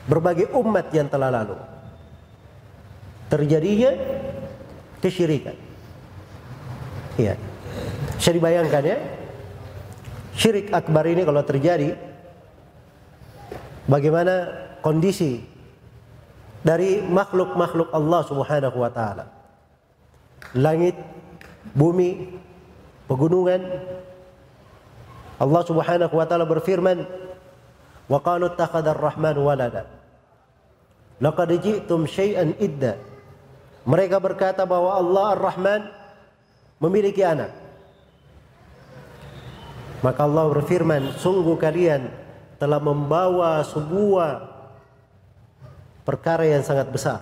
berbagai 0.04 0.52
umat 0.52 0.92
yang 0.92 1.08
telah 1.08 1.32
lalu. 1.32 1.56
Terjadinya 3.32 3.88
kesyirikan. 5.00 5.56
Iya. 7.16 7.40
Bisa 8.20 8.36
dibayangkan 8.36 8.84
ya. 8.84 9.00
Syirik 10.36 10.68
akbar 10.76 11.08
ini 11.08 11.24
kalau 11.24 11.40
terjadi 11.40 11.96
bagaimana 13.88 14.52
kondisi 14.84 15.40
dari 16.60 17.00
makhluk-makhluk 17.00 17.88
Allah 17.96 18.28
Subhanahu 18.28 18.76
wa 18.76 18.92
taala. 18.92 19.24
Langit, 20.52 21.00
bumi, 21.72 22.28
pegunungan. 23.08 23.60
Allah 25.40 25.62
Subhanahu 25.64 26.12
wa 26.12 26.26
taala 26.28 26.44
berfirman, 26.44 27.27
"Wa 28.08 28.18
qalu 28.24 28.50
ittakhadha 28.50 28.96
ar-rahman 28.96 29.36
walada." 29.38 29.86
Laqad 31.18 31.50
ji'tum 31.50 32.06
syai'an 32.06 32.54
idda. 32.58 32.94
Mereka 33.88 34.22
berkata 34.22 34.62
bahwa 34.68 34.94
Allah 34.94 35.24
Ar-Rahman 35.34 35.80
memiliki 36.78 37.26
anak. 37.26 37.50
Maka 39.98 40.20
Allah 40.22 40.46
berfirman, 40.46 41.18
sungguh 41.18 41.58
kalian 41.58 42.06
telah 42.62 42.78
membawa 42.78 43.66
sebuah 43.66 44.46
perkara 46.06 46.46
yang 46.46 46.62
sangat 46.62 46.86
besar. 46.86 47.18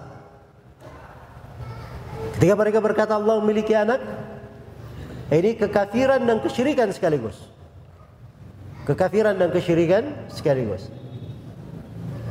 Ketika 2.36 2.52
mereka 2.52 2.84
berkata 2.84 3.16
Allah 3.16 3.40
memiliki 3.40 3.72
anak, 3.72 4.02
ini 5.32 5.56
kekafiran 5.56 6.20
dan 6.20 6.44
kesyirikan 6.44 6.92
sekaligus. 6.92 7.40
Kekafiran 8.86 9.34
dan 9.34 9.50
kesyirikan 9.50 10.30
sekaligus. 10.30 10.86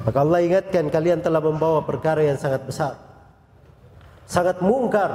Maka 0.07 0.23
Allah 0.23 0.39
ingatkan 0.39 0.87
kalian 0.87 1.19
telah 1.19 1.43
membawa 1.43 1.83
perkara 1.83 2.23
yang 2.23 2.39
sangat 2.39 2.63
besar. 2.63 2.95
Sangat 4.23 4.63
mungkar. 4.63 5.11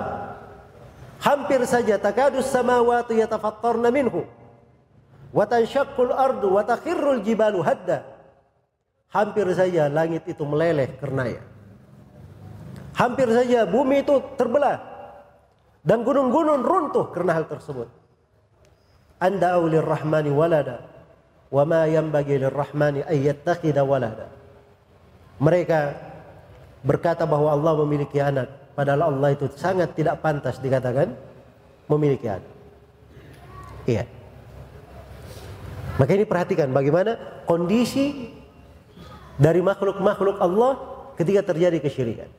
Hampir 1.24 1.64
saja 1.64 1.96
takadus 1.96 2.44
samawati 2.52 3.24
yatafattarna 3.24 3.88
minhu. 3.88 4.28
Wa 5.32 5.48
tanshaqqul 5.48 6.12
ardu 6.12 6.52
wa 6.52 6.60
takhirrul 6.60 7.24
jibalu 7.24 7.64
hadda. 7.64 8.04
Hampir 9.08 9.48
saja 9.56 9.88
langit 9.88 10.28
itu 10.28 10.44
meleleh 10.44 10.92
karenanya. 11.00 11.40
Hampir 13.00 13.32
saja 13.32 13.64
bumi 13.64 14.04
itu 14.04 14.20
terbelah 14.36 14.76
dan 15.80 16.04
gunung-gunung 16.04 16.60
runtuh 16.60 17.08
karena 17.16 17.32
hal 17.40 17.48
tersebut. 17.48 17.88
Anda 19.16 19.56
aulir 19.56 19.84
rahmani 19.84 20.28
walada 20.28 20.89
wa 21.50 21.62
ma 21.66 21.84
yanbaghi 21.90 22.38
lirrahmani 22.38 23.02
ay 23.04 23.26
yattakhidha 23.26 23.82
walada. 23.82 24.30
Mereka 25.42 25.78
berkata 26.86 27.26
bahwa 27.26 27.50
Allah 27.50 27.74
memiliki 27.84 28.22
anak, 28.22 28.48
padahal 28.78 29.10
Allah 29.10 29.34
itu 29.34 29.50
sangat 29.58 29.92
tidak 29.98 30.22
pantas 30.22 30.62
dikatakan 30.62 31.12
memiliki 31.90 32.30
anak. 32.30 32.52
Iya. 33.84 34.04
Maka 35.98 36.10
ini 36.16 36.24
perhatikan 36.24 36.70
bagaimana 36.70 37.44
kondisi 37.44 38.32
dari 39.36 39.60
makhluk-makhluk 39.60 40.40
Allah 40.40 40.78
ketika 41.18 41.52
terjadi 41.52 41.76
kesyirikan. 41.82 42.30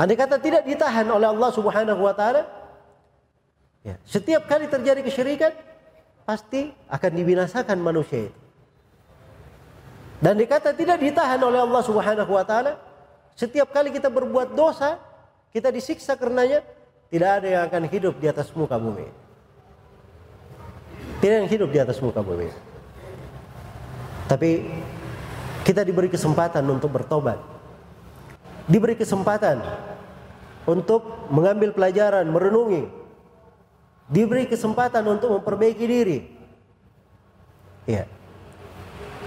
Andai 0.00 0.16
kata 0.16 0.40
tidak 0.40 0.64
ditahan 0.64 1.06
oleh 1.12 1.28
Allah 1.28 1.50
Subhanahu 1.52 2.00
wa 2.00 2.14
taala, 2.16 2.48
ya, 3.84 4.00
setiap 4.08 4.48
kali 4.48 4.64
terjadi 4.70 5.04
kesyirikan 5.04 5.52
pasti 6.30 6.70
akan 6.86 7.10
dibinasakan 7.10 7.74
manusia 7.82 8.30
itu. 8.30 8.40
Dan 10.22 10.38
dikata 10.38 10.70
tidak 10.70 11.02
ditahan 11.02 11.42
oleh 11.42 11.58
Allah 11.58 11.82
Subhanahu 11.82 12.30
wa 12.38 12.46
taala. 12.46 12.78
Setiap 13.34 13.74
kali 13.74 13.90
kita 13.90 14.06
berbuat 14.06 14.54
dosa, 14.54 15.00
kita 15.50 15.74
disiksa 15.74 16.14
karenanya, 16.14 16.62
tidak 17.10 17.30
ada 17.42 17.48
yang 17.50 17.62
akan 17.66 17.82
hidup 17.90 18.14
di 18.22 18.30
atas 18.30 18.46
muka 18.54 18.78
bumi. 18.78 19.10
Tidak 21.18 21.36
yang 21.42 21.50
hidup 21.50 21.68
di 21.74 21.78
atas 21.82 21.98
muka 21.98 22.22
bumi. 22.22 22.46
Tapi 24.30 24.70
kita 25.66 25.82
diberi 25.82 26.12
kesempatan 26.12 26.62
untuk 26.70 26.94
bertobat. 26.94 27.42
Diberi 28.70 28.94
kesempatan 28.94 29.58
untuk 30.68 31.26
mengambil 31.32 31.74
pelajaran, 31.74 32.28
merenungi. 32.28 32.99
Diberi 34.10 34.50
kesempatan 34.50 35.06
untuk 35.06 35.38
memperbaiki 35.38 35.84
diri. 35.86 36.18
Ya. 37.86 38.10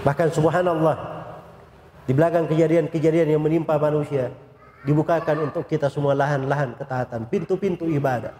Bahkan 0.04 0.28
subhanallah 0.36 1.24
di 2.04 2.12
belakang 2.12 2.44
kejadian-kejadian 2.44 3.32
yang 3.32 3.40
menimpa 3.40 3.80
manusia 3.80 4.28
dibukakan 4.84 5.48
untuk 5.48 5.64
kita 5.64 5.88
semua 5.88 6.12
lahan-lahan 6.12 6.76
ketaatan, 6.76 7.24
pintu-pintu 7.32 7.88
ibadah. 7.88 8.36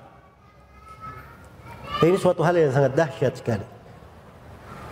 Dan 1.97 2.12
ini 2.12 2.18
suatu 2.20 2.45
hal 2.45 2.53
yang 2.53 2.68
sangat 2.68 2.92
dahsyat 2.92 3.32
sekali 3.40 3.64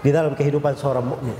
di 0.00 0.08
dalam 0.08 0.32
kehidupan 0.32 0.72
seorang 0.80 1.04
mukmin. 1.04 1.36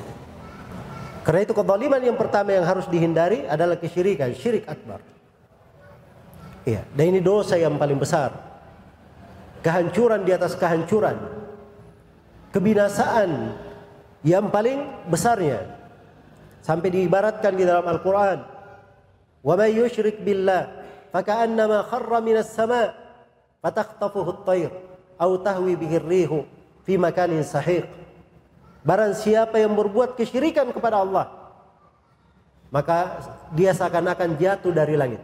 Karena 1.25 1.41
itu 1.49 1.57
kezaliman 1.57 2.03
yang 2.05 2.19
pertama 2.21 2.53
yang 2.53 2.69
harus 2.69 2.85
dihindari 2.93 3.49
adalah 3.49 3.81
kesyirikan, 3.81 4.37
syirik 4.37 4.69
akbar. 4.69 5.01
Iya, 6.69 6.85
dan 6.93 7.05
ini 7.09 7.25
dosa 7.25 7.57
yang 7.57 7.81
paling 7.81 7.97
besar. 7.97 8.52
Kehancuran 9.63 10.27
di 10.27 10.35
atas 10.35 10.59
kehancuran. 10.59 11.17
Kebinasaan 12.53 13.31
yang 14.27 14.51
paling 14.53 15.09
besarnya 15.09 15.63
sampai 16.63 16.93
diibaratkan 16.93 17.57
di 17.57 17.65
dalam 17.67 17.83
Al-Qur'an 17.87 18.45
wa 19.43 19.55
may 19.59 19.75
yusyrik 19.75 20.23
billah 20.23 20.69
faka'annama 21.11 21.89
kharra 21.91 22.23
minas 22.23 22.55
sama' 22.55 22.95
fatakhtafuhu 23.65 24.31
at-tayr 24.43 24.71
aw 25.19 25.31
tahwi 25.43 25.75
bihi 25.75 25.97
ar-rihu 25.99 26.47
fi 26.87 26.95
makanin 26.95 27.43
sahiq 27.43 27.89
barang 28.87 29.17
siapa 29.19 29.59
yang 29.59 29.75
berbuat 29.75 30.15
kesyirikan 30.15 30.71
kepada 30.71 31.03
Allah 31.03 31.27
maka 32.71 33.19
dia 33.59 33.75
seakan-akan 33.75 34.39
jatuh 34.39 34.71
dari 34.71 34.95
langit 34.95 35.23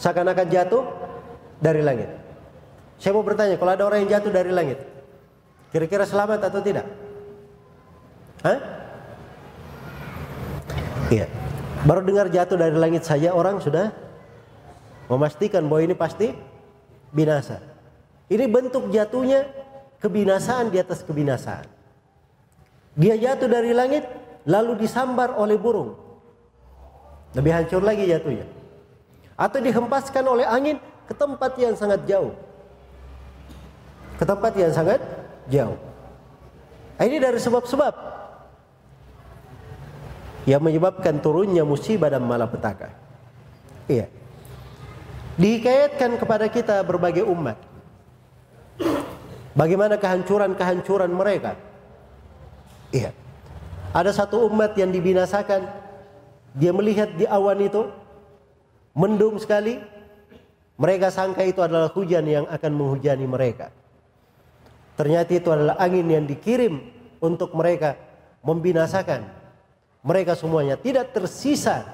seakan-akan 0.00 0.48
jatuh 0.48 0.82
dari 1.60 1.84
langit. 1.84 2.08
Saya 3.00 3.16
mau 3.16 3.24
bertanya, 3.24 3.56
kalau 3.56 3.72
ada 3.72 3.84
orang 3.88 4.04
yang 4.04 4.20
jatuh 4.20 4.28
dari 4.28 4.52
langit, 4.52 4.76
kira-kira 5.72 6.04
selamat 6.04 6.52
atau 6.52 6.60
tidak? 6.60 6.84
Hah? 8.44 8.58
Iya. 11.08 11.26
Baru 11.88 12.04
dengar 12.04 12.28
jatuh 12.28 12.60
dari 12.60 12.76
langit 12.76 13.08
saja 13.08 13.32
orang 13.32 13.56
sudah 13.56 13.88
memastikan 15.08 15.64
bahwa 15.64 15.80
ini 15.80 15.96
pasti 15.96 16.36
binasa. 17.08 17.56
Ini 18.28 18.44
bentuk 18.52 18.92
jatuhnya 18.92 19.48
kebinasaan 19.96 20.68
di 20.68 20.76
atas 20.76 21.00
kebinasaan. 21.00 21.64
Dia 23.00 23.16
jatuh 23.16 23.48
dari 23.48 23.72
langit 23.72 24.04
lalu 24.44 24.76
disambar 24.76 25.40
oleh 25.40 25.56
burung. 25.56 25.96
Lebih 27.32 27.52
hancur 27.64 27.80
lagi 27.80 28.04
jatuhnya. 28.04 28.44
Atau 29.40 29.64
dihempaskan 29.64 30.24
oleh 30.28 30.44
angin 30.44 30.76
ke 31.08 31.16
tempat 31.16 31.56
yang 31.56 31.72
sangat 31.72 32.04
jauh. 32.04 32.49
Ke 34.20 34.28
tempat 34.28 34.52
yang 34.52 34.68
sangat 34.68 35.00
jauh. 35.48 35.80
Ini 37.00 37.16
dari 37.16 37.40
sebab-sebab 37.40 37.94
yang 40.44 40.60
menyebabkan 40.60 41.24
turunnya 41.24 41.64
musibah 41.64 42.12
dan 42.12 42.28
malapetaka. 42.28 42.92
Iya. 43.88 44.12
Dihikayatkan 45.40 46.20
kepada 46.20 46.52
kita 46.52 46.84
berbagai 46.84 47.24
umat. 47.24 47.56
Bagaimana 49.56 49.96
kehancuran-kehancuran 49.96 51.08
mereka. 51.16 51.56
Iya. 52.92 53.16
Ada 53.96 54.12
satu 54.12 54.44
umat 54.52 54.76
yang 54.76 54.92
dibinasakan. 54.92 55.64
Dia 56.60 56.76
melihat 56.76 57.16
di 57.16 57.24
awan 57.24 57.56
itu 57.64 57.88
mendung 58.92 59.40
sekali. 59.40 59.80
Mereka 60.76 61.08
sangka 61.08 61.40
itu 61.40 61.64
adalah 61.64 61.88
hujan 61.88 62.28
yang 62.28 62.44
akan 62.52 62.72
menghujani 62.76 63.24
mereka. 63.24 63.79
Ternyata 65.00 65.32
itu 65.32 65.48
adalah 65.48 65.80
angin 65.80 66.04
yang 66.04 66.28
dikirim 66.28 66.76
untuk 67.24 67.56
mereka 67.56 67.96
membinasakan 68.44 69.40
mereka 70.00 70.32
semuanya 70.36 70.76
tidak 70.80 71.12
tersisa 71.12 71.84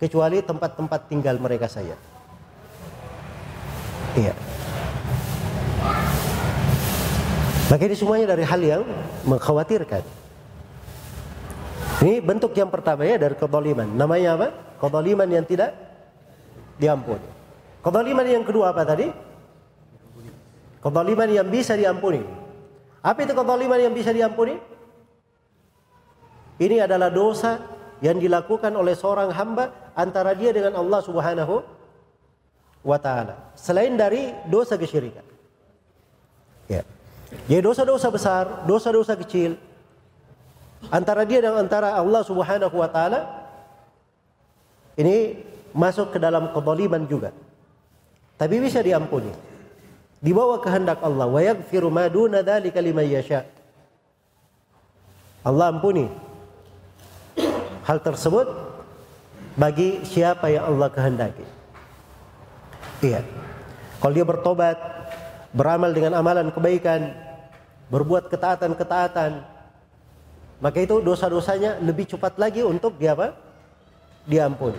kecuali 0.00 0.40
tempat-tempat 0.40 1.00
tinggal 1.08 1.36
mereka 1.36 1.68
saja. 1.68 1.96
Iya. 4.16 4.32
Maka 7.68 7.82
ini 7.86 7.96
semuanya 7.96 8.26
dari 8.32 8.44
hal 8.48 8.60
yang 8.60 8.82
mengkhawatirkan. 9.28 10.02
Ini 12.00 12.24
bentuk 12.24 12.56
yang 12.56 12.72
pertama 12.72 13.04
ya 13.04 13.20
dari 13.20 13.36
kedoliman. 13.36 13.86
Namanya 13.92 14.40
apa? 14.40 14.48
Kedoliman 14.80 15.28
yang 15.28 15.44
tidak 15.44 15.76
diampuni. 16.80 17.28
Kedoliman 17.84 18.24
yang 18.24 18.44
kedua 18.44 18.72
apa 18.72 18.82
tadi? 18.88 19.29
Kedoliman 20.80 21.28
yang 21.28 21.48
bisa 21.48 21.76
diampuni. 21.76 22.24
Apa 23.00 23.24
itu 23.24 23.32
kedoliman 23.36 23.80
yang 23.80 23.92
bisa 23.92 24.12
diampuni? 24.12 24.56
Ini 26.60 26.84
adalah 26.84 27.08
dosa 27.08 27.60
yang 28.04 28.16
dilakukan 28.20 28.72
oleh 28.72 28.96
seorang 28.96 29.32
hamba 29.32 29.92
antara 29.96 30.32
dia 30.36 30.52
dengan 30.52 30.76
Allah 30.76 31.00
Subhanahu 31.04 31.64
wa 32.84 32.98
taala. 33.00 33.52
Selain 33.56 33.92
dari 33.96 34.32
dosa 34.48 34.76
kesyirikan. 34.76 35.24
Ya. 36.68 36.84
Jadi 37.48 37.60
dosa-dosa 37.60 38.08
besar, 38.08 38.44
dosa-dosa 38.64 39.16
kecil 39.20 39.56
antara 40.88 41.28
dia 41.28 41.44
dan 41.44 41.60
antara 41.60 41.92
Allah 41.92 42.24
Subhanahu 42.24 42.72
wa 42.72 42.88
taala 42.88 43.20
ini 44.96 45.44
masuk 45.76 46.16
ke 46.16 46.18
dalam 46.20 46.52
kezaliman 46.56 47.04
juga. 47.04 47.30
Tapi 48.40 48.56
bisa 48.60 48.80
diampuni. 48.80 49.49
Di 50.20 50.36
bawah 50.36 50.60
kehendak 50.60 51.00
Allah, 51.00 51.24
wa 51.24 51.40
yaghfiru 51.40 51.88
ma 51.88 52.04
duna 52.12 52.44
dzalika 52.44 52.76
liman 52.84 53.08
yasha. 53.08 53.48
Allah 55.40 55.72
ampuni 55.72 56.04
hal 57.88 57.98
tersebut 58.04 58.44
bagi 59.56 60.04
siapa 60.04 60.52
yang 60.52 60.68
Allah 60.68 60.92
kehendaki. 60.92 61.44
Iya. 63.00 63.24
Kalau 64.00 64.12
dia 64.12 64.28
bertobat, 64.28 64.76
beramal 65.56 65.90
dengan 65.96 66.20
amalan 66.20 66.52
kebaikan, 66.52 67.16
berbuat 67.88 68.28
ketaatan-ketaatan, 68.28 69.40
maka 70.60 70.78
itu 70.84 71.00
dosa-dosanya 71.00 71.80
lebih 71.80 72.04
cepat 72.04 72.36
lagi 72.36 72.60
untuk 72.60 73.00
dia 73.00 73.16
apa? 73.16 73.32
Diampuni. 74.28 74.76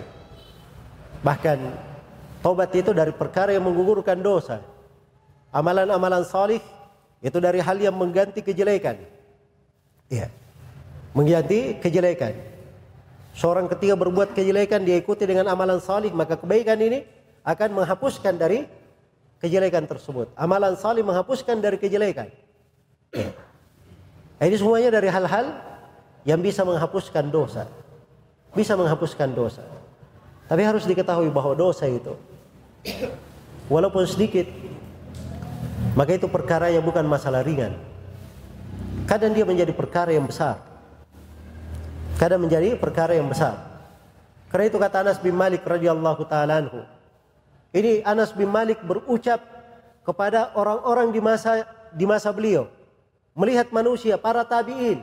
Bahkan 1.26 1.58
tobat 2.38 2.70
itu 2.74 2.94
dari 2.94 3.10
perkara 3.10 3.50
yang 3.50 3.66
menggugurkan 3.66 4.22
dosa. 4.22 4.62
Amalan-amalan 5.52 6.24
salih 6.24 6.64
itu 7.20 7.38
dari 7.38 7.60
hal 7.60 7.76
yang 7.76 7.92
mengganti 7.92 8.40
kejelekan. 8.40 8.96
Iya. 10.08 10.32
Mengganti 11.12 11.76
kejelekan. 11.76 12.32
Seorang 13.36 13.68
ketika 13.68 13.96
berbuat 13.96 14.32
kejelekan 14.32 14.84
dia 14.84 14.96
ikuti 14.96 15.28
dengan 15.28 15.52
amalan 15.52 15.80
salih 15.80 16.08
maka 16.12 16.40
kebaikan 16.40 16.80
ini 16.80 17.04
akan 17.44 17.84
menghapuskan 17.84 18.40
dari 18.40 18.64
kejelekan 19.44 19.84
tersebut. 19.84 20.32
Amalan 20.40 20.72
salih 20.80 21.04
menghapuskan 21.04 21.60
dari 21.60 21.76
kejelekan. 21.76 22.32
Ya. 23.12 23.28
Ini 24.40 24.56
semuanya 24.56 24.88
dari 24.88 25.12
hal-hal 25.12 25.52
yang 26.24 26.40
bisa 26.40 26.64
menghapuskan 26.64 27.28
dosa. 27.28 27.68
Bisa 28.56 28.72
menghapuskan 28.72 29.36
dosa. 29.36 29.64
Tapi 30.48 30.64
harus 30.64 30.88
diketahui 30.88 31.28
bahwa 31.28 31.52
dosa 31.56 31.88
itu 31.88 32.16
walaupun 33.70 34.04
sedikit 34.04 34.44
maka 35.98 36.16
itu 36.16 36.26
perkara 36.30 36.70
yang 36.70 36.82
bukan 36.82 37.04
masalah 37.04 37.44
ringan. 37.44 37.76
Kadang 39.06 39.34
dia 39.34 39.42
menjadi 39.42 39.74
perkara 39.74 40.14
yang 40.14 40.24
besar 40.24 40.72
kadang 42.22 42.46
menjadi 42.46 42.78
perkara 42.78 43.18
yang 43.18 43.26
besar. 43.26 43.58
Karena 44.46 44.70
itu 44.70 44.78
kata 44.78 45.02
Anas 45.02 45.18
bin 45.18 45.34
Malik 45.34 45.66
radhiyallahu 45.66 46.22
taala 46.30 46.62
anhu. 46.62 46.86
Ini 47.74 48.06
Anas 48.06 48.30
bin 48.30 48.46
Malik 48.46 48.78
berucap 48.86 49.42
kepada 50.06 50.54
orang-orang 50.54 51.10
di 51.10 51.18
masa 51.18 51.66
di 51.90 52.06
masa 52.06 52.30
beliau 52.30 52.70
melihat 53.34 53.74
manusia 53.74 54.14
para 54.14 54.46
tabi'in. 54.46 55.02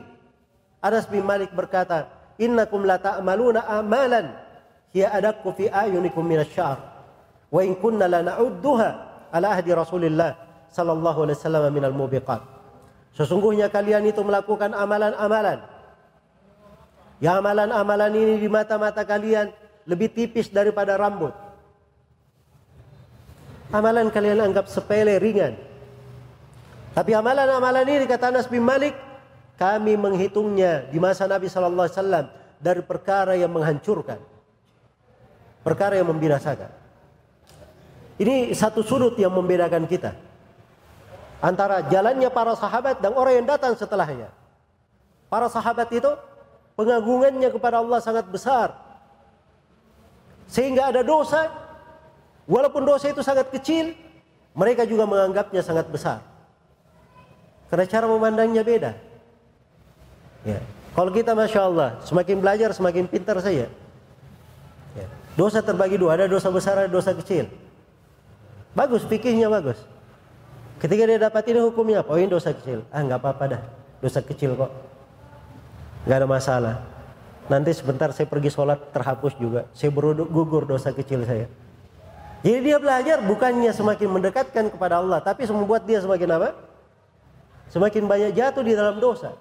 Anas 0.80 1.04
bin 1.04 1.20
Malik 1.20 1.52
berkata, 1.52 2.08
"Innakum 2.40 2.88
la 2.88 2.96
ta'maluna 2.96 3.68
amalan 3.68 4.32
hiya 4.96 5.12
adakku 5.12 5.52
fi 5.52 5.68
ayunikum 5.68 6.24
minasy-sya'r 6.24 6.80
wa 7.52 7.60
in 7.60 7.76
kunna 7.76 8.08
la 8.08 8.24
na'udduha 8.24 8.88
ala 9.28 9.46
ahdi 9.60 9.76
Rasulillah 9.76 10.49
sallallahu 10.70 11.28
alaihi 11.28 11.38
wasallam 11.38 11.64
minal 11.74 11.94
mubiqat." 11.94 12.40
Sesungguhnya 13.14 13.68
kalian 13.68 14.06
itu 14.06 14.22
melakukan 14.22 14.70
amalan-amalan 14.70 15.60
Ya 17.20 17.36
amalan-amalan 17.36 18.16
ini 18.16 18.34
di 18.40 18.48
mata-mata 18.48 19.04
kalian 19.04 19.52
lebih 19.84 20.08
tipis 20.08 20.48
daripada 20.48 20.96
rambut. 20.96 21.36
Amalan 23.70 24.08
kalian 24.08 24.40
anggap 24.40 24.66
sepele, 24.66 25.20
ringan. 25.20 25.54
Tapi 26.96 27.12
amalan-amalan 27.14 27.86
ini 27.86 28.04
kata 28.08 28.34
Anas 28.34 28.48
bin 28.48 28.64
Malik, 28.64 28.96
kami 29.60 29.94
menghitungnya 30.00 30.88
di 30.88 30.98
masa 30.98 31.28
Nabi 31.28 31.46
Sallallahu 31.46 31.86
Alaihi 31.86 31.96
Wasallam 32.00 32.26
dari 32.58 32.82
perkara 32.82 33.36
yang 33.36 33.52
menghancurkan, 33.52 34.18
perkara 35.62 36.00
yang 36.00 36.08
membinasakan. 36.08 36.72
Ini 38.16 38.56
satu 38.56 38.80
sudut 38.80 39.14
yang 39.20 39.30
membedakan 39.30 39.84
kita 39.86 40.16
antara 41.40 41.84
jalannya 41.88 42.28
para 42.28 42.52
sahabat 42.54 43.00
dan 43.00 43.16
orang 43.16 43.42
yang 43.42 43.46
datang 43.48 43.72
setelahnya. 43.74 44.28
Para 45.32 45.48
sahabat 45.48 45.88
itu 45.90 46.08
pengagungannya 46.76 47.48
kepada 47.48 47.80
Allah 47.80 47.98
sangat 48.00 48.28
besar. 48.28 48.76
Sehingga 50.50 50.92
ada 50.92 51.00
dosa, 51.00 51.48
walaupun 52.44 52.84
dosa 52.84 53.08
itu 53.08 53.24
sangat 53.24 53.48
kecil, 53.48 53.96
mereka 54.52 54.84
juga 54.84 55.08
menganggapnya 55.08 55.62
sangat 55.64 55.88
besar. 55.88 56.20
Karena 57.70 57.86
cara 57.86 58.06
memandangnya 58.10 58.66
beda. 58.66 58.92
Ya. 60.42 60.58
Kalau 60.90 61.14
kita 61.14 61.38
Masya 61.38 61.60
Allah, 61.70 61.88
semakin 62.02 62.42
belajar 62.42 62.74
semakin 62.74 63.06
pintar 63.06 63.38
saya. 63.38 63.70
Ya. 64.98 65.06
Dosa 65.38 65.62
terbagi 65.62 65.94
dua, 65.94 66.18
ada 66.18 66.26
dosa 66.26 66.50
besar, 66.50 66.82
ada 66.82 66.90
dosa 66.90 67.14
kecil. 67.14 67.46
Bagus, 68.74 69.06
pikirnya 69.06 69.46
bagus. 69.46 69.78
Ketika 70.80 71.02
dia 71.04 71.20
dapat 71.20 71.44
ini 71.52 71.60
hukumnya, 71.60 72.00
oh 72.08 72.16
ini 72.16 72.32
dosa 72.32 72.56
kecil. 72.56 72.88
Ah 72.88 73.04
nggak 73.04 73.20
apa-apa 73.20 73.44
dah, 73.52 73.62
dosa 74.00 74.24
kecil 74.24 74.56
kok 74.56 74.72
nggak 76.08 76.16
ada 76.16 76.28
masalah. 76.28 76.76
Nanti 77.50 77.74
sebentar 77.74 78.14
saya 78.14 78.30
pergi 78.30 78.48
sholat 78.48 78.94
terhapus 78.94 79.34
juga. 79.36 79.66
Saya 79.74 79.90
beruduk 79.90 80.30
gugur 80.30 80.64
dosa 80.64 80.94
kecil 80.94 81.26
saya. 81.26 81.50
Jadi 82.40 82.58
dia 82.62 82.78
belajar 82.80 83.20
bukannya 83.20 83.74
semakin 83.74 84.08
mendekatkan 84.08 84.64
kepada 84.72 85.02
Allah, 85.02 85.20
tapi 85.20 85.44
membuat 85.50 85.84
dia 85.84 86.00
semakin 86.00 86.40
apa? 86.40 86.56
Semakin 87.68 88.06
banyak 88.08 88.30
jatuh 88.32 88.64
di 88.64 88.72
dalam 88.72 88.96
dosa. 88.96 89.36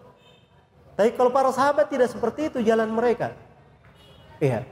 Tapi 1.00 1.16
kalau 1.16 1.32
para 1.32 1.48
sahabat 1.54 1.88
tidak 1.88 2.12
seperti 2.12 2.52
itu 2.52 2.60
jalan 2.60 2.92
mereka. 2.92 3.32
Iya. 4.44 4.68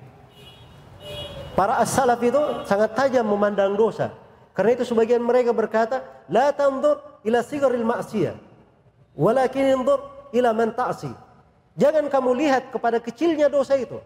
Para 1.55 1.79
as-salaf 1.79 2.19
itu 2.19 2.41
sangat 2.67 2.91
tajam 2.99 3.23
memandang 3.23 3.79
dosa. 3.79 4.11
Karena 4.57 4.73
itu 4.73 4.89
sebagian 4.89 5.21
mereka 5.21 5.53
berkata, 5.53 6.01
"La 6.33 6.49
tanzur 6.49 7.21
ila 7.21 7.45
sigaril 7.45 7.85
ma'siyah, 7.85 8.33
walakin 9.13 9.77
inzur 9.77 10.01
ila 10.33 10.49
man 10.49 10.73
ta'si." 10.73 11.13
Jangan 11.77 12.09
kamu 12.09 12.33
lihat 12.33 12.73
kepada 12.73 12.97
kecilnya 12.97 13.53
dosa 13.53 13.77
itu. 13.77 14.01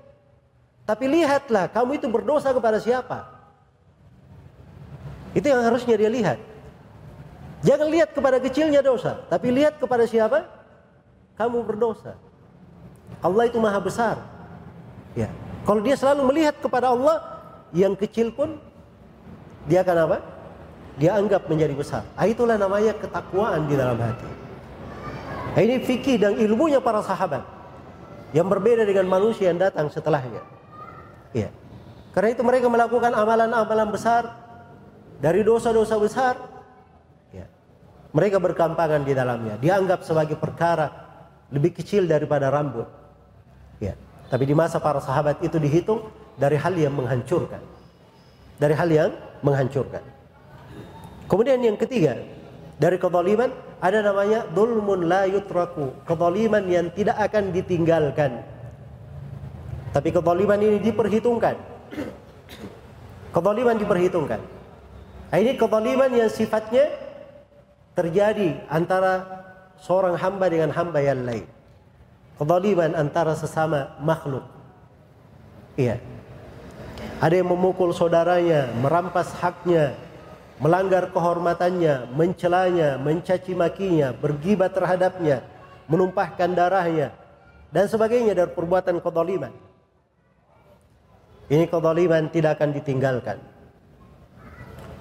Tapi 0.84 1.08
lihatlah 1.08 1.72
kamu 1.72 2.04
itu 2.04 2.12
berdosa 2.12 2.52
kepada 2.52 2.84
siapa. 2.84 3.32
Itu 5.32 5.48
yang 5.48 5.64
harusnya 5.64 5.96
dia 5.96 6.12
lihat. 6.12 6.36
Jangan 7.64 7.88
lihat 7.88 8.12
kepada 8.12 8.36
kecilnya 8.44 8.84
dosa, 8.84 9.24
tapi 9.32 9.56
lihat 9.56 9.80
kepada 9.80 10.04
siapa? 10.04 10.52
Kamu 11.40 11.64
berdosa. 11.64 12.20
Allah 13.24 13.48
itu 13.48 13.56
maha 13.56 13.80
besar. 13.80 14.20
Ya. 15.16 15.32
Kalau 15.64 15.80
dia 15.80 15.96
selalu 15.96 16.28
melihat 16.28 16.60
kepada 16.60 16.92
Allah, 16.92 17.22
yang 17.72 17.96
kecil 17.96 18.36
pun 18.36 18.60
dia 19.70 19.86
akan 19.86 20.12
apa? 20.12 20.18
Dia 21.00 21.16
anggap 21.16 21.48
menjadi 21.48 21.72
besar. 21.72 22.04
Ah, 22.20 22.28
itulah 22.28 22.60
namanya 22.60 22.92
ketakwaan 23.00 23.70
di 23.70 23.80
dalam 23.80 23.96
hati. 23.96 24.28
Nah, 25.52 25.62
ini 25.64 25.84
fikih 25.84 26.16
dan 26.20 26.34
ilmunya 26.40 26.80
para 26.80 27.04
sahabat 27.04 27.44
yang 28.32 28.48
berbeda 28.48 28.88
dengan 28.88 29.08
manusia 29.08 29.52
yang 29.52 29.60
datang 29.60 29.92
setelahnya. 29.92 30.44
Ya. 31.36 31.52
Karena 32.12 32.36
itu 32.36 32.44
mereka 32.44 32.68
melakukan 32.68 33.12
amalan-amalan 33.12 33.90
besar 33.92 34.36
dari 35.20 35.44
dosa-dosa 35.44 35.96
besar. 36.00 36.36
Ya. 37.32 37.48
Mereka 38.12 38.40
berkampangan 38.40 39.04
di 39.04 39.16
dalamnya. 39.16 39.56
Dianggap 39.60 40.04
sebagai 40.04 40.36
perkara 40.40 40.92
lebih 41.52 41.76
kecil 41.76 42.08
daripada 42.08 42.48
rambut. 42.52 42.88
Ya. 43.80 43.96
Tapi 44.32 44.48
di 44.48 44.56
masa 44.56 44.80
para 44.80 45.04
sahabat 45.04 45.44
itu 45.44 45.60
dihitung 45.60 46.08
dari 46.40 46.56
hal 46.56 46.72
yang 46.76 46.96
menghancurkan. 46.96 47.60
Dari 48.56 48.76
hal 48.76 48.88
yang 48.88 49.12
menghancurkan. 49.44 50.21
Kemudian 51.32 51.64
yang 51.64 51.80
ketiga, 51.80 52.20
dari 52.76 53.00
kezaliman 53.00 53.56
ada 53.80 54.04
namanya 54.04 54.44
dulmun 54.52 55.08
la 55.08 55.24
yutraku, 55.32 56.04
kezaliman 56.04 56.68
yang 56.68 56.92
tidak 56.92 57.16
akan 57.24 57.56
ditinggalkan. 57.56 58.44
Tapi 59.96 60.12
kezaliman 60.12 60.60
ini 60.60 60.84
diperhitungkan. 60.84 61.56
Kezaliman 63.32 63.80
diperhitungkan. 63.80 64.44
Nah, 65.32 65.38
ini 65.40 65.56
kezaliman 65.56 66.12
yang 66.12 66.28
sifatnya 66.28 66.92
terjadi 67.96 68.68
antara 68.68 69.24
seorang 69.80 70.20
hamba 70.20 70.52
dengan 70.52 70.76
hamba 70.76 71.00
yang 71.00 71.24
lain. 71.24 71.48
Kezaliman 72.36 72.92
antara 72.92 73.40
sesama 73.40 73.96
makhluk. 74.04 74.44
Iya. 75.80 75.96
Ada 77.24 77.40
yang 77.40 77.56
memukul 77.56 77.96
saudaranya, 77.96 78.68
merampas 78.84 79.32
haknya, 79.40 79.96
melanggar 80.62 81.10
kehormatannya, 81.10 82.14
mencelanya, 82.14 83.02
mencaci 83.02 83.58
makinya, 83.58 84.14
bergibah 84.14 84.70
terhadapnya, 84.70 85.42
menumpahkan 85.90 86.54
darahnya 86.54 87.10
dan 87.74 87.90
sebagainya 87.90 88.38
dari 88.38 88.54
perbuatan 88.54 89.02
kedoliman. 89.02 89.50
Ini 91.50 91.66
kedoliman 91.68 92.30
tidak 92.30 92.62
akan 92.62 92.78
ditinggalkan. 92.78 93.42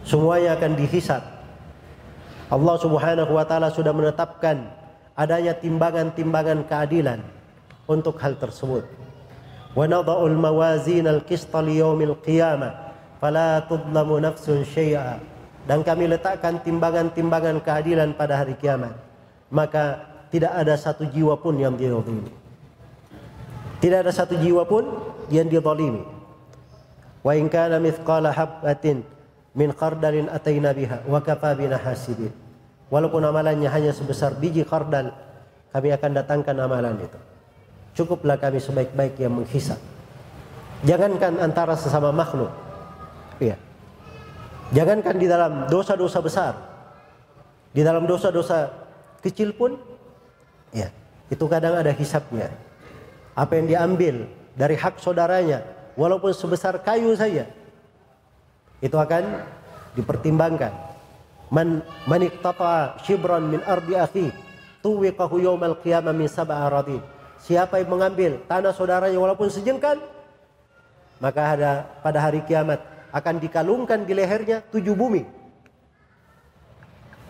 Semuanya 0.02 0.56
akan 0.56 0.72
dihisap. 0.80 1.22
Allah 2.50 2.76
Subhanahu 2.80 3.36
wa 3.36 3.44
taala 3.46 3.70
sudah 3.70 3.94
menetapkan 3.94 4.64
adanya 5.14 5.54
timbangan-timbangan 5.54 6.66
keadilan 6.66 7.20
untuk 7.84 8.16
hal 8.18 8.34
tersebut. 8.40 8.88
Wa 9.76 9.86
nadha'ul 9.86 10.34
mawazin 10.34 11.06
al-qist 11.06 11.52
li 11.62 11.78
yawmil 11.78 12.18
qiyamah 12.18 12.90
fala 13.22 13.62
tudlamu 13.70 14.18
nafsun 14.18 14.66
syai'a 14.66 15.29
dan 15.64 15.84
kami 15.84 16.08
letakkan 16.08 16.60
timbangan-timbangan 16.60 17.60
keadilan 17.60 18.16
pada 18.16 18.40
hari 18.40 18.56
kiamat 18.56 18.96
maka 19.52 20.08
tidak 20.30 20.52
ada 20.54 20.74
satu 20.78 21.08
jiwa 21.08 21.36
pun 21.40 21.58
yang 21.58 21.74
dizalimi 21.74 22.32
tidak 23.80 24.08
ada 24.08 24.12
satu 24.12 24.38
jiwa 24.38 24.64
pun 24.64 24.88
yang 25.28 25.48
dizalimi 25.50 26.04
wa 27.20 27.32
in 27.36 27.50
kana 27.52 27.76
mithqala 27.76 28.32
habatin 28.32 29.04
min 29.52 29.74
khardalin 29.74 30.30
ataina 30.30 30.70
biha 30.72 31.04
wa 31.04 31.20
kafa 31.20 31.52
bina 31.58 31.76
hasibin 31.76 32.32
walaupun 32.88 33.20
amalannya 33.24 33.68
hanya 33.68 33.92
sebesar 33.92 34.38
biji 34.38 34.64
khardal 34.64 35.12
kami 35.70 35.88
akan 35.94 36.10
datangkan 36.16 36.56
amalan 36.56 36.98
itu 36.98 37.20
Cukuplah 37.94 38.38
kami 38.38 38.62
sebaik-baik 38.62 39.18
yang 39.18 39.34
menghisap. 39.34 39.78
Jangankan 40.86 41.42
antara 41.42 41.74
sesama 41.74 42.14
makhluk. 42.14 42.48
Iya. 43.42 43.58
Jangankan 44.70 45.16
di 45.18 45.26
dalam 45.26 45.66
dosa-dosa 45.66 46.18
besar. 46.22 46.54
Di 47.70 47.82
dalam 47.82 48.06
dosa-dosa 48.06 48.70
kecil 49.22 49.54
pun 49.54 49.78
ya, 50.74 50.90
itu 51.30 51.44
kadang 51.46 51.78
ada 51.78 51.90
hisapnya. 51.94 52.50
Apa 53.34 53.58
yang 53.58 53.66
diambil 53.70 54.26
dari 54.54 54.74
hak 54.74 54.98
saudaranya 54.98 55.62
walaupun 55.94 56.34
sebesar 56.34 56.82
kayu 56.82 57.14
saja 57.14 57.46
itu 58.82 58.94
akan 58.94 59.42
dipertimbangkan. 59.94 60.72
Man 61.50 61.82
man 62.06 62.22
shibran 63.02 63.50
min 63.50 63.60
ardi 63.66 63.98
akhi 63.98 64.26
tuwiqahu 64.86 65.42
yawmal 65.42 65.78
qiyamah 65.82 66.14
min 66.14 66.30
sab'a 66.30 66.70
aradin. 66.70 67.02
Siapa 67.40 67.80
yang 67.82 67.90
mengambil 67.90 68.38
tanah 68.46 68.70
saudaranya 68.70 69.18
walaupun 69.18 69.50
sejengkal, 69.50 69.98
maka 71.18 71.42
ada 71.56 71.72
pada 72.04 72.18
hari 72.22 72.44
kiamat 72.44 72.78
akan 73.10 73.42
dikalungkan 73.42 74.06
di 74.06 74.12
lehernya 74.14 74.62
tujuh 74.70 74.94
bumi. 74.94 75.22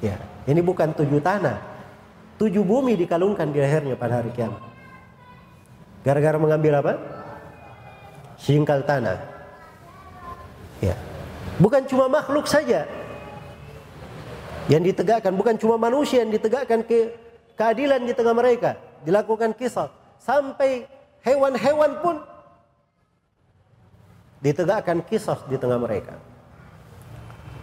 Ya, 0.01 0.17
ini 0.49 0.61
bukan 0.65 0.97
tujuh 0.97 1.21
tanah. 1.21 1.61
Tujuh 2.41 2.65
bumi 2.65 2.97
dikalungkan 2.97 3.53
di 3.53 3.61
lehernya 3.61 4.01
pada 4.01 4.25
hari 4.25 4.33
kiamat. 4.33 4.65
Gara-gara 6.01 6.41
mengambil 6.41 6.81
apa? 6.81 6.93
Singkal 8.41 8.81
tanah. 8.89 9.21
Ya. 10.81 10.97
Bukan 11.61 11.85
cuma 11.85 12.09
makhluk 12.09 12.49
saja 12.49 12.89
yang 14.73 14.81
ditegakkan, 14.81 15.37
bukan 15.37 15.61
cuma 15.61 15.77
manusia 15.77 16.25
yang 16.25 16.33
ditegakkan 16.33 16.81
ke 16.81 17.13
keadilan 17.59 18.01
di 18.01 18.17
tengah 18.17 18.33
mereka, 18.33 18.81
dilakukan 19.05 19.53
kisah 19.53 19.93
sampai 20.17 20.89
hewan-hewan 21.21 22.01
pun 22.01 22.17
ditegakkan 24.41 25.05
kisah 25.05 25.45
di 25.47 25.61
tengah 25.61 25.77
mereka. 25.77 26.17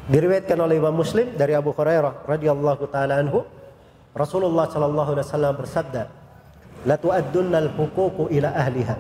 Diriwayatkan 0.08 0.56
oleh 0.56 0.80
Imam 0.80 0.96
Muslim 0.96 1.36
dari 1.36 1.52
Abu 1.52 1.76
Hurairah 1.76 2.24
radhiyallahu 2.24 2.88
taala 2.88 3.20
anhu, 3.20 3.44
Rasulullah 4.16 4.72
sallallahu 4.72 5.10
alaihi 5.18 5.28
wasallam 5.28 5.54
bersabda, 5.58 6.04
"La 6.88 6.96
tu'addunna 6.96 7.60
al-huququ 7.68 8.32
ila 8.32 8.50
ahliha 8.56 8.96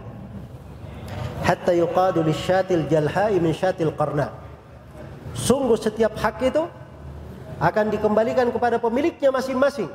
hatta 1.47 1.71
yuqadu 1.71 2.25
lisyatil 2.27 2.91
jalha'i 2.91 3.39
min 3.39 3.55
syatil 3.55 3.95
qarna." 3.95 4.35
Sungguh 5.31 5.77
setiap 5.79 6.17
hak 6.17 6.43
itu 6.43 6.65
akan 7.61 7.85
dikembalikan 7.93 8.49
kepada 8.51 8.81
pemiliknya 8.81 9.29
masing-masing 9.31 9.89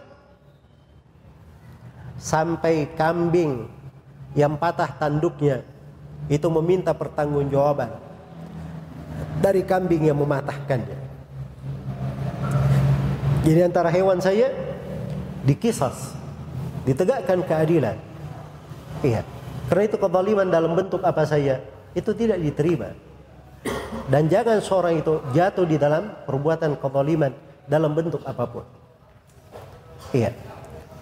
sampai 2.16 2.86
kambing 2.94 3.66
yang 4.38 4.54
patah 4.54 4.86
tanduknya 4.96 5.66
itu 6.30 6.46
meminta 6.50 6.94
pertanggungjawaban 6.94 7.90
dari 9.42 9.62
kambing 9.66 10.06
yang 10.06 10.18
mematahkannya. 10.18 10.98
Jadi 13.42 13.60
antara 13.66 13.90
hewan 13.90 14.22
saya 14.22 14.54
dikisas, 15.42 16.14
ditegakkan 16.86 17.42
keadilan. 17.42 17.98
Iya. 19.02 19.26
Karena 19.66 19.82
itu 19.88 19.96
kezaliman 19.98 20.46
dalam 20.46 20.78
bentuk 20.78 21.02
apa 21.02 21.26
saja 21.26 21.58
itu 21.96 22.10
tidak 22.14 22.38
diterima. 22.38 22.94
Dan 24.06 24.30
jangan 24.30 24.62
seorang 24.62 25.02
itu 25.02 25.18
jatuh 25.34 25.66
di 25.66 25.74
dalam 25.78 26.12
perbuatan 26.26 26.78
kezaliman 26.78 27.34
dalam 27.66 27.90
bentuk 27.94 28.22
apa 28.22 28.44
pun. 28.46 28.66
Iya. 30.14 30.30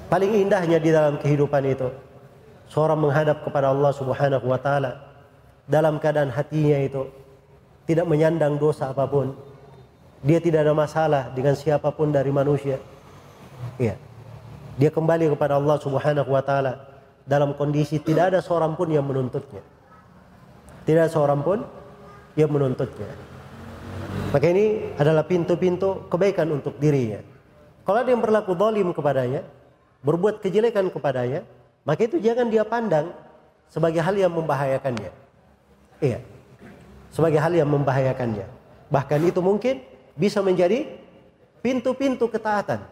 Paling 0.09 0.33
indahnya 0.43 0.81
di 0.81 0.91
dalam 0.91 1.21
kehidupan 1.21 1.62
itu 1.68 1.93
seorang 2.73 2.99
menghadap 2.99 3.45
kepada 3.45 3.68
Allah 3.68 3.93
Subhanahu 3.93 4.47
wa 4.49 4.59
taala 4.59 5.10
dalam 5.71 6.03
keadaan 6.03 6.35
hatinya 6.35 6.83
itu 6.83 7.07
tidak 7.87 8.11
menyandang 8.11 8.59
dosa 8.59 8.91
apa 8.91 9.07
pun. 9.07 9.39
Dia 10.21 10.43
tidak 10.43 10.66
ada 10.66 10.75
masalah 10.75 11.31
dengan 11.31 11.55
siapa 11.55 11.95
pun 11.95 12.11
dari 12.11 12.29
manusia. 12.35 12.77
Iya. 13.79 13.95
Dia 14.77 14.91
kembali 14.91 15.31
kepada 15.33 15.57
Allah 15.57 15.79
Subhanahu 15.79 16.31
wa 16.35 16.43
taala 16.43 16.91
dalam 17.25 17.55
kondisi 17.55 18.03
tidak 18.03 18.35
ada 18.35 18.41
seorang 18.43 18.75
pun 18.75 18.91
yang 18.91 19.07
menuntutnya. 19.07 19.62
Tidak 20.85 21.01
ada 21.07 21.12
seorang 21.12 21.41
pun 21.41 21.62
yang 22.35 22.51
menuntutnya. 22.51 23.09
Maka 24.35 24.47
ini 24.51 24.95
adalah 24.99 25.23
pintu-pintu 25.23 26.11
kebaikan 26.11 26.51
untuk 26.51 26.77
dirinya. 26.83 27.23
Kalau 27.87 27.99
ada 28.03 28.11
yang 28.11 28.23
berlaku 28.23 28.59
zalim 28.59 28.91
kepadanya, 28.91 29.43
berbuat 30.03 30.43
kejelekan 30.43 30.91
kepadanya, 30.91 31.47
maka 31.87 32.07
itu 32.07 32.18
jangan 32.21 32.51
dia 32.51 32.66
pandang 32.66 33.14
sebagai 33.71 34.03
hal 34.03 34.14
yang 34.18 34.35
membahayakannya. 34.35 35.20
Iya. 36.01 36.20
sebagai 37.11 37.42
hal 37.42 37.53
yang 37.53 37.66
membahayakannya. 37.66 38.46
Bahkan 38.86 39.20
itu 39.26 39.42
mungkin 39.42 39.82
bisa 40.14 40.38
menjadi 40.40 40.86
pintu-pintu 41.59 42.30
ketaatan. 42.30 42.86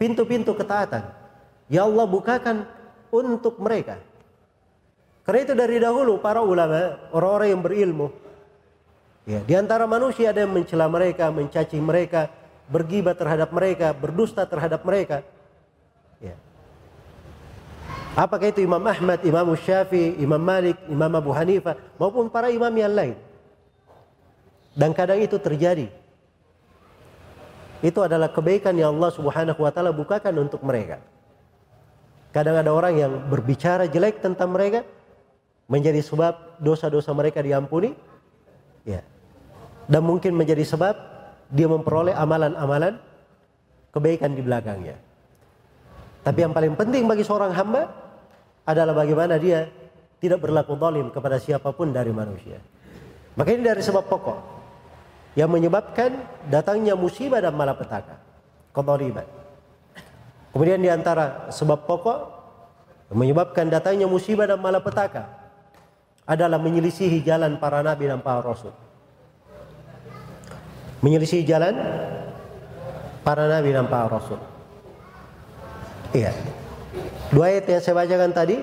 Pintu-pintu 0.00 0.56
ketaatan. 0.56 1.04
Ya 1.68 1.84
Allah 1.84 2.06
bukakan 2.08 2.64
untuk 3.12 3.60
mereka. 3.60 4.00
Karena 5.28 5.44
itu 5.44 5.52
dari 5.52 5.76
dahulu 5.76 6.16
para 6.16 6.40
ulama, 6.40 6.96
orang-orang 7.12 7.48
yang 7.52 7.60
berilmu, 7.60 8.08
ya, 9.28 9.44
di 9.44 9.52
antara 9.52 9.84
manusia 9.84 10.32
ada 10.32 10.40
yang 10.40 10.56
mencela 10.56 10.88
mereka, 10.88 11.28
mencaci 11.28 11.76
mereka, 11.76 12.32
bergibat 12.72 13.20
terhadap 13.20 13.52
mereka, 13.52 13.92
berdusta 13.92 14.48
terhadap 14.48 14.80
mereka. 14.88 15.20
Apakah 18.16 18.50
itu 18.50 18.64
Imam 18.64 18.82
Ahmad, 18.82 19.20
Imam 19.26 19.52
Syafi'i, 19.58 20.16
Imam 20.20 20.40
Malik, 20.40 20.76
Imam 20.88 21.12
Abu 21.12 21.30
Hanifah, 21.34 21.76
maupun 22.00 22.32
para 22.32 22.48
imam 22.48 22.72
yang 22.72 22.92
lain. 22.92 23.16
Dan 24.78 24.94
kadang 24.94 25.18
itu 25.18 25.36
terjadi. 25.42 25.90
Itu 27.78 28.02
adalah 28.02 28.30
kebaikan 28.30 28.74
yang 28.74 28.98
Allah 28.98 29.10
Subhanahu 29.14 29.58
wa 29.62 29.70
taala 29.70 29.94
bukakan 29.94 30.34
untuk 30.38 30.62
mereka. 30.66 30.98
Kadang 32.34 32.58
ada 32.58 32.70
orang 32.74 32.94
yang 32.98 33.12
berbicara 33.30 33.86
jelek 33.86 34.22
tentang 34.22 34.50
mereka 34.50 34.82
menjadi 35.70 36.02
sebab 36.02 36.58
dosa-dosa 36.58 37.10
mereka 37.14 37.42
diampuni. 37.42 37.94
Ya. 38.82 39.02
Dan 39.86 40.04
mungkin 40.04 40.34
menjadi 40.34 40.66
sebab 40.66 40.94
dia 41.48 41.66
memperoleh 41.70 42.12
amalan-amalan 42.12 43.00
kebaikan 43.94 44.36
di 44.36 44.42
belakangnya. 44.44 45.07
Tapi 46.22 46.38
yang 46.44 46.52
paling 46.52 46.74
penting 46.74 47.06
bagi 47.06 47.24
seorang 47.24 47.54
hamba 47.54 47.88
adalah 48.68 48.92
bagaimana 48.92 49.40
dia 49.40 49.70
tidak 50.18 50.42
berlaku 50.42 50.74
zalim 50.74 51.08
kepada 51.14 51.38
siapa 51.38 51.70
pun 51.72 51.94
dari 51.94 52.10
manusia. 52.10 52.58
Maka 53.38 53.54
ini 53.54 53.62
dari 53.62 53.80
sebab 53.80 54.04
pokok 54.10 54.38
yang 55.38 55.46
menyebabkan 55.46 56.18
datangnya 56.50 56.98
musibah 56.98 57.38
dan 57.38 57.54
malapetaka. 57.54 58.18
Kodoriban. 58.74 59.24
Kemudian 60.50 60.82
di 60.82 60.90
antara 60.90 61.48
sebab 61.54 61.86
pokok 61.86 62.18
yang 63.14 63.18
menyebabkan 63.22 63.70
datangnya 63.70 64.10
musibah 64.10 64.50
dan 64.50 64.58
malapetaka 64.58 65.30
adalah 66.28 66.60
menyelisihi 66.60 67.22
jalan 67.24 67.56
para 67.56 67.80
nabi 67.80 68.10
dan 68.10 68.20
para 68.20 68.42
rasul. 68.42 68.74
Menyelisihi 71.00 71.46
jalan 71.46 71.78
para 73.22 73.46
nabi 73.46 73.70
dan 73.70 73.86
para 73.86 74.10
rasul. 74.10 74.57
Iya. 76.16 76.32
Dua 77.28 77.52
ayat 77.52 77.68
yang 77.68 77.82
saya 77.84 77.94
bacakan 78.00 78.32
tadi 78.32 78.56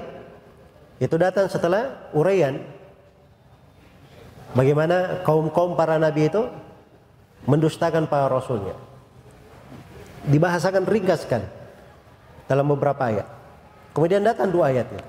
itu 0.97 1.15
datang 1.19 1.45
setelah 1.51 2.09
uraian 2.15 2.57
bagaimana 4.57 5.21
kaum-kaum 5.21 5.77
para 5.77 6.01
nabi 6.01 6.31
itu 6.31 6.49
mendustakan 7.45 8.09
para 8.09 8.25
rasulnya. 8.31 8.73
Dibahasakan 10.25 10.89
ringkaskan 10.89 11.45
dalam 12.49 12.65
beberapa 12.73 13.05
ayat. 13.05 13.27
Kemudian 13.93 14.25
datang 14.25 14.49
dua 14.49 14.73
ayat 14.73 14.89
itu. 14.89 15.05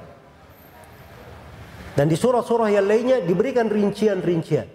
Dan 1.96 2.12
di 2.12 2.16
surah-surah 2.20 2.68
yang 2.68 2.84
lainnya 2.84 3.24
diberikan 3.24 3.72
rincian-rincian. 3.72 4.68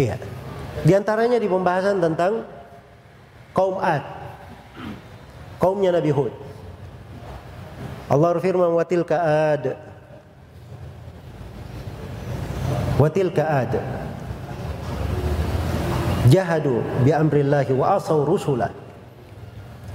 Iya. 0.00 0.16
Di 0.80 0.92
antaranya 0.96 1.36
di 1.36 1.44
pembahasan 1.44 2.00
tentang 2.00 2.48
kaum 3.52 3.76
Ad. 3.76 4.21
Kaumnya 5.62 5.94
Nabi 5.94 6.10
Hud. 6.10 6.34
Allah 8.10 8.28
berfirman 8.34 8.74
wa 8.74 8.82
tilka 8.82 9.14
ad. 9.54 9.78
Wa 12.98 13.06
tilka 13.06 13.46
ad 13.46 13.78
jahadu 16.26 16.82
bi 17.06 17.14
amrillahi 17.14 17.70
wa 17.78 17.94
asaw 17.94 18.26
rusulah. 18.26 18.74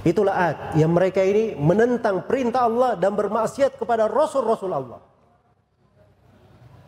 Itulah 0.08 0.56
ad 0.56 0.58
yang 0.80 0.88
mereka 0.96 1.20
ini 1.20 1.52
menentang 1.52 2.24
perintah 2.24 2.64
Allah 2.64 2.96
dan 2.96 3.12
bermaksiat 3.12 3.76
kepada 3.76 4.08
rasul-rasul 4.08 4.72
Allah. 4.72 5.04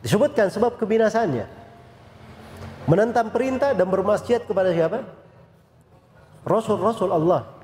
Disebutkan 0.01 0.49
sebab 0.49 0.81
kebinasannya. 0.81 1.45
Menentang 2.89 3.29
perintah 3.29 3.77
dan 3.77 3.93
bermaksiat 3.93 4.49
kepada 4.49 4.73
siapa? 4.73 5.05
Rasul-rasul 6.49 7.13
Allah 7.13 7.60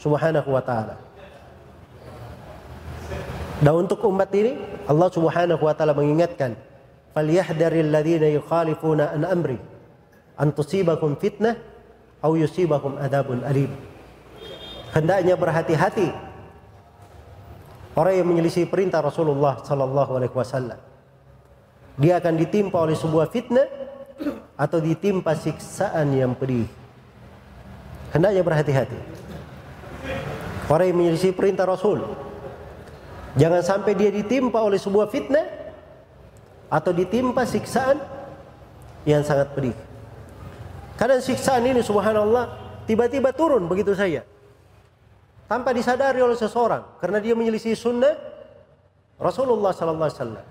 Subhanahu 0.00 0.48
wa 0.48 0.62
taala. 0.64 0.96
Dan 3.60 3.76
untuk 3.76 4.00
umat 4.08 4.32
ini 4.32 4.56
Allah 4.88 5.08
Subhanahu 5.12 5.60
wa 5.60 5.74
taala 5.76 5.92
mengingatkan, 5.92 6.56
"Falyahdharil 7.12 7.92
ladzina 7.92 8.32
yukhalifuna 8.32 9.12
an 9.12 9.28
amri 9.28 9.60
an 10.40 10.56
tusibakum 10.56 11.20
fitnah 11.20 11.60
au 12.24 12.32
yusibakum 12.32 12.96
adabun 12.96 13.44
alim. 13.44 13.68
Hendaknya 14.96 15.36
berhati-hati 15.36 16.08
orang 17.94 18.14
yang 18.16 18.26
menyelisih 18.26 18.66
perintah 18.72 19.04
Rasulullah 19.04 19.60
sallallahu 19.60 20.16
alaihi 20.16 20.34
wasallam. 20.34 20.80
Dia 22.00 22.16
akan 22.16 22.34
ditimpa 22.40 22.80
oleh 22.80 22.96
sebuah 22.96 23.28
fitnah 23.28 23.68
atau 24.56 24.80
ditimpa 24.80 25.36
siksaan 25.36 26.16
yang 26.16 26.32
pedih. 26.32 26.64
Hendaknya 28.10 28.40
berhati-hati. 28.40 29.19
Orang 30.70 30.86
yang 30.86 30.98
menyelisih 31.02 31.34
perintah 31.34 31.66
Rasul. 31.66 32.06
Jangan 33.34 33.62
sampai 33.66 33.98
dia 33.98 34.14
ditimpa 34.14 34.62
oleh 34.62 34.78
sebuah 34.78 35.10
fitnah 35.10 35.42
atau 36.70 36.94
ditimpa 36.94 37.42
siksaan 37.42 37.98
yang 39.02 39.26
sangat 39.26 39.50
pedih. 39.50 39.74
Karena 40.94 41.18
siksaan 41.18 41.66
ini 41.66 41.82
subhanallah 41.82 42.54
tiba-tiba 42.86 43.34
turun 43.34 43.66
begitu 43.66 43.98
saja. 43.98 44.22
Tanpa 45.50 45.74
disadari 45.74 46.22
oleh 46.22 46.38
seseorang 46.38 47.02
karena 47.02 47.18
dia 47.18 47.34
menyelisih 47.34 47.74
sunnah 47.74 48.14
Rasulullah 49.18 49.74
sallallahu 49.74 50.06
alaihi 50.06 50.20
wasallam. 50.22 50.46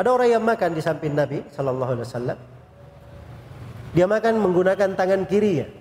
Ada 0.00 0.08
orang 0.08 0.28
yang 0.32 0.40
makan 0.40 0.70
di 0.72 0.80
samping 0.80 1.12
Nabi 1.12 1.44
sallallahu 1.52 1.90
alaihi 1.92 2.06
wasallam. 2.08 2.38
Dia 3.92 4.06
makan 4.08 4.34
menggunakan 4.40 4.96
tangan 4.96 5.28
kirinya. 5.28 5.79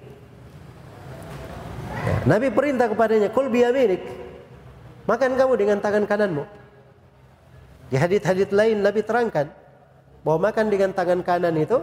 Nabi 2.26 2.48
perintah 2.53 2.88
kepadanya, 2.90 3.30
"Kul 3.34 3.49
biyaminik." 3.49 4.02
Makan 5.10 5.34
kamu 5.34 5.53
dengan 5.57 5.77
tangan 5.81 6.06
kananmu. 6.06 6.44
Di 7.90 7.98
hadits-hadits 7.98 8.53
lain 8.53 8.86
Nabi 8.86 9.02
terangkan 9.02 9.49
bahwa 10.22 10.52
makan 10.52 10.69
dengan 10.69 10.94
tangan 10.94 11.26
kanan 11.26 11.57
itu 11.57 11.81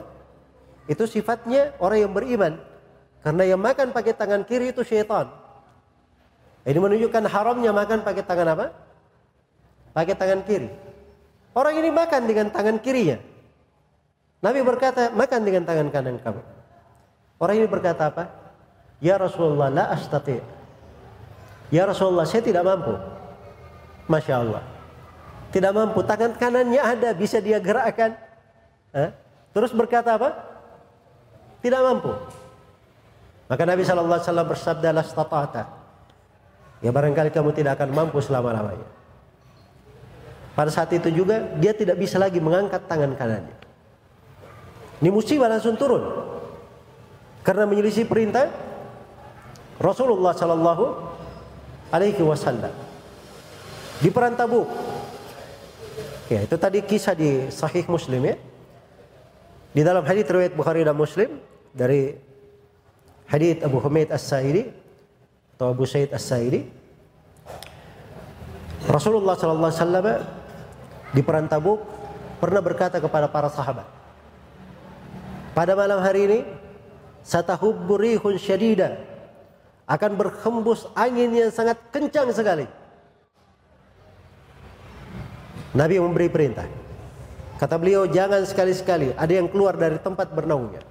itu 0.87 1.05
sifatnya 1.11 1.75
orang 1.83 2.07
yang 2.07 2.13
beriman. 2.15 2.55
Karena 3.27 3.43
yang 3.43 3.59
makan 3.59 3.91
pakai 3.91 4.15
tangan 4.15 4.47
kiri 4.47 4.71
itu 4.71 4.87
syaitan. 4.87 5.27
Ini 6.63 6.79
menunjukkan 6.79 7.27
haramnya 7.27 7.75
makan 7.75 8.07
pakai 8.07 8.23
tangan 8.23 8.55
apa? 8.55 8.67
Pakai 9.91 10.15
tangan 10.15 10.47
kiri. 10.47 10.71
Orang 11.51 11.75
ini 11.75 11.91
makan 11.91 12.23
dengan 12.31 12.47
tangan 12.55 12.79
kirinya. 12.79 13.19
Nabi 14.47 14.63
berkata, 14.63 15.11
makan 15.11 15.41
dengan 15.43 15.67
tangan 15.67 15.89
kanan 15.91 16.23
kamu. 16.23 16.43
Orang 17.43 17.55
ini 17.59 17.67
berkata 17.67 18.15
apa? 18.15 18.46
Ya 19.01 19.21
Rasulullah, 19.21 19.69
la 19.69 19.85
astati. 19.93 20.41
Ya 21.69 21.85
Rasulullah, 21.85 22.25
saya 22.25 22.41
tidak 22.41 22.65
mampu. 22.65 22.95
Masya 24.07 24.35
Allah. 24.41 24.63
Tidak 25.51 25.73
mampu. 25.75 26.01
Tangan 26.07 26.33
kanannya 26.39 26.81
ada, 26.81 27.11
bisa 27.13 27.43
dia 27.43 27.61
gerakkan. 27.61 28.17
Eh? 28.95 29.11
Terus 29.53 29.73
berkata 29.75 30.17
apa? 30.17 30.33
Tidak 31.61 31.81
mampu. 31.81 32.13
Maka 33.47 33.63
Nabi 33.63 33.83
Shallallahu 33.87 34.19
Alaihi 34.19 34.29
Wasallam 34.31 34.49
bersabda, 34.49 34.89
"Lastata'ta." 34.91 35.65
Ya 36.85 36.91
barangkali 36.93 37.31
kamu 37.33 37.51
tidak 37.57 37.81
akan 37.81 37.89
mampu 37.95 38.19
selama-lamanya. 38.21 38.85
Pada 40.57 40.73
saat 40.73 40.89
itu 40.93 41.13
juga 41.13 41.41
dia 41.61 41.77
tidak 41.77 42.01
bisa 42.01 42.17
lagi 42.17 42.41
mengangkat 42.41 42.85
tangan 42.89 43.13
kanannya. 43.17 43.57
Ini 45.05 45.09
musibah 45.13 45.53
langsung 45.53 45.77
turun. 45.77 46.01
Karena 47.45 47.69
menyelisih 47.69 48.09
perintah 48.09 48.49
Rasulullah 49.77 50.33
Shallallahu 50.33 50.85
Alaihi 51.93 52.23
Wasallam 52.25 52.73
di 54.01 54.09
perang 54.13 54.37
Tabuk. 54.37 54.69
Ya 56.27 56.43
itu 56.43 56.57
tadi 56.59 56.83
kisah 56.83 57.15
di 57.15 57.49
Sahih 57.55 57.87
Muslim 57.87 58.23
ya. 58.27 58.37
Di 59.77 59.85
dalam 59.85 60.03
hadis 60.03 60.25
riwayat 60.25 60.57
Bukhari 60.57 60.83
dan 60.83 60.97
Muslim 60.97 61.39
dari 61.77 62.17
hadis 63.29 63.61
Abu 63.61 63.79
Humaid 63.83 64.09
As-Sa'idi 64.09 64.73
atau 65.57 65.73
Abu 65.73 65.85
Said 65.85 66.13
As-Sa'idi 66.17 66.65
Rasulullah 68.87 69.35
sallallahu 69.35 69.69
alaihi 69.73 69.83
wasallam 69.83 70.07
di 71.13 71.21
perang 71.25 71.49
Tabuk 71.51 71.83
pernah 72.39 72.63
berkata 72.63 73.03
kepada 73.03 73.27
para 73.27 73.51
sahabat 73.51 73.89
pada 75.57 75.73
malam 75.73 75.99
hari 75.99 76.21
ini 76.29 76.41
satahubbu 77.27 77.99
rihun 77.99 78.39
syadida 78.39 79.01
akan 79.87 80.13
berhembus 80.19 80.91
angin 80.99 81.31
yang 81.31 81.51
sangat 81.55 81.79
kencang 81.95 82.35
sekali 82.35 82.67
Nabi 85.75 86.03
memberi 86.03 86.27
perintah 86.27 86.67
Kata 87.57 87.81
beliau, 87.81 88.05
jangan 88.05 88.45
sekali-sekali 88.45 89.17
ada 89.17 89.33
yang 89.33 89.49
keluar 89.49 89.73
dari 89.81 89.97
tempat 89.97 90.29
bernaungnya. 90.29 90.85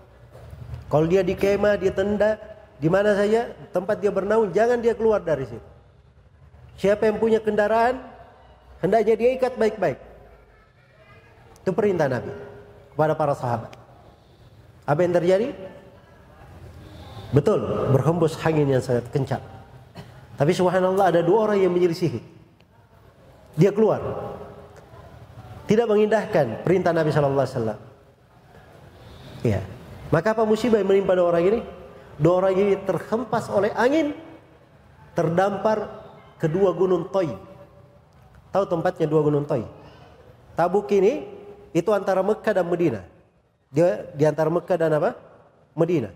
Kalau 0.89 1.05
dia 1.05 1.21
di 1.21 1.37
kemah, 1.37 1.77
di 1.77 1.93
tenda, 1.93 2.41
di 2.81 2.89
mana 2.89 3.13
saja 3.13 3.53
tempat 3.69 4.01
dia 4.01 4.09
bernaung, 4.09 4.49
jangan 4.49 4.81
dia 4.81 4.97
keluar 4.97 5.21
dari 5.21 5.45
situ. 5.45 5.67
Siapa 6.81 7.05
yang 7.05 7.21
punya 7.21 7.37
kendaraan, 7.37 8.01
hendaknya 8.81 9.13
dia 9.13 9.29
ikat 9.37 9.53
baik-baik. 9.53 9.99
Itu 11.61 11.69
perintah 11.69 12.09
Nabi 12.09 12.33
kepada 12.97 13.13
para 13.13 13.37
sahabat. 13.37 13.71
Apa 14.89 14.99
yang 15.05 15.13
terjadi? 15.13 15.53
Betul, 17.35 17.91
berhembus 17.91 18.39
angin 18.39 18.63
yang 18.63 18.79
sangat 18.79 19.11
kencang. 19.11 19.43
Tapi 20.39 20.51
subhanallah 20.55 21.11
ada 21.11 21.19
dua 21.19 21.51
orang 21.51 21.67
yang 21.67 21.71
menyelisihi. 21.75 22.23
Dia 23.59 23.75
keluar. 23.75 23.99
Tidak 25.67 25.83
mengindahkan 25.83 26.63
perintah 26.63 26.95
Nabi 26.95 27.11
sallallahu 27.11 27.43
alaihi 27.43 27.55
wasallam. 27.59 27.79
Ya. 29.43 29.61
Maka 30.15 30.31
apa 30.31 30.47
musibah 30.47 30.79
yang 30.79 30.87
menimpa 30.87 31.11
dua 31.11 31.35
orang 31.35 31.43
ini? 31.43 31.59
Dua 32.15 32.39
orang 32.39 32.55
ini 32.55 32.79
terhempas 32.87 33.51
oleh 33.51 33.75
angin, 33.75 34.15
terdampar 35.11 36.07
kedua 36.39 36.71
gunung 36.71 37.11
Toy. 37.11 37.35
Tahu 38.55 38.63
tempatnya 38.63 39.11
dua 39.11 39.19
gunung 39.19 39.43
Toy? 39.43 39.67
Tabuk 40.55 40.87
ini 40.95 41.27
itu 41.75 41.91
antara 41.91 42.23
Mekah 42.23 42.63
dan 42.63 42.67
Medina. 42.71 43.03
Dia 43.75 44.07
di 44.15 44.23
antara 44.23 44.47
Mekah 44.47 44.77
dan 44.79 44.95
apa? 44.95 45.19
Medina. 45.75 46.15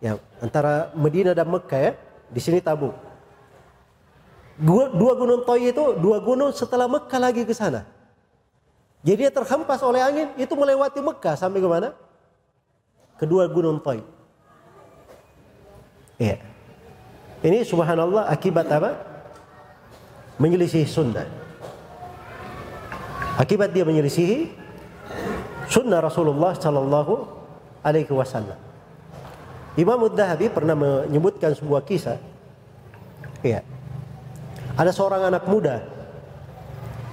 Ya, 0.00 0.20
antara 0.44 0.92
Medina 0.92 1.32
dan 1.32 1.48
Mekah 1.48 1.80
ya. 1.80 1.92
Di 2.28 2.40
sini 2.42 2.60
Tabuk. 2.60 2.92
Dua, 4.56 4.88
dua 4.88 5.12
gunung 5.16 5.44
Toy 5.44 5.68
itu 5.68 5.84
dua 6.00 6.18
gunung 6.20 6.50
setelah 6.52 6.88
Mekah 6.88 7.20
lagi 7.20 7.44
ke 7.44 7.52
sana. 7.52 7.84
Jadi 9.04 9.28
dia 9.28 9.30
terhempas 9.30 9.84
oleh 9.84 10.02
angin 10.02 10.28
itu 10.34 10.50
melewati 10.56 10.98
Mekah 10.98 11.36
sampai 11.38 11.62
ke 11.62 11.68
mana? 11.68 11.94
Kedua 13.20 13.46
gunung 13.46 13.78
Toy. 13.78 14.02
Iya. 16.16 16.40
Ini 17.44 17.62
subhanallah 17.68 18.26
akibat 18.32 18.66
apa? 18.72 18.96
Menyelisih 20.40 20.88
sunnah. 20.88 21.28
Akibat 23.36 23.76
dia 23.76 23.84
menyelisihi 23.84 24.48
sunnah 25.68 26.00
Rasulullah 26.00 26.56
Sallallahu 26.56 27.28
Alaihi 27.84 28.08
Wasallam. 28.08 28.65
Imam 29.76 30.08
Ad-Dahabi 30.08 30.48
pernah 30.48 30.72
menyebutkan 30.72 31.52
sebuah 31.52 31.84
kisah. 31.84 32.16
Iya. 33.44 33.60
Ada 34.76 34.92
seorang 34.92 35.28
anak 35.28 35.44
muda 35.44 35.84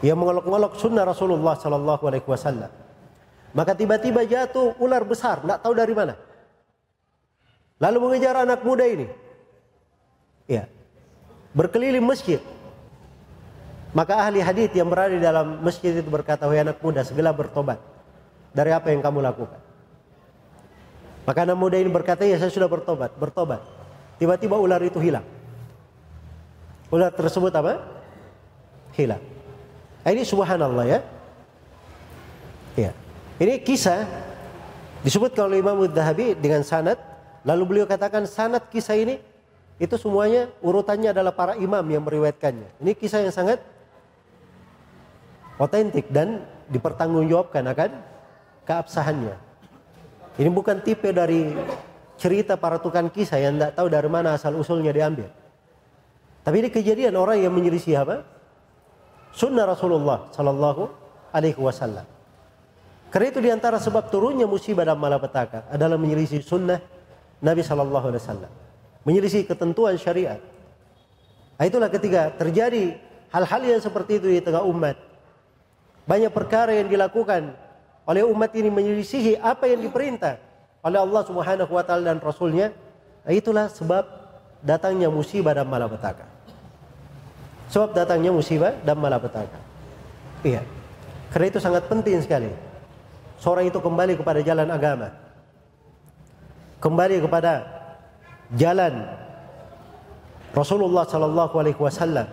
yang 0.03 0.19
mengolok-olok 0.19 0.79
sunnah 0.79 1.07
Rasulullah 1.07 1.55
Sallallahu 1.55 2.03
Alaihi 2.07 2.27
Wasallam. 2.27 2.71
Maka 3.55 3.71
tiba-tiba 3.75 4.27
jatuh 4.27 4.75
ular 4.79 5.03
besar, 5.07 5.39
tidak 5.43 5.59
tahu 5.63 5.73
dari 5.75 5.93
mana. 5.95 6.15
Lalu 7.79 7.97
mengejar 8.03 8.43
anak 8.43 8.63
muda 8.67 8.83
ini. 8.83 9.07
Ya. 10.47 10.67
Berkeliling 11.55 12.03
masjid. 12.03 12.43
Maka 13.95 14.27
ahli 14.27 14.41
hadis 14.43 14.73
yang 14.73 14.89
berada 14.89 15.13
di 15.13 15.21
dalam 15.21 15.61
masjid 15.61 15.93
itu 15.93 16.09
berkata, 16.09 16.49
"Wahai 16.49 16.65
anak 16.65 16.81
muda, 16.81 17.05
segera 17.05 17.29
bertobat 17.29 17.77
dari 18.51 18.73
apa 18.73 18.89
yang 18.89 19.05
kamu 19.05 19.21
lakukan." 19.21 19.62
Maka 21.23 21.47
anak 21.47 21.55
muda 21.55 21.79
ini 21.79 21.87
berkata, 21.87 22.27
"Ya, 22.27 22.35
saya 22.35 22.51
sudah 22.51 22.67
bertobat, 22.67 23.15
bertobat." 23.15 23.63
Tiba-tiba 24.19 24.59
ular 24.59 24.79
itu 24.83 24.99
hilang. 24.99 25.23
Ular 26.91 27.09
tersebut 27.09 27.49
apa? 27.55 27.79
Hilang. 28.93 29.23
Nah, 30.03 30.09
ini 30.11 30.21
subhanallah 30.27 30.85
ya. 30.85 30.99
Ya. 32.75 32.91
Ini 33.39 33.63
kisah 33.63 34.05
disebutkan 35.01 35.49
oleh 35.49 35.63
Imam 35.63 35.79
Dhahabi 35.89 36.37
dengan 36.37 36.61
sanad. 36.61 36.99
Lalu 37.43 37.63
beliau 37.65 37.85
katakan 37.89 38.23
sanad 38.29 38.67
kisah 38.69 38.95
ini 38.95 39.19
itu 39.81 39.95
semuanya 39.97 40.47
urutannya 40.61 41.11
adalah 41.11 41.33
para 41.33 41.57
imam 41.57 41.83
yang 41.89 42.03
meriwayatkannya. 42.05 42.79
Ini 42.79 42.91
kisah 42.93 43.25
yang 43.25 43.33
sangat 43.33 43.59
otentik 45.57 46.07
dan 46.13 46.45
dipertanggungjawabkan 46.69 47.63
akan 47.67 47.91
keabsahannya. 48.63 49.35
Ini 50.33 50.49
bukan 50.49 50.81
tipe 50.81 51.13
dari 51.13 51.53
cerita 52.17 52.57
para 52.57 52.81
tukang 52.81 53.09
kisah 53.09 53.37
yang 53.37 53.57
tidak 53.57 53.77
tahu 53.77 53.87
dari 53.89 54.09
mana 54.09 54.33
asal 54.33 54.57
usulnya 54.57 54.89
diambil. 54.89 55.29
Tapi 56.43 56.55
ini 56.59 56.69
kejadian 56.73 57.13
orang 57.15 57.39
yang 57.39 57.53
menyelisih 57.53 58.01
apa? 58.01 58.25
Sunnah 59.33 59.65
Rasulullah 59.65 60.29
Sallallahu 60.33 60.83
Alaihi 61.33 61.57
Wasallam. 61.57 62.05
Karena 63.13 63.27
itu 63.29 63.39
di 63.45 63.49
antara 63.53 63.77
sebab 63.77 64.09
turunnya 64.09 64.49
musibah 64.49 64.81
dan 64.85 64.97
malapetaka 64.97 65.69
adalah 65.69 66.01
menyelisih 66.01 66.41
sunnah 66.41 66.81
Nabi 67.45 67.61
Sallallahu 67.61 68.09
Alaihi 68.09 68.21
Wasallam, 68.25 68.51
menyelisih 69.05 69.45
ketentuan 69.45 69.93
syariat. 70.01 70.41
Nah, 71.61 71.65
itulah 71.69 71.93
ketika 71.93 72.33
terjadi 72.33 72.97
hal-hal 73.29 73.61
yang 73.61 73.81
seperti 73.81 74.17
itu 74.17 74.27
di 74.33 74.41
tengah 74.41 74.65
umat, 74.65 74.97
banyak 76.09 76.33
perkara 76.33 76.73
yang 76.73 76.89
dilakukan 76.89 77.53
oleh 78.03 78.23
umat 78.27 78.51
ini 78.55 78.67
menyelisihi 78.67 79.39
apa 79.39 79.67
yang 79.67 79.79
diperintah 79.79 80.39
oleh 80.83 80.99
Allah 80.99 81.21
Subhanahu 81.23 81.71
wa 81.71 81.83
taala 81.83 82.11
dan 82.11 82.19
rasulnya. 82.19 82.75
Nah, 83.23 83.31
itulah 83.31 83.71
sebab 83.71 84.03
datangnya 84.59 85.07
musibah 85.07 85.55
dan 85.55 85.67
malapetaka. 85.67 86.27
Sebab 87.71 87.95
datangnya 87.95 88.35
musibah 88.35 88.75
dan 88.83 88.99
malapetaka. 88.99 89.59
Iya. 90.43 90.61
Karena 91.31 91.45
itu 91.49 91.59
sangat 91.63 91.87
penting 91.87 92.19
sekali. 92.19 92.51
Seorang 93.39 93.71
itu 93.71 93.79
kembali 93.79 94.19
kepada 94.19 94.43
jalan 94.43 94.67
agama. 94.67 95.15
Kembali 96.83 97.23
kepada 97.23 97.63
jalan 98.59 99.07
Rasulullah 100.51 101.07
sallallahu 101.07 101.55
alaihi 101.57 101.79
wasallam. 101.79 102.27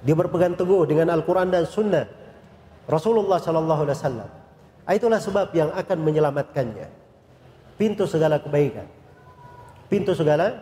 Dia 0.00 0.16
berpegang 0.16 0.56
teguh 0.56 0.88
dengan 0.88 1.12
Al-Qur'an 1.12 1.52
dan 1.52 1.68
Sunnah 1.68 2.20
Rasulullah 2.90 3.38
Shallallahu 3.38 3.86
Alaihi 3.86 3.96
Wasallam. 3.96 4.30
Ah, 4.88 4.96
itulah 4.96 5.20
sebab 5.20 5.52
yang 5.54 5.70
akan 5.70 5.98
menyelamatkannya. 6.02 6.88
Pintu 7.80 8.04
segala 8.04 8.40
kebaikan. 8.40 8.86
Pintu 9.88 10.12
segala 10.12 10.60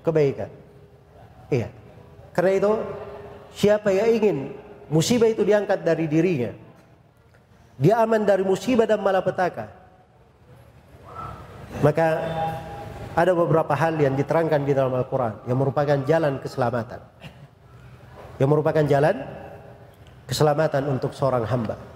kebaikan. 0.00 0.50
Iya. 1.52 1.68
Karena 2.34 2.52
itu 2.56 2.70
siapa 3.54 3.94
yang 3.94 4.08
ingin 4.10 4.36
musibah 4.90 5.30
itu 5.30 5.46
diangkat 5.46 5.86
dari 5.86 6.10
dirinya. 6.10 6.52
Dia 7.78 8.02
aman 8.02 8.22
dari 8.22 8.46
musibah 8.46 8.86
dan 8.86 9.02
malapetaka. 9.02 9.66
Maka 11.82 12.06
ada 13.14 13.32
beberapa 13.34 13.74
hal 13.74 13.98
yang 13.98 14.14
diterangkan 14.18 14.62
di 14.62 14.72
dalam 14.74 14.94
Al-Quran 14.94 15.46
yang 15.46 15.58
merupakan 15.58 15.98
jalan 16.06 16.38
keselamatan. 16.42 17.00
Yang 18.38 18.48
merupakan 18.50 18.84
jalan 18.86 19.16
keselamatan 20.26 20.82
untuk 20.90 21.14
seorang 21.14 21.46
hamba. 21.46 21.93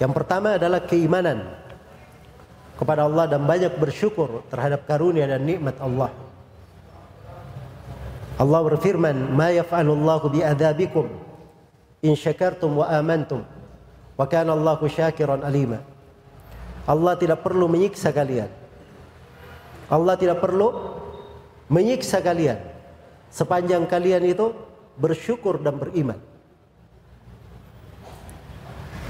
Yang 0.00 0.12
pertama 0.16 0.56
adalah 0.56 0.80
keimanan 0.88 1.44
kepada 2.80 3.04
Allah 3.04 3.28
dan 3.28 3.44
banyak 3.44 3.76
bersyukur 3.76 4.48
terhadap 4.48 4.88
karunia 4.88 5.28
dan 5.28 5.44
nikmat 5.44 5.76
Allah. 5.76 6.08
Allah 8.40 8.60
berfirman, 8.64 9.36
"Ma 9.36 9.52
yaf'alu 9.52 9.92
Allahu 9.92 10.32
bi'adzabikum 10.32 11.04
in 12.00 12.16
syakartum 12.16 12.80
wa 12.80 12.88
amantum 12.88 13.44
wa 14.16 14.24
kana 14.24 14.56
Allahu 14.56 14.88
syakiran 14.88 15.44
alima." 15.44 15.84
Allah 16.88 17.20
tidak 17.20 17.44
perlu 17.44 17.68
menyiksa 17.68 18.08
kalian. 18.16 18.48
Allah 19.92 20.16
tidak 20.16 20.40
perlu 20.40 20.96
menyiksa 21.68 22.24
kalian 22.24 22.56
sepanjang 23.28 23.84
kalian 23.84 24.24
itu 24.24 24.56
bersyukur 24.96 25.60
dan 25.60 25.76
beriman. 25.76 26.29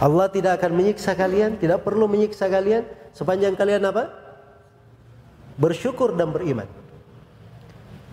Allah 0.00 0.32
tidak 0.32 0.56
akan 0.56 0.80
menyiksa 0.80 1.12
kalian, 1.12 1.60
tidak 1.60 1.84
perlu 1.84 2.08
menyiksa 2.08 2.48
kalian 2.48 2.88
sepanjang 3.12 3.52
kalian 3.52 3.84
apa? 3.84 4.08
Bersyukur 5.60 6.16
dan 6.16 6.32
beriman. 6.32 6.64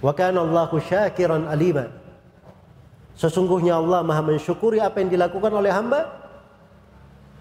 Wa 0.04 0.12
kana 0.12 0.44
Allahu 0.44 0.84
syakiran 0.84 1.48
alima. 1.48 1.88
Sesungguhnya 3.16 3.80
Allah 3.80 4.04
Maha 4.04 4.20
mensyukuri 4.20 4.84
apa 4.84 5.00
yang 5.00 5.10
dilakukan 5.10 5.50
oleh 5.50 5.72
hamba 5.72 6.12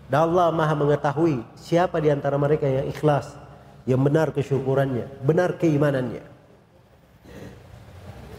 dan 0.07 0.31
Allah 0.31 0.55
Maha 0.55 0.79
mengetahui 0.79 1.43
siapa 1.59 1.99
di 1.99 2.09
antara 2.15 2.39
mereka 2.39 2.71
yang 2.71 2.87
ikhlas, 2.87 3.35
yang 3.83 3.99
benar 3.99 4.31
kesyukurannya, 4.31 5.27
benar 5.27 5.59
keimanannya. 5.59 6.23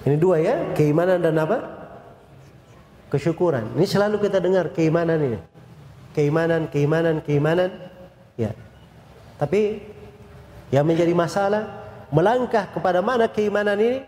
Ini 0.08 0.16
dua 0.16 0.40
ya, 0.40 0.72
keimanan 0.72 1.20
dan 1.20 1.36
apa? 1.36 1.68
Kesyukuran. 3.12 3.76
Ini 3.76 3.84
selalu 3.84 4.24
kita 4.24 4.40
dengar 4.40 4.72
keimanan 4.72 5.20
ini 5.20 5.57
keimanan, 6.18 6.66
keimanan, 6.74 7.22
keimanan. 7.22 7.70
Ya. 8.34 8.58
Tapi 9.38 9.86
yang 10.74 10.90
menjadi 10.90 11.14
masalah 11.14 11.86
melangkah 12.10 12.66
kepada 12.74 13.06
mana 13.06 13.30
keimanan 13.30 13.78
ini 13.78 14.02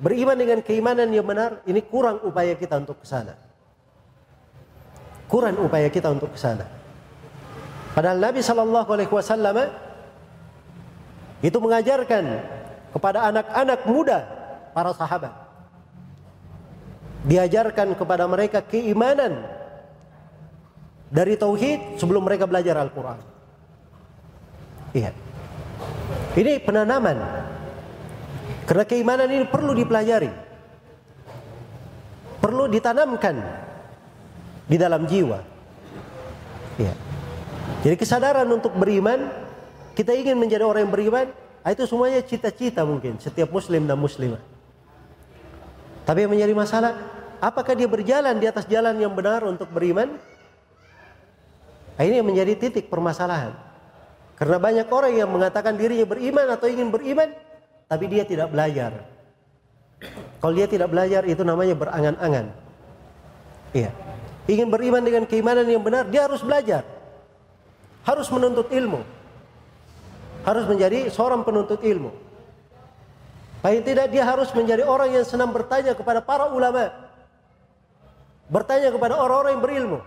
beriman 0.00 0.34
dengan 0.34 0.64
keimanan 0.64 1.12
yang 1.12 1.28
benar 1.28 1.60
ini 1.68 1.84
kurang 1.84 2.24
upaya 2.24 2.56
kita 2.56 2.80
untuk 2.80 3.04
ke 3.04 3.06
sana. 3.06 3.36
Kurang 5.28 5.60
upaya 5.60 5.92
kita 5.92 6.08
untuk 6.08 6.32
ke 6.32 6.40
sana. 6.40 6.64
Padahal 7.92 8.16
Nabi 8.16 8.40
Shallallahu 8.40 8.88
Alaihi 8.88 9.12
Wasallam 9.12 9.68
itu 11.44 11.58
mengajarkan 11.60 12.24
kepada 12.96 13.28
anak-anak 13.28 13.80
muda 13.84 14.18
para 14.72 14.96
sahabat. 14.96 15.32
Diajarkan 17.28 17.94
kepada 17.94 18.24
mereka 18.24 18.64
keimanan 18.64 19.61
dari 21.12 21.36
tauhid 21.36 22.00
sebelum 22.00 22.24
mereka 22.24 22.48
belajar 22.48 22.80
Al-Quran. 22.80 23.20
Iya. 24.96 25.12
Ini 26.32 26.64
penanaman. 26.64 27.20
Karena 28.64 28.84
keimanan 28.88 29.28
ini 29.28 29.44
perlu 29.44 29.76
dipelajari. 29.76 30.32
Perlu 32.40 32.64
ditanamkan 32.72 33.36
di 34.64 34.76
dalam 34.80 35.04
jiwa. 35.04 35.38
Iya. 36.80 36.94
Jadi 37.84 37.96
kesadaran 38.00 38.48
untuk 38.48 38.72
beriman, 38.72 39.28
kita 39.92 40.16
ingin 40.16 40.40
menjadi 40.40 40.64
orang 40.64 40.88
yang 40.88 40.94
beriman, 40.96 41.26
ah, 41.60 41.70
itu 41.76 41.84
semuanya 41.84 42.24
cita-cita 42.24 42.88
mungkin 42.88 43.20
setiap 43.20 43.52
muslim 43.52 43.84
dan 43.84 44.00
muslimah. 44.00 44.40
Tapi 46.08 46.24
yang 46.24 46.32
menjadi 46.32 46.54
masalah, 46.56 46.96
apakah 47.38 47.76
dia 47.76 47.86
berjalan 47.86 48.34
di 48.40 48.48
atas 48.48 48.64
jalan 48.64 48.96
yang 48.96 49.12
benar 49.12 49.44
untuk 49.44 49.68
beriman? 49.68 50.16
Nah, 51.96 52.02
ini 52.02 52.20
yang 52.20 52.28
menjadi 52.28 52.52
titik 52.56 52.88
permasalahan. 52.88 53.52
Karena 54.38 54.58
banyak 54.58 54.88
orang 54.90 55.12
yang 55.12 55.30
mengatakan 55.30 55.78
dirinya 55.78 56.08
beriman 56.08 56.46
atau 56.50 56.66
ingin 56.66 56.88
beriman, 56.90 57.30
tapi 57.86 58.04
dia 58.10 58.26
tidak 58.26 58.50
belajar. 58.50 59.06
Kalau 60.42 60.54
dia 60.56 60.66
tidak 60.66 60.90
belajar 60.90 61.22
itu 61.28 61.46
namanya 61.46 61.78
berangan-angan. 61.78 62.50
Iya. 63.70 63.90
Ingin 64.50 64.68
beriman 64.74 65.02
dengan 65.06 65.22
keimanan 65.30 65.68
yang 65.70 65.84
benar, 65.84 66.10
dia 66.10 66.26
harus 66.26 66.42
belajar 66.42 66.82
harus 68.02 68.26
menuntut 68.30 68.68
ilmu. 68.70 69.02
Harus 70.42 70.66
menjadi 70.66 71.06
seorang 71.06 71.46
penuntut 71.46 71.78
ilmu. 71.86 72.10
Paling 73.62 73.82
tidak 73.86 74.10
dia 74.10 74.26
harus 74.26 74.50
menjadi 74.50 74.82
orang 74.82 75.14
yang 75.14 75.22
senang 75.22 75.54
bertanya 75.54 75.94
kepada 75.94 76.18
para 76.18 76.50
ulama. 76.50 76.90
Bertanya 78.50 78.90
kepada 78.90 79.22
orang-orang 79.22 79.54
yang 79.54 79.62
berilmu. 79.62 79.98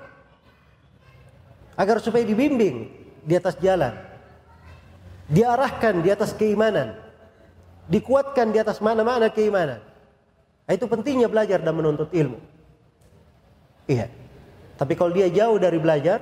Agar 1.76 2.00
supaya 2.00 2.24
dibimbing 2.24 2.88
di 3.24 3.34
atas 3.36 3.60
jalan. 3.60 3.96
Diarahkan 5.28 6.00
di 6.00 6.10
atas 6.12 6.32
keimanan. 6.32 6.96
Dikuatkan 7.92 8.50
di 8.50 8.60
atas 8.64 8.80
mana-mana 8.80 9.30
keimanan. 9.30 9.84
Nah, 10.66 10.74
itu 10.74 10.90
pentingnya 10.90 11.30
belajar 11.30 11.62
dan 11.62 11.74
menuntut 11.78 12.10
ilmu. 12.10 12.42
Iya. 13.86 14.10
Tapi 14.76 14.94
kalau 14.98 15.14
dia 15.14 15.30
jauh 15.30 15.62
dari 15.62 15.78
belajar, 15.78 16.20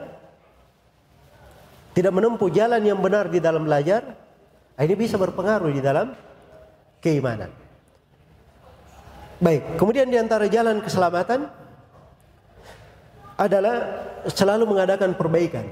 tidak 1.96 2.12
menempuh 2.12 2.52
jalan 2.52 2.82
yang 2.84 3.00
benar 3.00 3.32
di 3.32 3.40
dalam 3.40 3.64
belajar, 3.64 4.04
ini 4.78 4.96
bisa 4.98 5.16
berpengaruh 5.16 5.72
di 5.72 5.82
dalam 5.82 6.12
keimanan. 7.00 7.50
Baik, 9.40 9.80
kemudian 9.80 10.08
di 10.08 10.18
antara 10.20 10.48
jalan 10.48 10.80
keselamatan 10.80 11.63
adalah 13.38 13.76
selalu 14.30 14.64
mengadakan 14.70 15.16
perbaikan. 15.18 15.66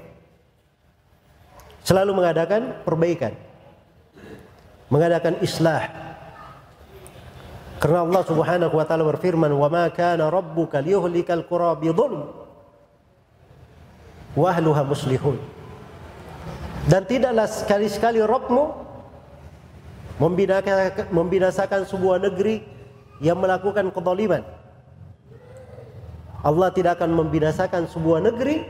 Selalu 1.82 2.12
mengadakan 2.14 2.82
perbaikan. 2.86 3.34
Mengadakan 4.92 5.40
islah. 5.42 5.90
Karena 7.82 8.06
Allah 8.06 8.24
Subhanahu 8.28 8.78
wa 8.78 8.86
taala 8.86 9.02
berfirman, 9.10 9.50
"Wa 9.58 9.66
ma 9.66 9.90
kana 9.90 10.30
rabbuka 10.30 10.78
liyuhlikal 10.84 11.50
qura 11.50 11.74
bi 11.74 11.90
dhulm 11.90 12.30
wa 14.38 14.48
ahluha 14.54 14.86
muslihun." 14.86 15.42
Dan 16.86 17.06
tidaklah 17.10 17.50
sekali-sekali 17.50 18.22
Rabbmu 18.22 18.64
membinasakan, 20.22 21.10
membinasakan 21.10 21.82
sebuah 21.90 22.22
negeri 22.22 22.62
yang 23.22 23.42
melakukan 23.42 23.90
kezaliman. 23.90 24.46
Allah 26.42 26.74
tidak 26.74 26.98
akan 26.98 27.14
membinasakan 27.14 27.86
sebuah 27.86 28.26
negeri 28.26 28.66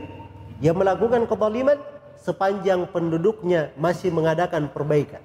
yang 0.60 0.76
melakukan 0.76 1.24
kezaliman 1.24 1.80
sepanjang 2.20 2.86
penduduknya 2.92 3.72
masih 3.80 4.12
mengadakan 4.12 4.68
perbaikan. 4.70 5.24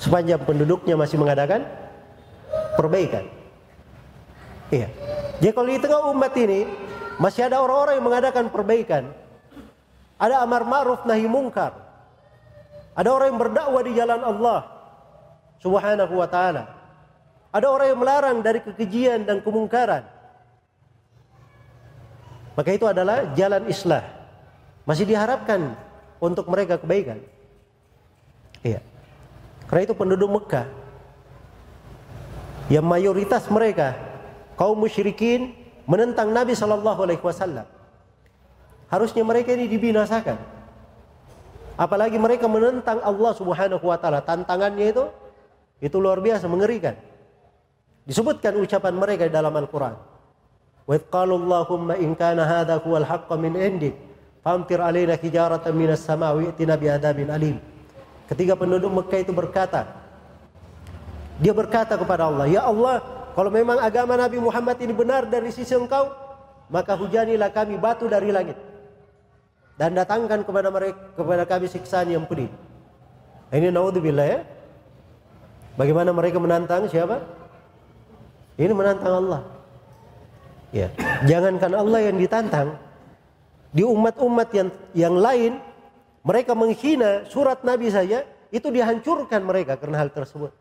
Sepanjang 0.00 0.40
penduduknya 0.44 0.96
masih 0.96 1.20
mengadakan 1.20 1.64
perbaikan. 2.76 3.28
Iya. 4.70 4.88
Jadi 5.42 5.52
kalau 5.52 5.68
di 5.68 5.80
tengah 5.82 6.00
umat 6.14 6.32
ini 6.36 6.68
masih 7.20 7.50
ada 7.50 7.60
orang-orang 7.60 8.00
yang 8.00 8.06
mengadakan 8.06 8.44
perbaikan, 8.48 9.04
ada 10.16 10.40
amar 10.40 10.64
ma'ruf 10.64 11.04
nahi 11.04 11.26
mungkar. 11.28 11.76
Ada 12.96 13.08
orang 13.08 13.32
yang 13.32 13.40
berdakwah 13.40 13.82
di 13.84 13.92
jalan 13.96 14.20
Allah 14.20 14.60
Subhanahu 15.60 16.14
wa 16.16 16.28
taala. 16.28 16.79
Ada 17.50 17.66
orang 17.66 17.86
yang 17.90 18.00
melarang 18.00 18.36
dari 18.46 18.62
kekejian 18.62 19.26
dan 19.26 19.42
kemungkaran. 19.42 20.06
Maka 22.54 22.70
itu 22.70 22.86
adalah 22.86 23.34
jalan 23.34 23.66
islah. 23.66 24.06
Masih 24.86 25.02
diharapkan 25.06 25.74
untuk 26.22 26.46
mereka 26.46 26.78
kebaikan. 26.78 27.18
Iya. 28.62 28.78
Karena 29.66 29.82
itu 29.86 29.94
penduduk 29.94 30.30
Mekah 30.30 30.66
yang 32.70 32.86
mayoritas 32.86 33.50
mereka 33.50 33.98
kaum 34.54 34.78
musyrikin 34.78 35.54
menentang 35.90 36.30
Nabi 36.30 36.54
Shallallahu 36.54 37.00
alaihi 37.02 37.22
wasallam. 37.22 37.66
Harusnya 38.86 39.26
mereka 39.26 39.54
ini 39.54 39.66
dibinasakan. 39.66 40.38
Apalagi 41.74 42.14
mereka 42.20 42.46
menentang 42.46 43.02
Allah 43.02 43.32
Subhanahu 43.34 43.82
wa 43.82 43.98
taala. 43.98 44.22
Tantangannya 44.22 44.86
itu 44.94 45.04
itu 45.80 45.96
luar 45.98 46.20
biasa 46.22 46.46
mengerikan. 46.46 46.94
Disebutkan 48.08 48.56
ucapan 48.56 48.94
mereka 48.96 49.28
di 49.28 49.32
dalam 49.32 49.52
Al-Qur'an. 49.52 49.96
Wa 50.88 50.96
qalu 50.98 51.36
Allahumma 51.36 51.94
in 52.00 52.16
kana 52.16 52.42
hadha 52.44 52.80
huwal 52.80 53.06
haqq 53.06 53.30
min 53.38 53.54
indik 53.54 53.94
famtir 54.40 54.80
alaina 54.80 55.14
hijaratan 55.14 55.72
minas 55.76 56.02
sama'i 56.02 56.50
itina 56.50 56.74
bi'adabin 56.74 57.28
alim. 57.30 57.56
Ketika 58.26 58.56
penduduk 58.56 58.90
Mekah 58.90 59.20
itu 59.20 59.32
berkata, 59.34 59.86
dia 61.38 61.52
berkata 61.52 61.94
kepada 61.98 62.26
Allah, 62.26 62.46
"Ya 62.48 62.62
Allah, 62.64 63.02
kalau 63.36 63.50
memang 63.52 63.78
agama 63.78 64.16
Nabi 64.16 64.38
Muhammad 64.40 64.76
ini 64.80 64.94
benar 64.94 65.28
dari 65.28 65.52
sisi 65.52 65.76
Engkau, 65.76 66.10
maka 66.70 66.94
hujanilah 66.94 67.50
kami 67.52 67.76
batu 67.78 68.06
dari 68.06 68.30
langit." 68.30 68.70
dan 69.80 69.96
datangkan 69.96 70.44
kepada 70.44 70.68
mereka 70.68 71.00
kepada 71.16 71.48
kami 71.48 71.64
siksaan 71.64 72.12
yang 72.12 72.28
pedih. 72.28 72.52
Ini 73.48 73.72
naudzubillah 73.72 74.26
ya. 74.28 74.40
Bagaimana 75.80 76.12
mereka 76.12 76.36
menantang 76.36 76.84
siapa? 76.92 77.24
Ini 78.60 78.72
menantang 78.76 79.24
Allah. 79.24 79.40
Ya, 80.70 80.92
jangankan 81.24 81.72
Allah 81.72 82.12
yang 82.12 82.20
ditantang, 82.20 82.76
di 83.72 83.82
umat-umat 83.82 84.52
yang 84.52 84.68
yang 84.92 85.16
lain 85.16 85.58
mereka 86.20 86.52
menghina 86.52 87.26
surat 87.26 87.64
Nabi 87.64 87.88
saja 87.90 88.22
itu 88.52 88.68
dihancurkan 88.68 89.40
mereka 89.42 89.80
karena 89.80 90.04
hal 90.04 90.12
tersebut. 90.12 90.52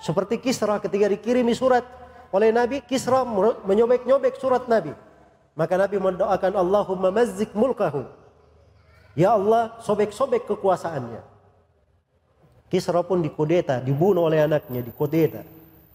Seperti 0.00 0.40
Kisra 0.40 0.80
ketika 0.80 1.06
dikirimi 1.12 1.52
surat 1.52 1.84
oleh 2.32 2.50
Nabi, 2.50 2.80
Kisra 2.80 3.22
menyobek-nyobek 3.68 4.40
surat 4.40 4.64
Nabi. 4.64 4.96
Maka 5.52 5.76
Nabi 5.76 6.00
mendoakan 6.00 6.56
Allahumma 6.56 7.12
mazzik 7.12 7.52
mulkahu 7.52 8.06
Ya 9.18 9.34
Allah, 9.34 9.76
sobek-sobek 9.82 10.46
kekuasaannya. 10.46 11.20
Kisra 12.70 13.02
pun 13.02 13.18
dikodeta, 13.18 13.82
dibunuh 13.82 14.30
oleh 14.30 14.46
anaknya, 14.46 14.86
dikodeta 14.86 15.42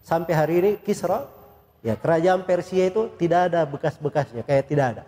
sampai 0.06 0.32
hari 0.38 0.54
ini 0.62 0.70
Kisra 0.78 1.26
ya 1.82 1.98
kerajaan 1.98 2.46
Persia 2.46 2.86
itu 2.86 3.10
tidak 3.18 3.50
ada 3.50 3.66
bekas-bekasnya 3.66 4.46
kayak 4.46 4.64
tidak 4.70 4.86
ada. 4.94 5.02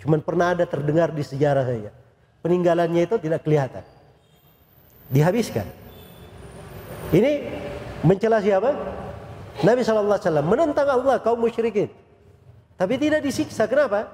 Cuman 0.00 0.24
pernah 0.24 0.56
ada 0.56 0.64
terdengar 0.64 1.12
di 1.12 1.20
sejarah 1.20 1.68
saja. 1.68 1.92
Peninggalannya 2.40 3.04
itu 3.04 3.20
tidak 3.20 3.44
kelihatan. 3.44 3.84
Dihabiskan. 5.10 5.66
Ini 7.10 7.44
mencela 8.06 8.38
siapa? 8.38 8.72
Nabi 9.58 9.82
Shallallahu 9.82 10.16
Alaihi 10.16 10.26
Wasallam. 10.30 10.46
Menentang 10.46 10.86
Allah 10.86 11.18
kaum 11.18 11.42
musyrikin. 11.42 11.90
Tapi 12.78 12.94
tidak 12.94 13.26
disiksa. 13.26 13.66
Kenapa? 13.66 14.06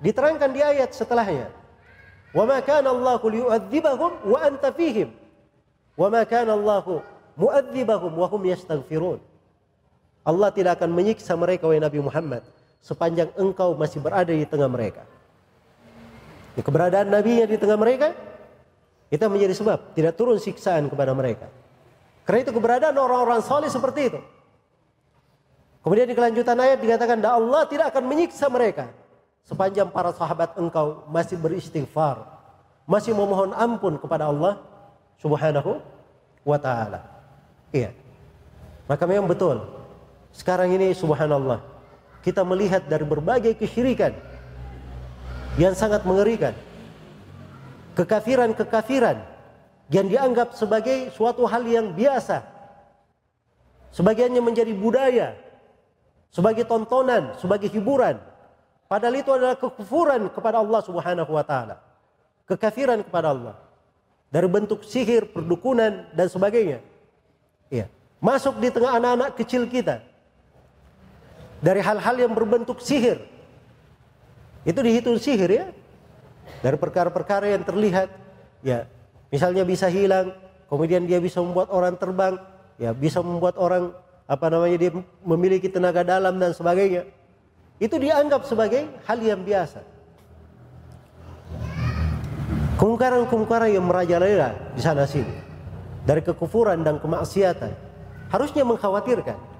Diterangkan 0.00 0.50
di 0.56 0.64
ayat 0.64 0.96
setelahnya. 0.96 1.52
Wa 2.32 2.48
ma 2.48 2.64
kana 2.64 2.88
Allahu 2.90 3.28
liyu'adzibahum 3.28 4.24
wa 4.24 4.38
anta 4.40 4.72
fihim. 4.72 5.12
Wa 6.00 6.08
ma 6.08 6.24
kana 6.24 6.56
Allahu 6.56 7.04
mu'adzibahum 7.36 8.12
wahum 8.16 8.40
yastaghfirun. 8.48 9.33
Allah 10.24 10.48
tidak 10.50 10.80
akan 10.80 10.90
menyiksa 10.90 11.36
mereka 11.36 11.68
wahai 11.68 11.84
Nabi 11.84 12.00
Muhammad 12.00 12.42
sepanjang 12.80 13.28
engkau 13.36 13.76
masih 13.76 14.00
berada 14.00 14.32
di 14.32 14.44
tengah 14.48 14.68
mereka. 14.68 15.04
Ya, 16.56 16.62
keberadaan 16.64 17.12
Nabi 17.12 17.44
yang 17.44 17.50
di 17.50 17.60
tengah 17.60 17.76
mereka 17.76 18.16
itu 19.12 19.20
menjadi 19.28 19.54
sebab 19.54 19.92
tidak 19.92 20.16
turun 20.16 20.40
siksaan 20.40 20.88
kepada 20.88 21.12
mereka. 21.12 21.52
Karena 22.24 22.40
itu 22.40 22.52
keberadaan 22.56 22.96
orang-orang 22.96 23.44
soleh 23.44 23.68
seperti 23.68 24.08
itu. 24.08 24.20
Kemudian 25.84 26.08
di 26.08 26.16
kelanjutan 26.16 26.56
ayat 26.56 26.80
dikatakan, 26.80 27.20
Allah 27.20 27.68
tidak 27.68 27.92
akan 27.92 28.08
menyiksa 28.08 28.48
mereka 28.48 28.88
sepanjang 29.44 29.92
para 29.92 30.08
sahabat 30.16 30.56
engkau 30.56 31.04
masih 31.12 31.36
beristighfar, 31.36 32.24
masih 32.88 33.12
memohon 33.12 33.52
ampun 33.52 34.00
kepada 34.00 34.32
Allah 34.32 34.64
Subhanahu 35.20 35.84
wa 36.40 36.56
taala. 36.56 37.04
Iya. 37.68 37.92
Maka 38.88 39.04
memang 39.04 39.28
betul. 39.28 39.83
Sekarang 40.34 40.66
ini 40.74 40.90
subhanallah 40.90 41.62
kita 42.26 42.42
melihat 42.42 42.82
dari 42.90 43.06
berbagai 43.06 43.54
kesyirikan 43.54 44.16
yang 45.54 45.76
sangat 45.78 46.02
mengerikan. 46.02 46.56
Kekafiran-kekafiran 47.94 49.22
yang 49.92 50.10
dianggap 50.10 50.58
sebagai 50.58 51.14
suatu 51.14 51.46
hal 51.46 51.62
yang 51.62 51.94
biasa. 51.94 52.42
Sebagiannya 53.94 54.42
menjadi 54.42 54.74
budaya, 54.74 55.38
sebagai 56.34 56.66
tontonan, 56.66 57.38
sebagai 57.38 57.70
hiburan. 57.70 58.18
Padahal 58.90 59.14
itu 59.14 59.30
adalah 59.30 59.54
kekufuran 59.54 60.26
kepada 60.34 60.58
Allah 60.58 60.80
Subhanahu 60.82 61.30
wa 61.30 61.44
taala. 61.46 61.78
Kekafiran 62.50 63.06
kepada 63.06 63.30
Allah. 63.30 63.54
Dari 64.34 64.50
bentuk 64.50 64.82
sihir, 64.82 65.30
perdukunan 65.30 66.10
dan 66.10 66.26
sebagainya. 66.26 66.82
Iya. 67.70 67.86
Masuk 68.18 68.58
di 68.58 68.74
tengah 68.74 68.98
anak-anak 68.98 69.38
kecil 69.38 69.70
kita. 69.70 70.02
Dari 71.64 71.80
hal-hal 71.80 72.16
yang 72.20 72.36
berbentuk 72.36 72.84
sihir. 72.84 73.24
Itu 74.68 74.84
dihitung 74.84 75.16
sihir 75.16 75.48
ya. 75.48 75.66
Dari 76.60 76.76
perkara-perkara 76.76 77.48
yang 77.56 77.64
terlihat 77.64 78.12
ya, 78.60 78.84
misalnya 79.32 79.64
bisa 79.64 79.88
hilang, 79.88 80.36
kemudian 80.68 81.08
dia 81.08 81.16
bisa 81.24 81.40
membuat 81.40 81.72
orang 81.72 81.96
terbang, 81.96 82.36
ya 82.76 82.92
bisa 82.92 83.24
membuat 83.24 83.56
orang 83.56 83.96
apa 84.28 84.46
namanya 84.52 84.76
dia 84.76 84.92
memiliki 85.24 85.72
tenaga 85.72 86.04
dalam 86.04 86.36
dan 86.36 86.52
sebagainya. 86.52 87.08
Itu 87.80 87.96
dianggap 87.96 88.44
sebagai 88.44 88.84
hal 89.08 89.18
yang 89.24 89.40
biasa. 89.40 89.80
Kemungkaran-kemungkaran 92.76 93.70
yang 93.72 93.86
merajalela 93.86 94.52
di 94.76 94.82
sana 94.84 95.08
sini 95.08 95.32
dari 96.04 96.20
kekufuran 96.20 96.84
dan 96.84 97.00
kemaksiatan 97.00 97.72
harusnya 98.28 98.66
mengkhawatirkan. 98.66 99.53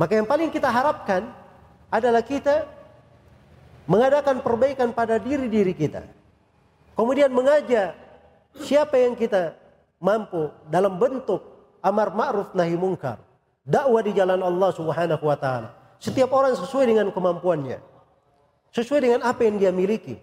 Maka 0.00 0.12
yang 0.16 0.28
paling 0.28 0.48
kita 0.48 0.72
harapkan 0.72 1.28
adalah 1.92 2.24
kita 2.24 2.64
mengadakan 3.84 4.40
perbaikan 4.40 4.88
pada 4.94 5.20
diri-diri 5.20 5.76
kita. 5.76 6.06
Kemudian 6.96 7.32
mengajak 7.32 7.96
siapa 8.56 8.96
yang 8.96 9.12
kita 9.16 9.56
mampu 10.00 10.48
dalam 10.68 10.96
bentuk 10.96 11.40
amar 11.84 12.12
ma'ruf 12.12 12.52
nahi 12.56 12.76
mungkar 12.76 13.20
dakwah 13.66 14.02
di 14.02 14.12
jalan 14.14 14.40
Allah 14.42 14.70
Subhanahu 14.74 15.24
wa 15.24 15.36
taala. 15.38 15.70
Setiap 16.02 16.34
orang 16.34 16.58
sesuai 16.58 16.90
dengan 16.90 17.06
kemampuannya. 17.14 17.78
Sesuai 18.74 19.00
dengan 19.04 19.20
apa 19.22 19.46
yang 19.46 19.60
dia 19.60 19.70
miliki. 19.70 20.18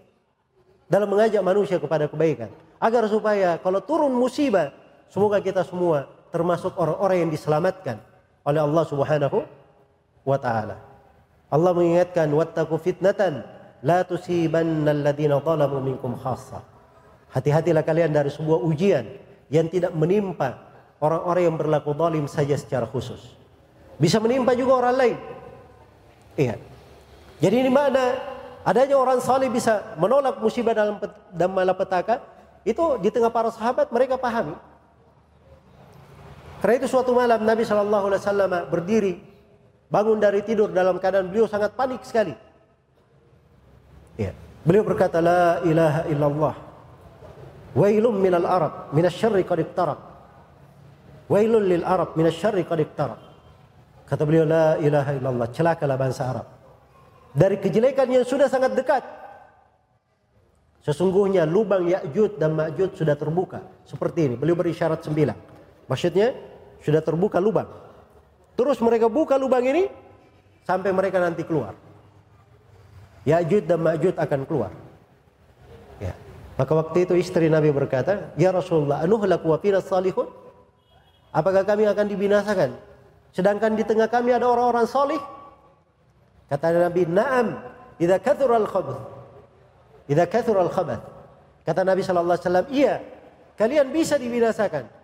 Dalam 0.90 1.08
mengajak 1.08 1.40
manusia 1.40 1.78
kepada 1.80 2.10
kebaikan. 2.10 2.50
Agar 2.82 3.06
supaya 3.08 3.56
kalau 3.62 3.80
turun 3.80 4.12
musibah, 4.12 4.74
semoga 5.08 5.40
kita 5.40 5.64
semua 5.64 6.10
termasuk 6.28 6.76
orang-orang 6.76 7.26
yang 7.26 7.30
diselamatkan 7.32 7.96
oleh 8.44 8.60
Allah 8.60 8.84
Subhanahu 8.84 9.38
wa 10.24 10.36
taala. 10.36 10.76
Allah 11.50 11.72
mengingatkan 11.74 12.30
wattaqu 12.30 12.78
fitnatan 12.78 13.42
la 13.82 14.06
tusibanna 14.06 14.94
alladziina 14.94 15.42
zalamu 15.42 15.82
minkum 15.82 16.14
khassa. 16.14 16.62
Hati-hatilah 17.30 17.82
kalian 17.86 18.10
dari 18.10 18.30
sebuah 18.30 18.58
ujian 18.62 19.06
yang 19.50 19.66
tidak 19.70 19.94
menimpa 19.94 20.58
orang-orang 21.02 21.42
yang 21.46 21.56
berlaku 21.58 21.90
zalim 21.94 22.26
saja 22.26 22.54
secara 22.58 22.86
khusus. 22.86 23.34
Bisa 23.98 24.18
menimpa 24.22 24.54
juga 24.54 24.82
orang 24.86 24.94
lain. 24.96 25.16
Iya. 26.38 26.56
Jadi 27.40 27.54
ini 27.66 27.70
mana 27.72 28.16
adanya 28.64 28.96
orang 28.96 29.18
saleh 29.20 29.48
bisa 29.48 29.96
menolak 29.96 30.38
musibah 30.38 30.76
dalam 30.76 31.00
dalam 31.32 31.52
malapetaka 31.52 32.20
itu 32.62 33.00
di 33.00 33.08
tengah 33.08 33.32
para 33.32 33.48
sahabat 33.48 33.88
mereka 33.88 34.20
pahami. 34.20 34.56
Karena 36.60 36.74
itu 36.76 36.88
suatu 36.92 37.16
malam 37.16 37.40
Nabi 37.40 37.64
Shallallahu 37.64 38.04
Alaihi 38.12 38.20
Wasallam 38.20 38.52
berdiri 38.68 39.12
bangun 39.90 40.22
dari 40.22 40.40
tidur 40.46 40.70
dalam 40.70 40.96
keadaan 41.02 41.28
beliau 41.28 41.50
sangat 41.50 41.74
panik 41.74 42.00
sekali. 42.06 42.32
Ya. 44.16 44.32
Beliau 44.62 44.86
berkata 44.86 45.18
la 45.18 45.60
ilaha 45.66 46.02
illallah. 46.08 46.54
Wailum 47.74 48.16
minal 48.16 48.46
arab 48.46 48.94
minasyarri 48.94 49.42
qad 49.44 49.60
iqtarab. 49.60 50.10
Wailul 51.30 51.62
lil 51.62 51.86
Arab 51.86 52.18
minasyarri 52.18 52.66
qad 52.66 52.82
iqtarab. 52.82 53.20
Kata 54.02 54.26
beliau 54.26 54.42
la 54.42 54.74
ilaha 54.82 55.14
illallah, 55.14 55.46
celakalah 55.54 55.94
bangsa 55.94 56.26
Arab. 56.26 56.46
Dari 57.30 57.62
kejelekan 57.62 58.10
yang 58.10 58.26
sudah 58.26 58.50
sangat 58.50 58.74
dekat. 58.74 59.06
Sesungguhnya 60.82 61.46
lubang 61.46 61.86
Ya'jud 61.86 62.34
dan 62.42 62.58
Ma'jud 62.58 62.98
sudah 62.98 63.14
terbuka. 63.14 63.62
Seperti 63.86 64.26
ini, 64.26 64.34
beliau 64.34 64.58
berisyarat 64.58 65.06
sembilan. 65.06 65.38
Maksudnya 65.86 66.34
sudah 66.82 66.98
terbuka 66.98 67.38
lubang. 67.38 67.70
Terus 68.60 68.76
mereka 68.84 69.08
buka 69.08 69.40
lubang 69.40 69.64
ini 69.64 69.88
sampai 70.68 70.92
mereka 70.92 71.16
nanti 71.16 71.40
keluar. 71.48 71.72
Ya'jud 73.24 73.64
dan 73.64 73.80
Ma'jud 73.80 74.12
akan 74.20 74.44
keluar. 74.44 74.68
Ya. 75.96 76.12
Maka 76.60 76.72
waktu 76.76 77.08
itu 77.08 77.16
istri 77.16 77.48
Nabi 77.48 77.72
berkata, 77.72 78.36
"Ya 78.36 78.52
Rasulullah, 78.52 79.00
anuhlaku 79.00 79.48
wa 79.48 79.56
fina 79.56 79.80
salihun?" 79.80 80.28
Apakah 81.32 81.64
kami 81.64 81.88
akan 81.88 82.04
dibinasakan? 82.04 82.76
Sedangkan 83.32 83.80
di 83.80 83.80
tengah 83.80 84.12
kami 84.12 84.36
ada 84.36 84.44
orang-orang 84.44 84.84
solih. 84.84 85.22
Kata 86.52 86.68
Nabi, 86.76 87.08
Naam, 87.08 87.64
idha 87.96 88.20
kathur 88.20 88.52
al-khabath. 88.52 89.00
Idha 90.04 90.28
kathur 90.28 90.60
al-khabath. 90.60 91.00
Kata 91.64 91.80
Nabi 91.80 92.04
SAW, 92.04 92.68
iya, 92.68 93.00
kalian 93.56 93.88
bisa 93.88 94.20
dibinasakan. 94.20 94.99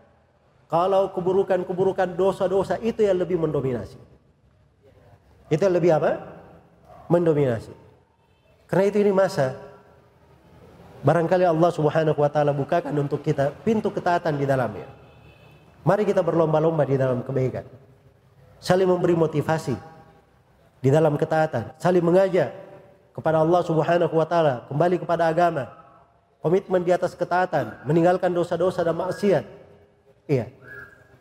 Kalau 0.67 1.15
keburukan-keburukan 1.15 2.19
dosa-dosa 2.19 2.79
itu 2.83 3.07
yang 3.07 3.23
lebih 3.23 3.39
mendominasi. 3.39 3.99
Itu 5.47 5.63
yang 5.63 5.77
lebih 5.79 5.95
apa? 5.95 6.19
Mendominasi. 7.07 7.71
Karena 8.67 8.85
itu 8.91 8.99
ini 8.99 9.15
masa 9.15 9.55
barangkali 11.07 11.47
Allah 11.47 11.71
Subhanahu 11.71 12.19
wa 12.19 12.27
taala 12.27 12.51
bukakan 12.51 12.91
untuk 12.99 13.23
kita 13.23 13.55
pintu 13.63 13.95
ketaatan 13.95 14.35
di 14.35 14.43
dalamnya. 14.43 14.91
Mari 15.87 16.03
kita 16.03 16.19
berlomba-lomba 16.19 16.83
di 16.83 16.99
dalam 16.99 17.23
kebaikan. 17.23 17.63
Saling 18.59 18.91
memberi 18.91 19.15
motivasi 19.15 19.79
di 20.83 20.91
dalam 20.91 21.15
ketaatan, 21.15 21.79
saling 21.79 22.03
mengajak 22.03 22.51
kepada 23.15 23.39
Allah 23.47 23.63
Subhanahu 23.63 24.15
wa 24.19 24.27
taala, 24.27 24.67
kembali 24.67 24.99
kepada 24.99 25.31
agama. 25.31 25.71
Komitmen 26.43 26.83
di 26.83 26.91
atas 26.91 27.15
ketaatan, 27.15 27.87
meninggalkan 27.87 28.35
dosa-dosa 28.35 28.83
dan 28.83 28.99
maksiat. 28.99 29.45
Iya. 30.27 30.51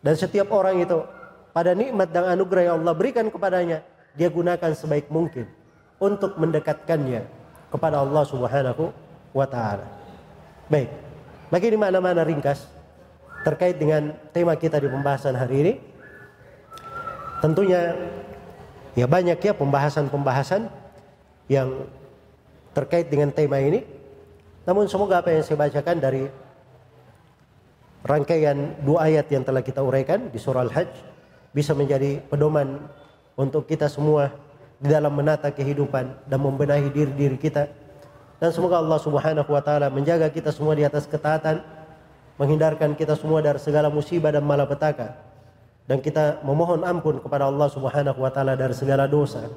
Dan 0.02 0.14
setiap 0.14 0.50
orang 0.54 0.82
itu 0.82 1.02
pada 1.50 1.72
nikmat 1.72 2.12
dan 2.12 2.30
anugerah 2.36 2.62
yang 2.70 2.76
Allah 2.82 2.94
berikan 2.94 3.26
kepadanya, 3.32 3.82
dia 4.14 4.28
gunakan 4.28 4.70
sebaik 4.74 5.08
mungkin 5.08 5.48
untuk 5.96 6.36
mendekatkannya 6.36 7.24
kepada 7.72 8.02
Allah 8.02 8.24
Subhanahu 8.28 8.92
wa 9.32 9.46
taala. 9.48 9.86
Baik. 10.68 10.90
Bagi 11.46 11.68
di 11.72 11.78
mana-mana 11.78 12.26
ringkas 12.26 12.66
terkait 13.46 13.78
dengan 13.78 14.10
tema 14.34 14.58
kita 14.58 14.82
di 14.82 14.90
pembahasan 14.90 15.38
hari 15.38 15.54
ini. 15.62 15.72
Tentunya 17.38 17.94
ya 18.98 19.06
banyak 19.06 19.38
ya 19.38 19.52
pembahasan-pembahasan 19.54 20.66
yang 21.46 21.86
terkait 22.74 23.06
dengan 23.06 23.30
tema 23.30 23.62
ini. 23.62 23.86
Namun 24.66 24.90
semoga 24.90 25.22
apa 25.22 25.30
yang 25.30 25.46
saya 25.46 25.56
bacakan 25.62 26.02
dari 26.02 26.26
rangkaian 28.06 28.78
dua 28.86 29.10
ayat 29.10 29.26
yang 29.34 29.42
telah 29.42 29.60
kita 29.60 29.82
uraikan 29.82 30.30
di 30.30 30.38
surah 30.38 30.62
Al-Hajj 30.70 30.90
bisa 31.50 31.74
menjadi 31.74 32.22
pedoman 32.30 32.86
untuk 33.34 33.66
kita 33.66 33.90
semua 33.90 34.30
di 34.78 34.86
dalam 34.86 35.10
menata 35.10 35.50
kehidupan 35.50 36.30
dan 36.30 36.38
membenahi 36.38 36.88
diri-diri 36.94 37.36
kita. 37.36 37.66
Dan 38.38 38.52
semoga 38.54 38.78
Allah 38.78 39.00
Subhanahu 39.02 39.50
wa 39.50 39.62
taala 39.64 39.90
menjaga 39.90 40.30
kita 40.30 40.54
semua 40.54 40.76
di 40.78 40.84
atas 40.86 41.08
ketaatan 41.08 41.64
menghindarkan 42.36 42.92
kita 42.92 43.16
semua 43.16 43.40
dari 43.40 43.56
segala 43.56 43.88
musibah 43.88 44.28
dan 44.28 44.44
malapetaka 44.44 45.16
dan 45.88 46.04
kita 46.04 46.44
memohon 46.44 46.84
ampun 46.84 47.16
kepada 47.16 47.48
Allah 47.48 47.72
Subhanahu 47.72 48.20
wa 48.20 48.28
taala 48.28 48.52
dari 48.52 48.76
segala 48.76 49.08
dosa 49.08 49.48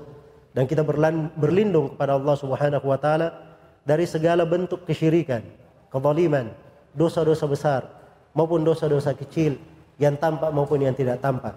dan 0.56 0.64
kita 0.64 0.88
berlindung 1.36 1.92
kepada 1.92 2.16
Allah 2.16 2.40
Subhanahu 2.40 2.88
wa 2.88 2.96
taala 2.96 3.36
dari 3.84 4.08
segala 4.08 4.48
bentuk 4.48 4.88
kesyirikan, 4.88 5.44
kezaliman, 5.92 6.56
dosa-dosa 6.96 7.46
besar 7.52 7.99
maupun 8.40 8.64
dosa-dosa 8.64 9.12
kecil 9.12 9.60
yang 10.00 10.16
tampak 10.16 10.48
maupun 10.56 10.80
yang 10.80 10.96
tidak 10.96 11.20
tampak. 11.20 11.52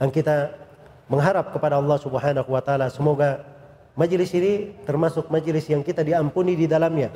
Dan 0.00 0.08
kita 0.08 0.56
mengharap 1.12 1.52
kepada 1.52 1.76
Allah 1.76 2.00
Subhanahu 2.00 2.48
wa 2.48 2.64
taala 2.64 2.88
semoga 2.88 3.44
majelis 3.92 4.32
ini 4.32 4.72
termasuk 4.88 5.28
majelis 5.28 5.68
yang 5.68 5.84
kita 5.84 6.00
diampuni 6.00 6.56
di 6.56 6.64
dalamnya, 6.64 7.12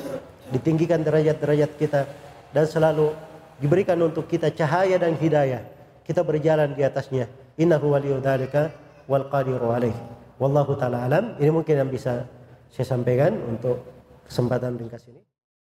ditinggikan 0.53 1.01
derajat-derajat 1.01 1.71
kita 1.81 2.01
dan 2.53 2.69
selalu 2.69 3.17
diberikan 3.57 3.97
untuk 4.05 4.29
kita 4.29 4.53
cahaya 4.53 5.01
dan 5.01 5.17
hidayah. 5.17 5.65
Kita 6.05 6.21
berjalan 6.21 6.77
di 6.77 6.85
atasnya. 6.85 7.29
Innahu 7.57 7.97
waliyudzalika 7.97 8.73
wal 9.09 9.29
qadiru 9.29 9.73
alaih. 9.73 9.97
Wallahu 10.41 10.77
taala 10.77 11.05
alam. 11.05 11.37
Ini 11.37 11.51
mungkin 11.53 11.81
yang 11.81 11.91
bisa 11.93 12.25
saya 12.73 12.87
sampaikan 12.87 13.37
untuk 13.45 13.85
kesempatan 14.25 14.77
ringkas 14.77 15.05
ini. 15.09 15.28